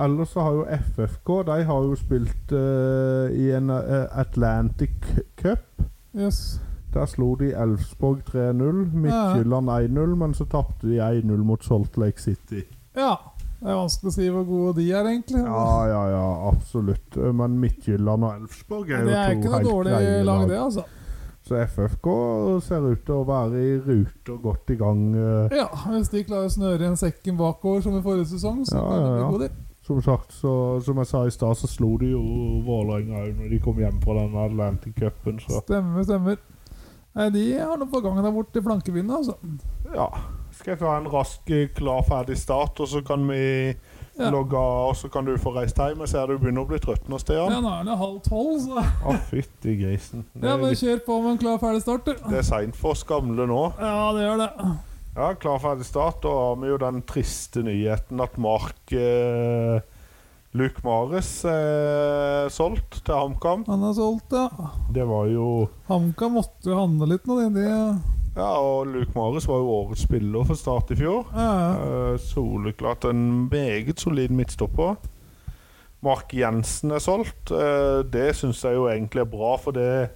ellers 0.05 0.31
så 0.31 0.45
har 0.45 0.53
jo 0.55 0.63
FFK 0.71 1.29
De 1.49 1.57
har 1.67 1.81
jo 1.89 1.97
spilt 1.99 2.53
uh, 2.55 3.27
i 3.35 3.51
en 3.57 3.69
Atlantic 3.69 4.95
Cup. 5.35 5.83
Yes. 6.15 6.61
Der 6.95 7.05
slo 7.05 7.35
de 7.35 7.51
Elfsborg 7.51 8.23
3-0, 8.29 8.95
Midtjylland 8.95 9.69
1-0, 9.69 10.15
men 10.15 10.33
så 10.33 10.45
tapte 10.47 10.87
de 10.87 11.01
1-0 11.03 11.43
mot 11.43 11.63
Salt 11.63 11.97
Lake 11.97 12.21
City. 12.21 12.63
Ja. 12.95 13.15
Det 13.61 13.71
er 13.71 13.77
vanskelig 13.79 14.11
å 14.11 14.15
si 14.17 14.27
hvor 14.29 14.43
gode 14.45 14.73
de 14.81 14.89
er, 14.91 15.07
egentlig. 15.09 15.41
Ja, 15.41 15.69
ja, 15.89 16.01
ja, 16.11 16.25
absolutt. 16.51 17.15
Men 17.39 17.55
Midtjylland 17.61 18.27
og 18.27 18.35
Elfsborg 18.41 18.91
er 18.91 19.01
jo 19.01 19.07
to 19.07 19.15
helt 19.15 19.15
greier 19.15 19.15
det 19.15 19.19
er 19.23 19.39
ikke 19.39 19.53
noe 19.53 19.63
dårlig 19.71 20.25
lag, 20.27 20.43
det, 20.51 20.59
altså. 20.59 20.83
Så 21.45 21.59
FFK 21.61 22.07
ser 22.65 22.85
ut 22.89 23.03
til 23.05 23.13
å 23.19 23.25
være 23.27 23.59
i 23.61 23.73
rute 23.77 24.33
og 24.33 24.41
godt 24.41 24.71
i 24.73 24.77
gang. 24.79 25.01
eh. 25.15 25.55
Ja, 25.59 25.67
Hvis 25.93 26.09
de 26.09 26.23
klarer 26.25 26.49
å 26.49 26.53
snøre 26.55 26.79
igjen 26.81 26.97
sekken 26.97 27.37
bakover 27.37 27.83
som 27.85 27.97
i 27.97 28.01
forrige 28.01 28.31
sesong, 28.33 28.63
så 28.65 28.75
Ja, 28.75 28.85
kan 28.89 29.03
de 29.05 29.11
bli 29.13 29.31
gode, 29.35 29.49
de. 29.49 29.61
Som 29.85 29.99
sagt, 30.01 30.31
så, 30.33 30.81
som 30.81 30.97
jeg 30.97 31.05
sa 31.11 31.19
i 31.27 31.29
stad, 31.29 31.53
så 31.59 31.67
slo 31.69 31.91
de 32.01 32.07
jo 32.15 32.21
Vålerenga 32.65 33.19
òg 33.27 33.35
når 33.37 33.51
de 33.53 33.59
kom 33.61 33.77
hjem 33.77 33.99
fra 34.01 34.15
den 34.17 34.33
Atlantic 34.41 34.95
Cupen, 34.97 35.37
så 35.43 35.61
Stemmer, 35.61 36.01
stemmer. 36.07 36.39
Nei, 37.15 37.29
De 37.29 37.43
har 37.59 37.77
noe 37.77 37.87
på 37.93 38.01
gang 38.01 38.17
der 38.25 38.33
borte 38.33 38.57
i 38.59 38.65
flankevinnet, 38.65 39.13
altså. 39.13 39.37
ja. 39.93 40.09
Skal 40.65 40.73
jeg 40.73 40.81
få 40.81 40.93
en 40.97 41.07
rask, 41.13 41.49
eh, 41.53 41.67
klar, 41.77 41.99
ferdig 42.07 42.35
start, 42.41 42.79
og 42.81 42.87
så 42.89 43.03
kan 43.05 43.27
vi 43.29 43.75
Ja. 44.17 44.31
logge 44.31 44.55
av, 44.57 44.89
og 44.89 44.95
så 44.95 45.11
kan 45.11 45.25
du 45.25 45.35
få 45.37 45.51
reist 45.53 45.75
hjem? 45.77 45.99
Jeg 45.99 46.07
ser 46.09 46.25
du 46.25 46.39
begynner 46.39 46.63
å 46.65 46.67
bli 46.67 46.79
trøtt 46.79 47.05
nå, 47.07 47.19
Stian. 47.19 47.51
Ja, 47.51 47.59
nå 47.61 47.69
er 47.69 47.83
det 47.83 47.97
halv 47.99 48.21
tolv, 48.23 48.57
så 48.63 48.81
Å, 49.05 49.13
fytti 49.29 49.75
grisen. 49.77 50.23
Det, 50.33 50.47
Ja, 50.49 50.57
men 50.57 50.73
kjør 50.73 51.03
på 51.05 51.21
med 51.21 51.31
en 51.33 51.37
klar, 51.37 51.59
ferdig 51.59 51.81
start, 51.83 52.05
du. 52.05 52.13
det 52.31 52.39
er 52.39 52.41
seint 52.47 52.75
for 52.75 52.91
oss 52.95 53.03
gamle 53.03 53.45
nå. 53.45 53.73
Ja, 53.77 54.11
det 54.13 54.23
gjør 54.25 54.37
det. 54.41 54.77
Ja, 55.15 55.33
klar, 55.35 55.59
ferdig 55.59 55.85
start. 55.85 56.21
Da 56.23 56.29
har 56.29 56.55
vi 56.55 56.67
jo 56.73 56.77
den 56.81 57.01
triste 57.03 57.61
nyheten 57.61 58.19
at 58.25 58.37
Mark 58.41 58.91
eh, 58.91 59.81
Luke 60.55 60.81
Mares 60.83 61.43
er 61.45 62.49
solgt 62.49 63.03
til 63.05 63.13
HamKam. 63.13 63.65
Han 63.67 63.83
er 63.83 63.93
solgt, 63.93 64.31
ja. 64.33 64.49
Det 64.91 65.05
var 65.05 65.27
jo 65.29 65.69
HamKam 65.91 66.39
måtte 66.39 66.71
jo 66.73 66.79
handle 66.79 67.05
litt 67.13 67.27
nå, 67.27 67.37
de. 67.53 67.53
de 67.61 68.14
Ja, 68.35 68.49
og 68.59 68.87
Luke 68.91 69.11
Marius 69.15 69.47
var 69.47 69.61
jo 69.63 69.69
årets 69.71 70.01
spiller 70.03 70.43
for 70.43 70.55
Start 70.59 70.91
i 70.91 70.95
fjor. 70.99 71.29
ja. 71.35 72.11
Uh, 72.13 72.19
soleklart 72.19 73.05
en 73.07 73.49
meget 73.51 73.99
solid 73.99 74.29
midtstopper. 74.29 74.95
Mark 76.03 76.33
Jensen 76.35 76.91
er 76.91 76.99
solgt. 76.99 77.51
Uh, 77.51 78.03
det 78.13 78.35
syns 78.35 78.63
jeg 78.63 78.75
jo 78.75 78.89
egentlig 78.91 79.21
er 79.23 79.31
bra, 79.31 79.55
for 79.57 79.71
det 79.71 80.09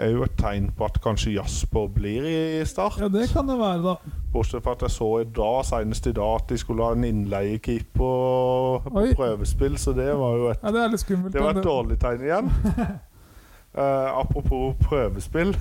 er 0.00 0.10
jo 0.10 0.22
et 0.26 0.34
tegn 0.38 0.70
på 0.76 0.84
at 0.86 0.98
kanskje 1.02 1.32
Jasper 1.36 1.86
blir 1.94 2.26
i 2.26 2.64
Start. 2.66 2.98
ja, 3.00 3.08
det 3.08 3.28
kan 3.32 3.46
det 3.48 3.58
være, 3.58 3.82
da. 3.86 3.94
Bortsett 4.32 4.62
fra 4.64 4.72
at 4.72 4.82
jeg 4.82 4.90
så 4.90 5.08
i 5.20 5.24
dag, 5.36 5.64
senest 5.66 6.06
i 6.06 6.12
dag 6.12 6.34
at 6.34 6.48
de 6.50 6.58
skulle 6.58 6.84
ha 6.84 6.92
en 6.98 7.04
innleiekeeper 7.04 7.98
på 8.90 8.90
Oi. 8.94 9.14
prøvespill, 9.14 9.78
så 9.78 9.92
det 9.92 10.10
var 10.18 10.36
jo 10.36 10.48
et, 10.50 10.58
Ja, 10.62 10.70
Det 10.88 11.00
skummelt. 11.00 11.32
det 11.32 11.42
var 11.42 11.50
et 11.58 11.64
dårlig 11.64 11.98
tegn 12.00 12.22
igjen. 12.26 12.50
Uh, 13.74 14.08
apropos 14.22 14.74
prøvespill. 14.82 15.56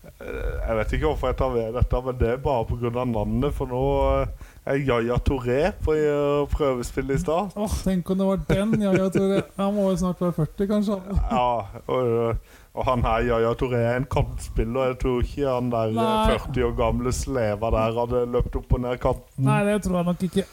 Eh, 0.00 0.52
jeg 0.68 0.76
vet 0.78 0.92
ikke 0.96 1.06
hvorfor 1.10 1.28
jeg 1.30 1.36
tar 1.36 1.50
ved 1.52 1.74
dette, 1.76 1.98
men 2.06 2.16
det 2.20 2.28
er 2.32 2.38
bare 2.40 2.64
pga. 2.68 2.90
navnet. 3.04 3.52
For 3.56 3.68
nå 3.68 3.80
eh, 4.22 4.46
er 4.72 4.78
Jaja 4.86 5.18
Touré 5.26 5.58
på 5.84 5.92
eh, 5.96 6.46
prøvespill 6.54 7.10
i 7.12 7.18
stad. 7.20 7.52
Åh, 7.56 7.74
Tenk 7.84 8.08
om 8.14 8.18
det 8.22 8.28
var 8.30 8.40
den. 8.48 8.72
Jaja 8.80 9.10
Touré. 9.12 9.42
Han 9.58 9.74
må 9.76 9.90
jo 9.90 9.96
snart 10.00 10.20
være 10.24 10.32
40, 10.38 10.66
kanskje. 10.70 10.96
Ja, 11.30 11.44
og, 11.84 12.36
og 12.72 12.86
han 12.88 13.04
her, 13.04 13.26
Jaja 13.28 13.52
Touré, 13.60 13.80
er 13.90 14.00
en 14.00 14.08
kantspiller. 14.16 14.92
Jeg 14.94 14.98
tror 15.02 15.20
ikke 15.26 15.48
han 15.52 15.68
der 15.74 15.92
Nei. 15.96 16.38
40 16.46 16.64
år 16.70 16.76
gamle 16.80 17.12
sleva 17.12 17.70
der 17.76 17.98
hadde 18.00 18.22
løpt 18.36 18.56
opp 18.62 18.72
og 18.78 18.84
ned 18.86 19.00
kanten. 19.02 19.44
Nei, 19.50 19.58
det 19.68 19.82
tror 19.84 19.98
jeg 20.00 20.08
nok 20.08 20.22
ikke. 20.30 20.46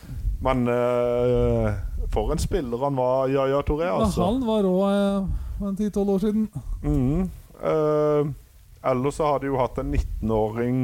Men 0.44 0.68
uh, 0.70 1.72
for 2.14 2.30
en 2.36 2.38
spiller 2.42 2.84
han 2.84 3.00
var, 3.00 3.32
Jaja 3.32 3.62
Touré, 3.66 3.88
Ja, 3.88 3.96
altså. 4.04 4.28
han 4.28 4.44
var 4.46 4.68
rå 4.68 4.76
for 5.58 5.72
en 5.72 5.80
10-12 5.80 6.12
år 6.14 6.20
siden. 6.28 6.50
Mhm. 6.84 7.24
Eh, 7.58 8.28
ellers 8.84 9.16
så 9.20 9.24
har 9.32 9.40
de 9.40 9.48
jo 9.52 9.58
hatt 9.62 9.78
en 9.82 9.94
19-åring 9.94 10.80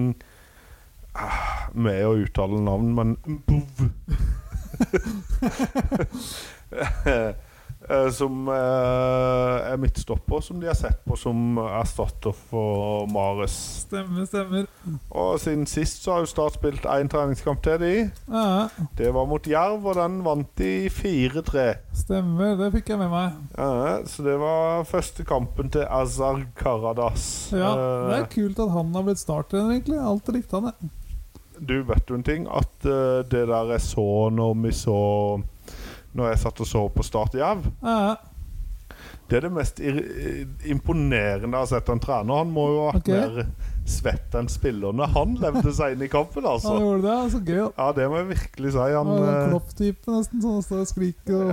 ah, 1.14 1.70
med 1.74 2.06
å 2.08 2.18
uttale 2.24 2.60
navn, 2.62 2.94
men 2.98 3.18
Mbov. 3.26 3.90
eh, 7.90 8.10
som 8.16 8.48
eh, 8.48 9.72
er 9.74 9.78
midtstopper, 9.82 10.42
som 10.46 10.60
de 10.62 10.68
har 10.70 10.78
sett 10.78 11.02
på 11.08 11.18
som 11.20 11.58
erstatter 11.64 12.34
for 12.50 13.06
Mares. 13.12 13.56
Stemmer, 13.84 14.26
stemmer. 14.30 14.68
Og 15.12 15.40
siden 15.40 15.66
sist 15.70 16.04
så 16.04 16.16
har 16.16 16.24
jo 16.26 16.30
Start 16.34 16.58
spilt 16.58 16.86
én 16.90 17.10
treningskamp 17.12 17.62
til, 17.66 17.78
de. 17.82 17.94
Ja, 18.32 18.68
Det 18.98 19.12
var 19.16 19.26
mot 19.30 19.48
Jerv, 19.48 19.86
og 19.86 19.96
den 20.00 20.22
vant 20.26 20.50
de 20.60 20.90
4-3. 20.90 21.68
stemmer. 21.94 22.56
Det 22.60 22.72
fikk 22.80 22.90
jeg 22.94 23.00
med 23.04 23.10
meg. 23.14 23.38
Ja, 23.58 24.00
så 24.10 24.24
det 24.26 24.38
var 24.42 24.84
første 24.90 25.24
kampen 25.28 25.70
til 25.74 25.86
Azar 25.90 26.42
Karadas. 26.60 27.50
Ja, 27.54 27.74
Det 27.76 28.18
er 28.18 28.24
Eh, 28.24 28.30
kult 28.34 28.60
at 28.60 28.72
han 28.72 28.94
har 28.96 29.04
blitt 29.04 29.20
starttrener, 29.22 29.76
egentlig. 29.78 30.00
Alt 30.00 30.28
likte 30.34 30.60
han, 30.60 30.72
det. 30.72 30.90
du 31.64 31.84
vet 31.84 32.10
jo 32.10 32.16
en 32.16 32.24
ting, 32.24 32.48
at 32.52 32.86
eh, 32.86 33.22
det 33.30 33.48
der 33.48 33.72
jeg 33.72 33.82
så 33.82 34.30
når 34.34 34.54
vi 34.64 34.72
så 34.76 34.98
Når 36.14 36.30
jeg 36.34 36.40
satt 36.46 36.60
og 36.62 36.68
så 36.70 36.86
på 36.94 37.04
Start 37.04 37.34
Jerv 37.40 37.66
Ja, 37.82 38.16
Det 39.30 39.38
er 39.40 39.48
det 39.48 39.54
mest 39.56 39.80
imponerende 40.70 41.50
jeg 41.50 41.60
har 41.64 41.70
sett 41.72 41.90
en 41.90 42.02
trener. 42.04 42.42
Han 42.44 42.52
må 42.54 42.68
jo 42.74 42.82
ha 42.86 42.92
vært 42.94 43.08
Ok. 43.08 43.14
mer 43.14 43.46
svett 43.90 44.36
enn 44.38 44.48
spillerne. 44.52 45.08
Han 45.16 45.34
levde 45.42 45.72
seg 45.76 45.96
inn 45.96 46.04
i 46.06 46.08
kampen, 46.12 46.44
han 46.46 46.54
altså. 46.56 46.76
gjorde 46.80 47.02
det. 47.04 47.32
Så 47.34 47.40
gøy. 47.44 47.58
da. 47.64 47.72
Ja, 47.82 47.88
det 47.98 48.06
må 48.12 48.18
jeg 48.22 48.28
virkelig 48.30 48.72
si. 48.76 48.78
Han 48.80 49.08
Han, 49.08 49.24
en 49.24 49.30
eh, 49.34 49.48
klopp-type, 49.50 50.06
nesten. 50.14 50.44
Sånn 50.44 50.62
står 50.64 50.84
og 50.84 50.88
skriker. 50.92 51.40
Og 51.40 51.50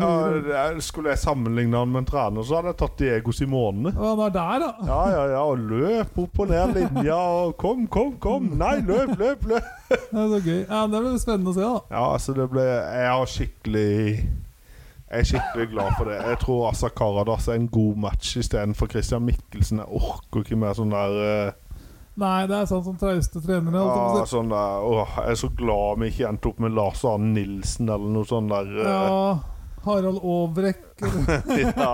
ja, 0.50 0.66
jeg- 0.70 0.82
skulle 0.82 1.10
jeg 1.14 1.18
sammenligne 1.24 1.76
han 1.80 1.90
med 1.94 2.02
en 2.04 2.10
trener, 2.10 2.42
så 2.46 2.56
hadde 2.60 2.70
jeg 2.74 2.76
tatt 2.82 2.98
Diego 2.98 3.32
Simone. 3.32 3.94
Og 3.96 4.04
han 4.10 4.26
er 4.26 4.30
der, 4.36 4.58
da. 4.66 4.70
Ja, 4.86 5.00
ja, 5.14 5.24
ja, 5.32 5.42
og 5.42 5.58
løp 5.58 6.18
opp 6.26 6.38
og 6.44 6.48
ned 6.52 6.74
linja 6.76 7.16
og 7.16 7.56
kom, 7.56 7.86
kom, 7.86 8.12
kom! 8.20 8.50
Nei, 8.58 8.76
løp, 8.80 9.16
løp, 9.18 9.42
løp! 9.46 9.64
Det 9.88 9.98
er 10.12 10.28
så 10.28 10.42
gøy. 10.44 10.60
Ja, 10.68 10.86
Det 10.86 11.00
blir 11.02 11.18
spennende 11.18 11.50
å 11.50 11.54
se, 11.54 11.60
da. 11.66 11.80
Ja, 11.96 12.04
altså, 12.14 12.34
det 12.36 12.50
ble 12.50 12.62
Jeg 12.62 13.08
har 13.10 13.26
skikkelig 13.26 14.28
Jeg 15.10 15.24
er 15.24 15.26
skikkelig 15.26 15.66
glad 15.72 15.96
for 15.98 16.06
det. 16.06 16.20
Jeg 16.22 16.38
tror 16.44 16.68
Asa 16.68 16.88
Karadas 16.94 17.48
er 17.50 17.58
en 17.58 17.66
god 17.68 17.96
match 17.98 18.36
istedenfor 18.38 18.86
Christian 18.92 19.24
Mikkelsen. 19.26 19.82
Jeg 19.82 19.90
orker 19.90 20.44
ikke 20.44 20.58
mer 20.60 20.76
sånn 20.78 20.94
der 20.94 21.16
uh... 21.18 21.70
Nei, 22.20 22.44
det 22.46 22.54
er 22.60 22.68
sånn 22.70 22.84
som 22.84 22.98
trauste 23.00 23.42
trenere. 23.42 23.80
Ja, 23.82 24.26
sånn 24.28 24.52
der 24.52 24.84
åh, 24.86 25.16
Jeg 25.24 25.34
er 25.34 25.40
så 25.40 25.50
glad 25.56 26.02
vi 26.02 26.10
ikke 26.12 26.28
endte 26.28 26.50
opp 26.52 26.60
med 26.62 26.76
Lars 26.76 27.02
Arne 27.08 27.32
Nilsen 27.34 27.90
eller 27.90 28.12
noe 28.14 28.28
sånt 28.28 28.52
der. 28.54 28.70
Uh... 28.76 28.86
Ja, 28.86 29.58
Harald 29.84 30.18
Aabrekk. 30.20 30.86
ja. 31.76 31.90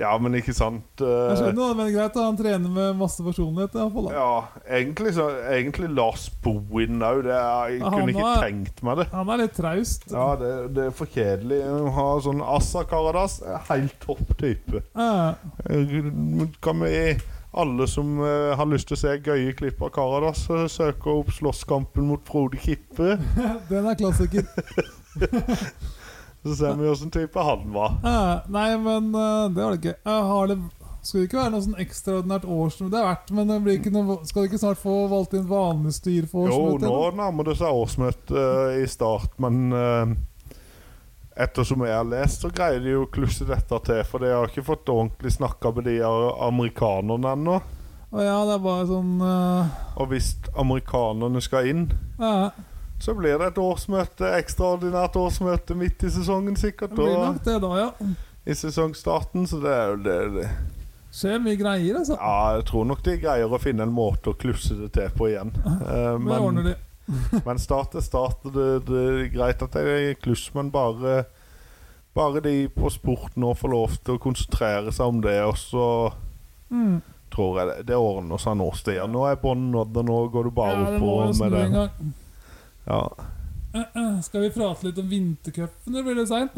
ja, 0.00 0.10
men 0.22 0.38
ikke 0.38 0.54
sant 0.56 1.02
Jeg 1.04 1.08
eh, 1.32 1.34
skjønner 1.36 1.58
det, 1.60 1.76
men 1.76 1.90
greit. 1.92 2.14
da, 2.14 2.22
Han 2.24 2.38
trener 2.38 2.72
med 2.72 2.96
masse 2.96 3.20
personlighet. 3.26 3.74
Ja, 4.14 4.28
egentlig, 4.64 5.12
så, 5.18 5.26
egentlig 5.52 5.90
Lars 5.92 6.28
Bohin 6.44 7.02
òg. 7.04 7.26
Jeg 7.28 7.80
Ja, 7.82 7.90
kunne 7.92 8.14
ikke 8.14 8.30
er, 8.30 8.44
tenkt 8.46 8.80
meg 8.86 9.02
det. 9.02 9.08
Han 9.12 9.28
er 9.34 9.42
litt 9.42 9.56
traust. 9.58 10.06
Ja, 10.12 10.30
det, 10.40 10.52
det 10.78 10.86
er 10.88 10.94
for 10.96 11.12
kjedelig 11.12 11.60
å 11.68 11.92
ha 11.98 12.06
sånn 12.24 12.40
Assa 12.56 12.86
Karadas. 12.88 13.40
er 13.44 13.60
Helt 13.68 13.98
topp 14.06 14.32
type. 14.40 14.84
Ja, 14.96 15.34
Eh, 15.68 16.48
Kan 16.64 16.80
vi 16.86 17.18
alle 17.52 17.86
som 17.90 18.14
eh, 18.22 18.52
har 18.56 18.66
lyst 18.70 18.86
til 18.88 18.94
å 18.96 19.00
se 19.00 19.14
gøye 19.26 19.52
klipp 19.58 19.80
av 19.82 19.90
Karadas, 19.94 20.44
eh, 20.54 20.64
søke 20.70 21.10
opp 21.12 21.32
slåsskampen 21.34 22.06
mot 22.08 22.22
Frode 22.24 22.56
Kippe? 22.62 23.16
Den 23.70 23.88
er 23.90 23.98
klassiker. 23.98 24.46
Så 26.42 26.56
ser 26.56 26.76
vi 26.78 26.88
åssen 26.88 27.10
type 27.12 27.42
han 27.44 27.66
var. 27.74 27.98
Ja, 28.04 28.20
nei, 28.48 28.68
men 28.80 29.10
eh, 29.12 29.48
det 29.52 29.64
var 29.64 29.74
det 29.74 29.80
ikke. 29.82 29.98
Jeg 30.04 30.28
har 30.30 30.52
det 30.52 30.60
skal 31.02 31.22
det 31.22 31.30
ikke 31.30 31.38
være 31.38 31.52
noe 31.54 31.64
sånn 31.64 31.80
ekstraordinært 31.80 32.42
årsmøte? 32.44 32.92
Det 32.92 32.98
er 33.00 33.06
verdt, 33.06 33.30
men 33.32 33.48
det 33.48 33.58
blir 33.64 33.92
noe, 33.94 34.16
skal 34.28 34.42
det 34.42 34.50
ikke 34.50 34.60
snart 34.60 34.80
få 34.82 34.96
valgt 35.08 35.36
inn 35.36 35.46
vanlig 35.48 35.94
styr 35.96 36.26
for 36.28 36.50
årsmøtet? 36.50 36.84
Jo, 36.90 36.90
nå 36.92 37.12
nærmer 37.16 37.48
det 37.48 37.54
seg 37.56 37.78
årsmøte 37.80 38.42
eh, 38.42 38.80
i 38.82 38.88
start, 38.90 39.38
men 39.40 39.72
uh, 39.72 40.12
ettersom 41.40 41.86
jeg 41.86 41.96
har 41.96 42.08
lest, 42.08 42.44
så 42.44 42.52
greier 42.52 42.84
de 42.84 42.92
jo 42.92 43.06
å 43.06 43.12
klusse 43.12 43.48
dette 43.48 43.80
til. 43.88 44.02
For 44.10 44.20
de 44.20 44.34
har 44.34 44.52
ikke 44.52 44.66
fått 44.66 44.92
ordentlig 44.92 45.32
snakka 45.38 45.72
med 45.78 45.88
de 45.88 45.96
amerikanerne 46.04 47.32
ennå. 47.32 47.60
Og 48.10 48.20
ja, 48.26 48.36
det 48.44 48.56
er 48.58 48.62
bare 48.64 48.86
sånn 48.90 49.20
uh... 49.22 49.80
Og 50.02 50.10
hvis 50.10 50.34
amerikanerne 50.58 51.40
skal 51.44 51.68
inn, 51.70 51.84
Ja, 52.18 52.50
så 53.00 53.14
blir 53.16 53.38
det 53.40 53.46
et 53.52 53.58
årsmøte, 53.60 54.28
ekstraordinært 54.38 55.16
årsmøte 55.16 55.74
midt 55.78 56.04
i 56.04 56.10
sesongen, 56.12 56.56
sikkert. 56.60 56.92
det 56.92 57.00
blir 57.00 57.16
nok 57.16 57.40
det 57.46 57.56
da, 57.62 57.70
ja. 57.80 57.88
i 58.46 58.56
sesongstarten, 58.56 59.46
så 59.48 59.60
det 59.62 59.72
er 59.72 59.88
jo 59.94 59.96
det, 60.04 60.18
det. 60.36 60.50
Skjer 61.10 61.40
mye 61.42 61.56
greier, 61.58 61.96
altså. 61.98 62.14
Ja, 62.20 62.54
jeg 62.58 62.68
tror 62.68 62.84
nok 62.86 63.00
de 63.02 63.16
greier 63.18 63.50
å 63.50 63.58
finne 63.58 63.82
en 63.88 63.94
måte 63.96 64.30
å 64.30 64.36
klusse 64.38 64.76
det 64.78 64.92
til 64.94 65.10
på 65.16 65.26
igjen. 65.32 65.50
Eh, 65.66 66.14
men, 66.22 66.60
de. 66.68 66.74
men 67.48 67.58
start 67.58 67.96
er 67.98 68.04
start. 68.06 68.44
Det, 68.54 68.68
det 68.86 69.00
er 69.08 69.24
greit 69.34 69.64
at 69.66 69.74
det 69.74 69.82
er 69.96 70.14
kluss, 70.22 70.48
men 70.54 70.70
bare 70.70 71.24
Bare 72.14 72.40
de 72.42 72.64
på 72.74 72.88
sport 72.90 73.36
nå 73.38 73.52
får 73.54 73.70
lov 73.70 73.92
til 74.02 74.16
å 74.16 74.20
konsentrere 74.22 74.90
seg 74.90 75.12
om 75.12 75.20
det, 75.22 75.36
og 75.46 75.54
så 75.58 75.84
Mm. 76.70 77.00
tror 77.34 77.58
jeg 77.58 77.66
det, 77.68 77.76
det 77.86 77.96
ordner 77.98 78.38
seg 78.38 78.56
nå, 78.58 78.66
Stian. 78.78 79.10
Nå 79.10 79.24
er 79.26 79.38
bånden 79.42 79.72
nådd, 79.74 79.96
og 80.02 80.04
nå 80.06 80.16
går 80.30 80.44
du 80.46 80.50
bare 80.54 80.76
Ja, 80.78 80.90
oppover 80.96 81.32
med 81.38 81.54
det. 81.54 82.10
Ja. 82.86 83.02
Eh, 83.74 83.80
eh, 83.80 84.20
Skal 84.22 84.40
vi 84.46 84.50
prate 84.54 84.88
litt 84.88 84.98
om 84.98 85.08
vintercupen, 85.10 85.94
eller 85.94 86.02
blir 86.06 86.20
det 86.20 86.28
seint? 86.30 86.56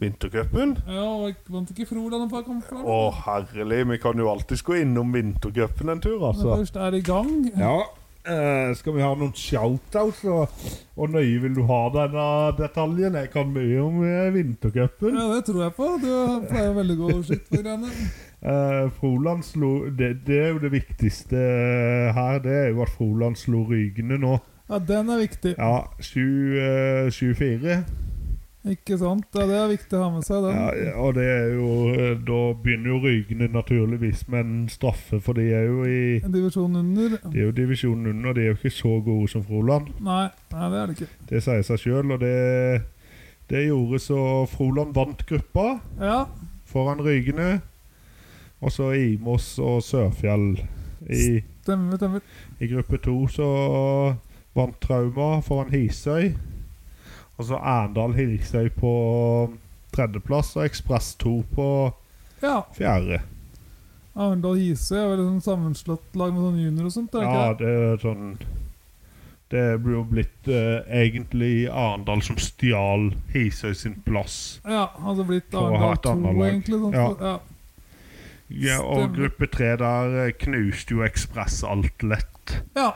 Vintercupen? 0.00 0.78
Ja, 0.88 1.04
og 1.04 1.34
vant 1.52 1.70
ikke 1.74 1.84
Froland 1.90 2.24
et 2.24 2.32
par 2.32 2.44
kamper? 2.46 2.80
Å, 2.88 3.00
herlig. 3.26 3.82
Vi 3.90 3.98
kan 4.00 4.16
jo 4.16 4.30
alltids 4.32 4.62
gå 4.64 4.78
innom 4.80 5.12
vintercupen 5.12 5.92
en 5.92 6.00
tur, 6.00 6.16
Når 6.22 6.28
altså. 6.32 6.54
først 6.62 6.78
er 6.80 6.96
i 6.96 7.02
gang. 7.04 7.34
Ja. 7.52 7.74
eh, 8.24 8.72
skal 8.78 8.96
vi 8.96 9.04
ha 9.04 9.10
noen 9.14 9.34
shoutouts? 9.36 10.24
Og, 10.24 10.48
og 10.96 11.12
nøye 11.12 11.36
vil 11.42 11.52
du 11.58 11.62
ha 11.68 11.82
denne 11.92 12.24
detaljen? 12.56 13.20
Jeg 13.20 13.30
kan 13.34 13.52
mye 13.52 13.76
om 13.84 14.00
uh, 14.00 14.32
vintercupen. 14.32 15.20
Ja, 15.20 15.28
det 15.34 15.44
tror 15.50 15.62
jeg 15.66 15.76
på. 15.76 15.90
Du 16.00 16.10
pleier 16.48 16.72
veldig 16.80 16.96
god 17.02 17.14
oversikt 17.18 17.48
på 17.52 17.62
greiene. 17.62 17.92
Eh, 18.40 18.86
Froland 18.96 19.42
slo 19.44 19.90
det, 19.92 20.22
det 20.24 20.36
er 20.40 20.46
jo 20.54 20.60
det 20.62 20.70
viktigste 20.72 21.36
her. 22.16 22.38
Det 22.40 22.54
er 22.56 22.70
jo 22.70 22.80
at 22.80 22.88
Froland 22.94 23.36
slo 23.36 23.66
Rygene 23.68 24.16
nå. 24.16 24.38
Ja, 24.70 24.78
den 24.78 25.08
er 25.10 25.18
viktig. 25.18 25.54
Ja, 25.58 25.80
7-4. 26.00 27.80
Ikke 28.70 28.98
sant? 29.00 29.24
Ja, 29.34 29.46
det 29.48 29.56
er 29.56 29.70
viktig 29.70 29.96
å 29.96 30.02
ha 30.04 30.08
med 30.12 30.24
seg, 30.26 30.42
den. 30.44 30.52
Ja, 30.52 30.90
og 31.00 31.14
det 31.16 31.24
er 31.24 31.46
jo 31.56 31.68
eh, 31.94 32.10
Da 32.28 32.40
begynner 32.60 32.90
jo 32.92 32.98
Rygene 33.06 33.46
naturligvis 33.54 34.26
med 34.28 34.40
en 34.44 34.58
straffe, 34.68 35.16
for 35.24 35.32
de 35.38 35.46
er 35.56 35.64
jo 35.64 35.86
i 35.88 36.20
Divisjonen 36.20 36.82
under. 36.82 37.16
De 37.24 37.40
er 37.40 37.46
jo 37.48 37.54
divisjonen 37.56 38.10
under, 38.12 38.28
og 38.30 38.36
de 38.36 38.44
er 38.44 38.50
jo 38.52 38.58
ikke 38.58 38.74
så 38.76 38.92
gode 39.06 39.30
som 39.32 39.46
Froland. 39.48 39.88
Nei, 40.04 40.26
nei, 40.52 40.68
det 40.74 40.82
er 40.82 40.92
det 40.92 40.98
ikke. 40.98 41.08
Det 41.32 41.42
sier 41.46 41.64
seg 41.70 41.80
sjøl, 41.86 42.12
og 42.12 42.20
det, 42.20 42.34
det 43.50 43.64
gjorde 43.70 44.02
så 44.04 44.20
Froland 44.52 44.92
vant 44.94 45.24
gruppa 45.26 45.66
Ja, 45.98 46.20
foran 46.68 47.00
Rygene. 47.06 47.62
Og 48.60 48.74
så 48.76 48.90
Imos 48.92 49.54
og 49.58 49.80
Sørfjell 49.82 50.50
i, 51.08 51.40
stemmer, 51.64 51.96
stemmer. 51.96 52.20
i 52.60 52.68
gruppe 52.68 53.00
to 53.00 53.22
så 53.32 53.48
vant 54.56 54.80
Trauma 54.80 55.40
foran 55.40 55.70
Hisøy. 55.70 56.34
Og 57.38 57.44
så 57.48 57.56
Arendal 57.56 58.12
Hisøy 58.18 58.68
på 58.76 58.92
tredjeplass 59.94 60.56
og 60.56 60.64
Ekspress 60.68 61.14
2 61.22 61.34
på 61.54 61.68
Ja. 62.42 62.60
fjerde. 62.76 63.20
Arendal 64.16 64.56
Hisøy 64.58 64.98
er 64.98 65.08
vel 65.16 65.24
sånn 65.26 65.42
sammenslått 65.44 66.16
lag 66.18 66.32
med 66.34 66.42
sånn 66.42 66.60
junior 66.64 66.84
og 66.90 66.92
sånt? 66.92 67.14
Er 67.14 67.20
det 67.20 67.30
Ja, 67.30 67.52
ikke? 67.52 67.58
det? 67.58 67.68
er 67.92 67.96
sånn 68.08 68.38
Det 69.50 69.82
blir 69.82 69.94
jo 69.96 70.04
blitt 70.06 70.46
eh, 70.46 70.84
egentlig 70.94 71.68
Arendal 71.68 72.20
som 72.22 72.36
stjal 72.36 73.08
Hisøy 73.32 73.72
sin 73.74 73.96
plass. 74.06 74.60
Ja, 74.64 74.90
altså 75.02 75.24
blitt 75.26 75.52
Arendal 75.52 75.92
et 75.96 76.02
2, 76.04 76.10
annet 76.12 76.36
lag. 76.38 76.52
egentlig. 76.52 76.78
Sånn, 76.78 76.92
Ja. 76.94 77.08
for- 77.08 77.24
ja. 77.26 77.38
Ja, 78.50 78.80
og 78.82 79.12
gruppe 79.14 79.46
tre 79.46 79.76
der 79.78 80.14
eh, 80.26 80.32
knuste 80.42 80.96
jo 80.96 81.04
Ekspress 81.06 81.60
alt 81.64 82.02
lett. 82.02 82.56
ja. 82.74 82.88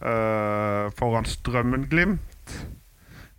uh, 0.00 0.88
foran 0.96 1.24
Strømmen-Glimt, 1.28 2.54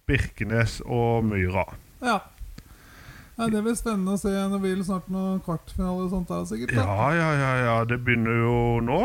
Birkenes 0.05 0.81
og 0.85 1.25
Myra. 1.25 1.65
ja. 2.03 2.19
Nei, 3.33 3.47
det 3.49 3.63
blir 3.65 3.73
spennende 3.73 4.13
å 4.13 4.17
se. 4.21 4.29
Det 4.29 4.59
blir 4.61 4.77
snart 4.85 5.07
noen 5.09 5.39
kvartfinaler 5.41 6.03
og 6.05 6.11
sånt 6.11 6.29
der, 6.29 6.43
sikkert. 6.45 6.75
da. 6.77 6.83
Ja, 6.85 7.07
ja, 7.17 7.29
ja, 7.39 7.53
ja. 7.65 7.77
Det 7.89 7.97
begynner 8.05 8.35
jo 8.43 8.57
nå, 8.85 8.99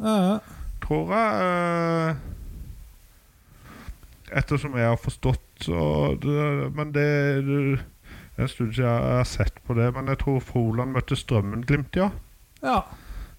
Ja. 0.00 0.38
tror 0.80 1.12
jeg. 1.12 1.28
eh, 1.44 2.16
ettersom 4.40 4.78
jeg 4.80 4.88
har 4.88 4.96
forstått 4.96 5.66
så 5.68 6.16
det, 6.22 6.72
Men 6.74 6.92
det, 6.96 7.04
det 7.44 7.84
en 8.38 8.48
stund 8.50 8.74
siden 8.74 8.88
jeg 8.90 9.16
har 9.18 9.28
sett 9.30 9.60
på 9.66 9.76
det, 9.78 9.88
men 9.94 10.10
jeg 10.10 10.18
tror 10.24 10.40
Froland 10.42 10.94
møtte 10.96 11.16
Strømmen-Glimt, 11.18 11.96
ja. 11.96 12.08
ja. 12.64 12.80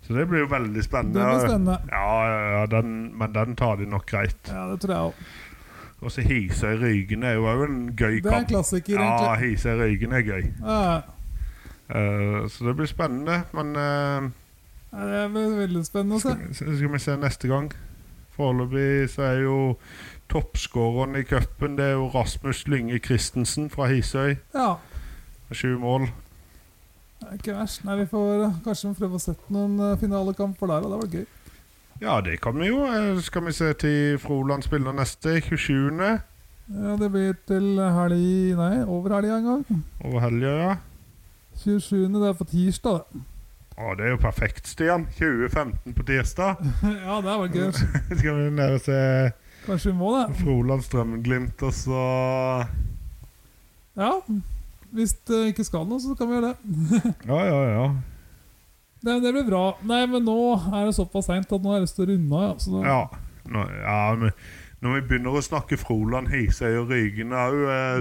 Så 0.05 0.13
det 0.13 0.27
blir 0.29 0.45
jo 0.45 0.51
veldig 0.51 0.83
spennende. 0.85 1.19
Det 1.19 1.25
blir 1.33 1.49
spennende. 1.49 1.77
Ja, 1.91 2.13
ja, 2.59 2.65
den, 2.71 3.17
men 3.17 3.33
den 3.35 3.57
tar 3.59 3.75
de 3.81 3.89
nok 3.89 4.05
greit. 4.07 4.37
Ja, 4.47 4.67
det 4.71 4.79
tror 4.83 4.93
jeg 4.93 5.11
også. 5.11 5.41
Og 6.05 6.11
så 6.11 6.21
Hisøy 6.21 6.75
Rygen 6.81 7.23
er 7.23 7.37
jo 7.39 7.47
òg 7.49 7.63
en 7.65 7.77
gøy 7.97 8.19
kamp. 8.19 8.25
Det 8.27 8.33
er 8.33 8.39
en 8.43 8.49
klassiker, 8.49 8.97
klassiker, 8.99 9.01
Ja, 9.01 9.33
egentlig. 9.33 9.57
Hisøy 9.57 9.79
Rygen 9.81 10.11
er 10.13 10.25
gøy. 10.27 10.43
Ja. 10.61 11.01
Uh, 11.85 12.47
så 12.49 12.67
det 12.67 12.75
blir 12.77 12.89
spennende. 12.89 13.41
Men 13.53 13.75
uh, 13.75 14.29
Ja, 14.91 15.07
det 15.09 15.31
blir 15.33 15.57
veldig 15.63 15.85
spennende 15.87 16.19
å 16.19 16.23
se. 16.23 16.35
skal, 16.53 16.77
skal 16.77 16.93
vi 16.93 17.01
se 17.01 17.17
neste 17.19 17.49
gang. 17.49 17.71
Foreløpig 18.35 19.09
så 19.15 19.25
er 19.31 19.41
jo 19.45 19.57
toppskåreren 20.31 21.15
i 21.19 21.23
cupen 21.23 21.75
Det 21.77 21.85
er 21.85 21.95
jo 21.97 22.07
Rasmus 22.13 22.63
Lynge 22.67 22.99
Christensen 22.99 23.69
fra 23.69 23.87
Hisøy. 23.91 24.35
Ja. 24.55 24.75
Sju 25.51 25.77
mål. 25.79 26.07
Det 27.19 27.27
er 27.29 27.37
ikke 27.39 27.55
verst. 27.57 27.83
Nei, 27.85 27.95
vi 28.01 28.05
får 28.11 28.43
eh, 28.47 28.55
kanskje 28.65 28.93
prøve 28.97 29.17
å 29.19 29.21
sette 29.23 29.53
noen 29.53 29.77
eh, 29.79 29.97
finalekamper 30.01 30.69
der, 30.71 30.85
og 30.85 30.91
det 30.93 31.01
var 31.01 31.13
gøy. 31.19 31.25
Ja, 32.01 32.15
det 32.21 32.39
kan 32.43 32.57
vi 32.59 32.67
jo. 32.71 32.81
Eh, 32.89 33.21
Skal 33.23 33.45
vi 33.47 33.53
se 33.55 33.69
til 33.79 34.17
Froland 34.19 34.65
spiller 34.65 34.93
neste 34.97 35.37
27. 35.41 36.01
Ja, 36.65 36.95
det 36.97 37.11
blir 37.13 37.37
til 37.47 37.77
helg 37.77 38.57
Nei, 38.57 38.73
over 38.89 39.13
helga 39.15 39.37
en 39.37 39.45
gang. 39.51 39.83
over 40.03 40.19
helga, 40.25 40.51
ja. 40.63 40.75
27. 41.61 42.09
Det 42.17 42.27
er 42.29 42.33
på 42.41 42.47
tirsdag, 42.51 43.05
det. 43.13 43.23
Å, 43.75 43.91
det 43.99 44.05
er 44.07 44.13
jo 44.13 44.19
perfekt, 44.23 44.67
Stian. 44.71 45.05
2015 45.17 45.95
på 45.97 46.03
tirsdag. 46.07 46.61
ja, 47.07 47.17
det 47.21 47.33
var 47.41 47.49
gøy. 47.51 47.71
Skal 48.19 48.37
vi 48.39 48.49
ned 48.55 48.75
og 48.77 48.83
se 48.85 48.99
Kanskje 49.65 49.91
vi 49.91 49.97
må 49.97 50.11
det. 50.17 50.25
Froland 50.41 50.83
Strømmenglimt, 50.85 51.63
og 51.65 51.73
så 51.73 52.01
Ja. 53.97 54.11
Hvis 54.95 55.13
det 55.27 55.39
ikke 55.51 55.65
skal 55.67 55.87
noe, 55.89 55.99
så 55.99 56.15
kan 56.15 56.29
vi 56.29 56.37
gjøre 56.37 56.53
det. 56.53 57.15
Ja, 57.31 57.39
ja, 57.43 57.61
ja. 57.71 57.87
Nei, 59.05 59.19
Det 59.21 59.33
blir 59.33 59.47
bra. 59.47 59.63
Nei, 59.85 60.05
men 60.09 60.23
nå 60.25 60.37
er 60.73 60.85
det 60.87 60.95
såpass 60.97 61.27
seint 61.29 61.51
at 61.51 61.61
nå 61.61 61.71
har 61.73 61.81
jeg 61.81 61.87
lyst 61.87 61.97
til 61.99 62.05
å 62.05 62.13
runde 62.13 62.45
av. 62.45 62.69
Ja. 62.85 62.85
Ja, 62.85 63.01
nå, 63.51 63.65
ja 63.83 63.99
men 64.21 64.31
når 64.85 64.99
vi 64.99 65.03
begynner 65.09 65.33
å 65.33 65.41
snakke 65.41 65.77
Froland, 65.81 66.29
Hisøy 66.29 66.75
og 66.77 66.91
Rygen 66.93 67.31
òg, 67.33 67.55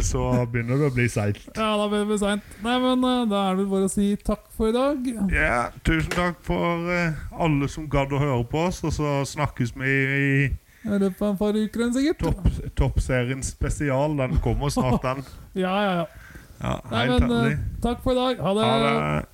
så 0.04 0.24
begynner 0.52 0.80
det 0.80 0.90
å 0.90 0.94
bli 0.94 1.06
seint. 1.08 1.40
ja, 1.56 1.70
da 1.80 1.86
blir 1.88 2.02
det 2.02 2.10
bli 2.10 2.18
seint. 2.20 2.50
Nei, 2.64 2.74
men 2.82 3.06
eh, 3.08 3.22
da 3.30 3.44
er 3.50 3.60
det 3.60 3.68
bare 3.70 3.88
å 3.88 3.92
si 3.92 4.10
takk 4.20 4.44
for 4.52 4.68
i 4.68 4.74
dag. 4.76 5.06
Ja, 5.32 5.70
tusen 5.86 6.12
takk 6.12 6.42
for 6.44 6.90
eh, 6.92 7.16
alle 7.40 7.70
som 7.72 7.88
gadd 7.90 8.12
å 8.12 8.20
høre 8.20 8.42
på 8.50 8.66
oss, 8.68 8.82
og 8.84 8.92
så 8.96 9.16
snakkes 9.32 9.72
vi 9.80 9.94
i 10.18 10.28
I 10.84 10.98
løpet 11.00 11.22
av 11.22 11.30
et 11.32 11.38
par 11.40 11.56
uker 11.56 11.84
enn 11.86 11.94
sikkert. 11.94 12.18
topp, 12.20 12.72
Toppserien 12.76 13.42
spesial. 13.42 14.16
Den 14.20 14.36
kommer 14.44 14.72
snart, 14.72 15.00
den. 15.02 15.24
Ja, 15.56 15.74
ja, 15.82 15.92
ja. 16.02 16.06
Ja, 16.60 16.74
Nei, 16.90 17.06
Helt 17.08 17.24
men 17.28 17.52
eh, 17.52 17.62
takk 17.82 18.02
for 18.04 18.12
i 18.12 18.18
dag. 18.20 18.42
Ha 18.44 18.52
det. 18.56 18.66
Ha 18.68 18.76
det. 18.84 19.24